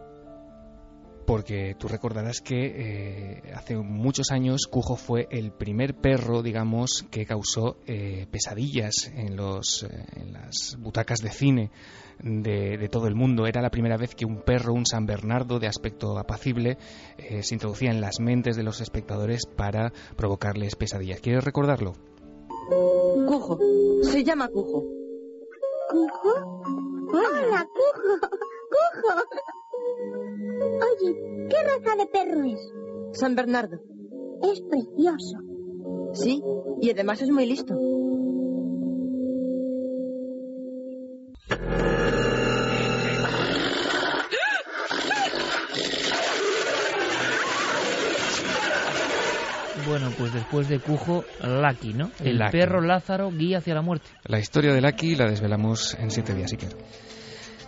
Porque 1.27 1.77
tú 1.79 1.89
recordarás 1.89 2.41
que 2.41 2.67
eh, 2.67 3.53
hace 3.55 3.77
muchos 3.77 4.31
años 4.31 4.67
Cujo 4.71 4.97
fue 4.97 5.29
el 5.31 5.53
primer 5.53 5.95
perro, 5.95 6.43
digamos, 6.43 7.05
que 7.11 7.27
causó 7.27 7.77
eh, 7.87 8.27
pesadillas 8.31 9.11
en, 9.15 9.37
los, 9.37 9.85
eh, 9.85 10.05
en 10.17 10.33
las 10.33 10.77
butacas 10.79 11.21
de 11.21 11.31
cine 11.31 11.71
de, 12.23 12.79
de 12.79 12.89
todo 12.89 13.07
el 13.07 13.15
mundo. 13.15 13.47
Era 13.47 13.63
la 13.63 13.71
primera 13.71 13.97
vez 13.97 14.15
que 14.15 14.25
un 14.25 14.43
perro, 14.43 14.73
un 14.73 14.87
San 14.87 15.07
Bernardo 15.07 15.59
de 15.59 15.67
aspecto 15.67 16.19
apacible, 16.19 16.79
eh, 17.19 17.43
se 17.43 17.55
introducía 17.55 17.91
en 17.91 18.01
las 18.01 18.21
mentes 18.21 18.57
de 18.57 18.63
los 18.63 18.81
espectadores 18.81 19.47
para 19.47 19.93
provocarles 20.17 20.77
pesadillas. 20.77 21.21
¿Quieres 21.21 21.45
recordarlo? 21.45 21.93
Cujo. 23.27 23.59
Se 24.03 24.25
llama 24.25 24.49
Cujo. 24.49 24.85
¿Cujo? 25.91 26.63
Hola, 27.13 27.69
Cujo. 27.73 28.21
Cujo. 29.03 29.62
Oye, 29.93 31.15
¿qué 31.49 31.57
raza 31.63 31.97
de 31.97 32.07
perro 32.07 32.45
es? 32.45 32.73
San 33.13 33.35
Bernardo. 33.35 33.79
Es 34.43 34.61
precioso. 34.63 35.39
Sí, 36.15 36.43
y 36.81 36.91
además 36.91 37.23
es 37.23 37.31
muy 37.31 37.47
listo. 37.47 37.75
Bueno, 49.87 50.11
pues 50.17 50.33
después 50.33 50.69
de 50.69 50.79
Cujo, 50.81 51.25
Lucky, 51.43 51.95
¿no? 51.95 52.11
El 52.23 52.39
Lucky. 52.39 52.53
perro 52.53 52.81
Lázaro 52.81 53.31
guía 53.31 53.59
hacia 53.59 53.75
la 53.75 53.83
muerte. 53.83 54.07
La 54.25 54.39
historia 54.39 54.73
de 54.73 54.81
Lucky 54.81 55.17
la 55.17 55.27
desvelamos 55.29 55.95
en 55.99 56.11
siete 56.11 56.35
días, 56.35 56.53
Iker. 56.53 56.77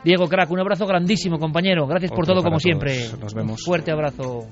Diego 0.05 0.29
Crack, 0.29 0.51
un 0.51 0.61
abrazo 0.61 0.87
grandísimo, 0.87 1.39
compañero. 1.39 1.87
Gracias 1.87 2.13
por 2.13 2.27
todo, 2.27 2.43
como 2.43 2.59
todos. 2.59 2.63
siempre. 2.63 3.09
Nos 3.19 3.33
vemos. 3.33 3.61
Un 3.61 3.65
fuerte 3.65 3.91
abrazo. 3.91 4.49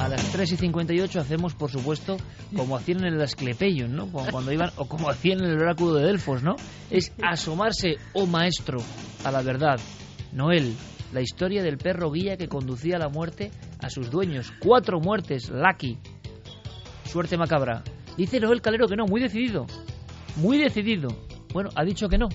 A 0.00 0.08
las 0.08 0.32
3 0.32 0.52
y 0.52 0.56
58 0.56 1.20
hacemos, 1.20 1.54
por 1.54 1.70
supuesto, 1.70 2.16
como 2.56 2.76
hacían 2.76 3.04
en 3.04 3.14
el 3.14 3.20
Asclepeion, 3.20 3.94
¿no? 3.94 4.06
Cuando 4.10 4.52
iban, 4.52 4.70
o 4.76 4.86
como 4.86 5.10
hacían 5.10 5.40
en 5.40 5.50
el 5.50 5.60
oráculo 5.60 5.94
de 5.94 6.06
Delfos, 6.06 6.42
¿no? 6.42 6.54
Es 6.90 7.12
asomarse, 7.22 7.96
oh 8.14 8.24
maestro, 8.24 8.78
a 9.24 9.30
la 9.30 9.42
verdad. 9.42 9.78
Noel, 10.32 10.74
la 11.12 11.20
historia 11.20 11.62
del 11.62 11.76
perro 11.76 12.10
guía 12.10 12.36
que 12.36 12.48
conducía 12.48 12.96
a 12.96 13.00
la 13.00 13.08
muerte 13.08 13.50
a 13.80 13.90
sus 13.90 14.10
dueños. 14.10 14.52
Cuatro 14.60 14.98
muertes, 15.00 15.50
Lucky. 15.50 15.98
Suerte 17.04 17.36
macabra. 17.36 17.82
Dice 18.16 18.40
Noel 18.40 18.60
Calero 18.62 18.86
que 18.86 18.96
no, 18.96 19.04
muy 19.06 19.20
decidido. 19.20 19.66
Muy 20.36 20.58
decidido. 20.58 21.08
Bueno, 21.52 21.70
ha 21.74 21.84
dicho 21.84 22.08
que 22.08 22.18
no. 22.18 22.28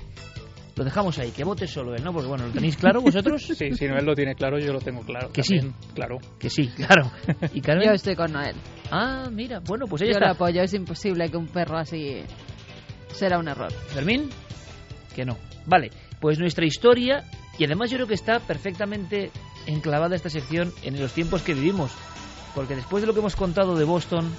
Lo 0.76 0.86
dejamos 0.86 1.20
ahí, 1.20 1.32
que 1.32 1.44
vote 1.44 1.68
solo 1.68 1.94
él, 1.96 2.04
¿no? 2.04 2.14
Porque 2.14 2.28
bueno, 2.30 2.48
¿lo 2.48 2.54
tenéis 2.54 2.78
claro 2.78 3.02
vosotros? 3.02 3.44
Sí, 3.56 3.74
si 3.74 3.88
Noel 3.88 4.06
lo 4.06 4.16
tiene 4.16 4.36
claro, 4.36 4.58
yo 4.58 4.72
lo 4.72 4.80
tengo 4.80 5.02
claro. 5.02 5.30
Que 5.32 5.42
también, 5.44 5.74
sí. 5.82 5.88
Claro. 5.94 6.18
Que 6.40 6.50
sí, 6.50 6.68
claro. 6.70 7.12
¿Y 7.54 7.62
Carmen? 7.62 7.88
Yo 7.90 7.94
estoy 7.94 8.16
con 8.16 8.32
Noel. 8.32 8.56
Ah, 8.90 9.30
mira, 9.32 9.60
bueno, 9.60 9.86
pues 9.88 10.02
ella 10.04 10.14
Yo 10.14 10.20
lo 10.20 10.26
está. 10.28 10.36
apoyo. 10.36 10.62
Es 10.62 10.74
imposible 10.74 11.30
que 11.30 11.38
un 11.38 11.48
perro 11.48 11.78
así 11.78 12.22
será 13.14 13.38
un 13.38 13.48
error. 13.50 13.72
¿Fermín? 13.90 14.30
Que 15.16 15.26
no. 15.26 15.38
Vale, 15.66 15.90
pues 16.20 16.40
nuestra 16.40 16.66
historia, 16.66 17.24
y 17.58 17.66
además 17.66 17.92
yo 17.92 17.98
creo 17.98 18.08
que 18.08 18.14
está 18.16 18.40
perfectamente 18.40 19.30
enclavada 19.68 20.16
esta 20.16 20.30
sección 20.30 20.72
en 20.84 21.00
los 21.00 21.12
tiempos 21.14 21.42
que 21.44 21.54
vivimos. 21.54 21.92
Porque 22.56 22.76
después 22.76 23.02
de 23.02 23.08
lo 23.08 23.14
que 23.14 23.20
hemos 23.20 23.36
contado 23.36 23.76
de 23.76 23.84
Boston, 23.84 24.32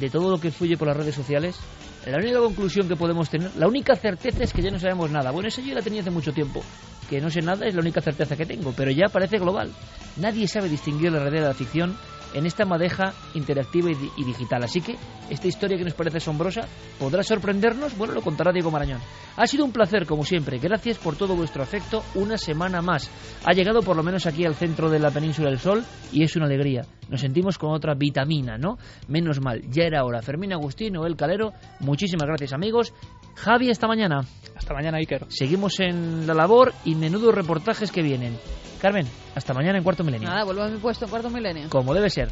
de 0.00 0.10
todo 0.10 0.30
lo 0.30 0.38
que 0.38 0.50
fluye 0.50 0.76
por 0.76 0.88
las 0.88 0.96
redes 0.96 1.14
sociales, 1.14 1.58
la 2.06 2.18
única 2.18 2.38
conclusión 2.38 2.88
que 2.88 2.96
podemos 2.96 3.28
tener, 3.28 3.50
la 3.56 3.66
única 3.66 3.96
certeza 3.96 4.44
es 4.44 4.52
que 4.52 4.62
ya 4.62 4.70
no 4.70 4.78
sabemos 4.78 5.10
nada. 5.10 5.30
Bueno, 5.30 5.48
eso 5.48 5.60
yo 5.60 5.74
la 5.74 5.82
tenía 5.82 6.02
hace 6.02 6.10
mucho 6.10 6.32
tiempo. 6.32 6.62
Que 7.10 7.20
no 7.20 7.30
sé 7.30 7.40
nada 7.40 7.66
es 7.66 7.74
la 7.74 7.80
única 7.80 8.00
certeza 8.00 8.36
que 8.36 8.46
tengo, 8.46 8.72
pero 8.76 8.90
ya 8.90 9.08
parece 9.12 9.38
global. 9.38 9.70
Nadie 10.16 10.48
sabe 10.48 10.68
distinguir 10.68 11.12
la 11.12 11.20
realidad 11.20 11.42
de 11.42 11.48
la 11.48 11.54
ficción 11.54 11.96
en 12.34 12.46
esta 12.46 12.64
madeja 12.64 13.12
interactiva 13.34 13.90
y, 13.90 13.94
di- 13.94 14.10
y 14.16 14.24
digital. 14.24 14.62
Así 14.64 14.80
que 14.80 14.96
esta 15.30 15.46
historia 15.48 15.76
que 15.78 15.84
nos 15.84 15.94
parece 15.94 16.18
asombrosa 16.18 16.62
podrá 16.98 17.22
sorprendernos. 17.22 17.96
Bueno, 17.96 18.14
lo 18.14 18.22
contará 18.22 18.52
Diego 18.52 18.70
Marañón. 18.70 19.00
Ha 19.36 19.46
sido 19.46 19.64
un 19.64 19.72
placer, 19.72 20.06
como 20.06 20.24
siempre. 20.24 20.58
Gracias 20.58 20.98
por 20.98 21.16
todo 21.16 21.34
vuestro 21.36 21.62
afecto. 21.62 22.02
Una 22.14 22.36
semana 22.38 22.82
más. 22.82 23.10
Ha 23.44 23.52
llegado 23.52 23.80
por 23.80 23.96
lo 23.96 24.02
menos 24.02 24.26
aquí 24.26 24.44
al 24.44 24.54
centro 24.54 24.90
de 24.90 24.98
la 24.98 25.10
península 25.10 25.50
del 25.50 25.58
Sol 25.58 25.84
y 26.12 26.22
es 26.22 26.36
una 26.36 26.46
alegría. 26.46 26.82
Nos 27.08 27.20
sentimos 27.20 27.58
con 27.58 27.72
otra 27.72 27.94
vitamina, 27.94 28.58
¿no? 28.58 28.78
Menos 29.08 29.40
mal, 29.40 29.62
ya 29.70 29.84
era 29.84 30.04
hora. 30.04 30.22
Fermín 30.22 30.52
Agustín, 30.52 30.94
Noel 30.94 31.16
Calero, 31.16 31.52
muchísimas 31.80 32.26
gracias, 32.26 32.52
amigos. 32.52 32.92
Javi, 33.36 33.70
hasta 33.70 33.86
mañana. 33.86 34.22
Hasta 34.56 34.74
mañana, 34.74 34.98
Iker. 34.98 35.26
Seguimos 35.28 35.78
en 35.80 36.26
la 36.26 36.34
labor 36.34 36.72
y 36.84 36.94
menudos 36.94 37.34
reportajes 37.34 37.92
que 37.92 38.02
vienen. 38.02 38.38
Carmen, 38.80 39.06
hasta 39.34 39.54
mañana 39.54 39.78
en 39.78 39.84
Cuarto 39.84 40.02
Milenio. 40.04 40.28
Nada, 40.28 40.44
vuelvo 40.44 40.62
a 40.62 40.68
mi 40.68 40.78
puesto 40.78 41.04
en 41.04 41.10
cuarto 41.10 41.30
milenio. 41.30 41.68
Como 41.68 41.94
debe 41.94 42.10
ser. 42.10 42.28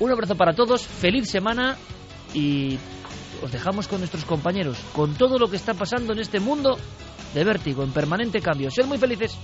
Un 0.00 0.10
abrazo 0.10 0.36
para 0.36 0.54
todos, 0.54 0.86
feliz 0.86 1.28
semana 1.28 1.76
y 2.32 2.78
os 3.42 3.52
dejamos 3.52 3.86
con 3.86 4.00
nuestros 4.00 4.24
compañeros, 4.24 4.78
con 4.92 5.14
todo 5.14 5.38
lo 5.38 5.48
que 5.48 5.56
está 5.56 5.74
pasando 5.74 6.12
en 6.12 6.18
este 6.18 6.40
mundo 6.40 6.76
de 7.32 7.44
vértigo, 7.44 7.82
en 7.82 7.92
permanente 7.92 8.40
cambio. 8.40 8.70
Sed 8.70 8.86
muy 8.86 8.98
felices. 8.98 9.36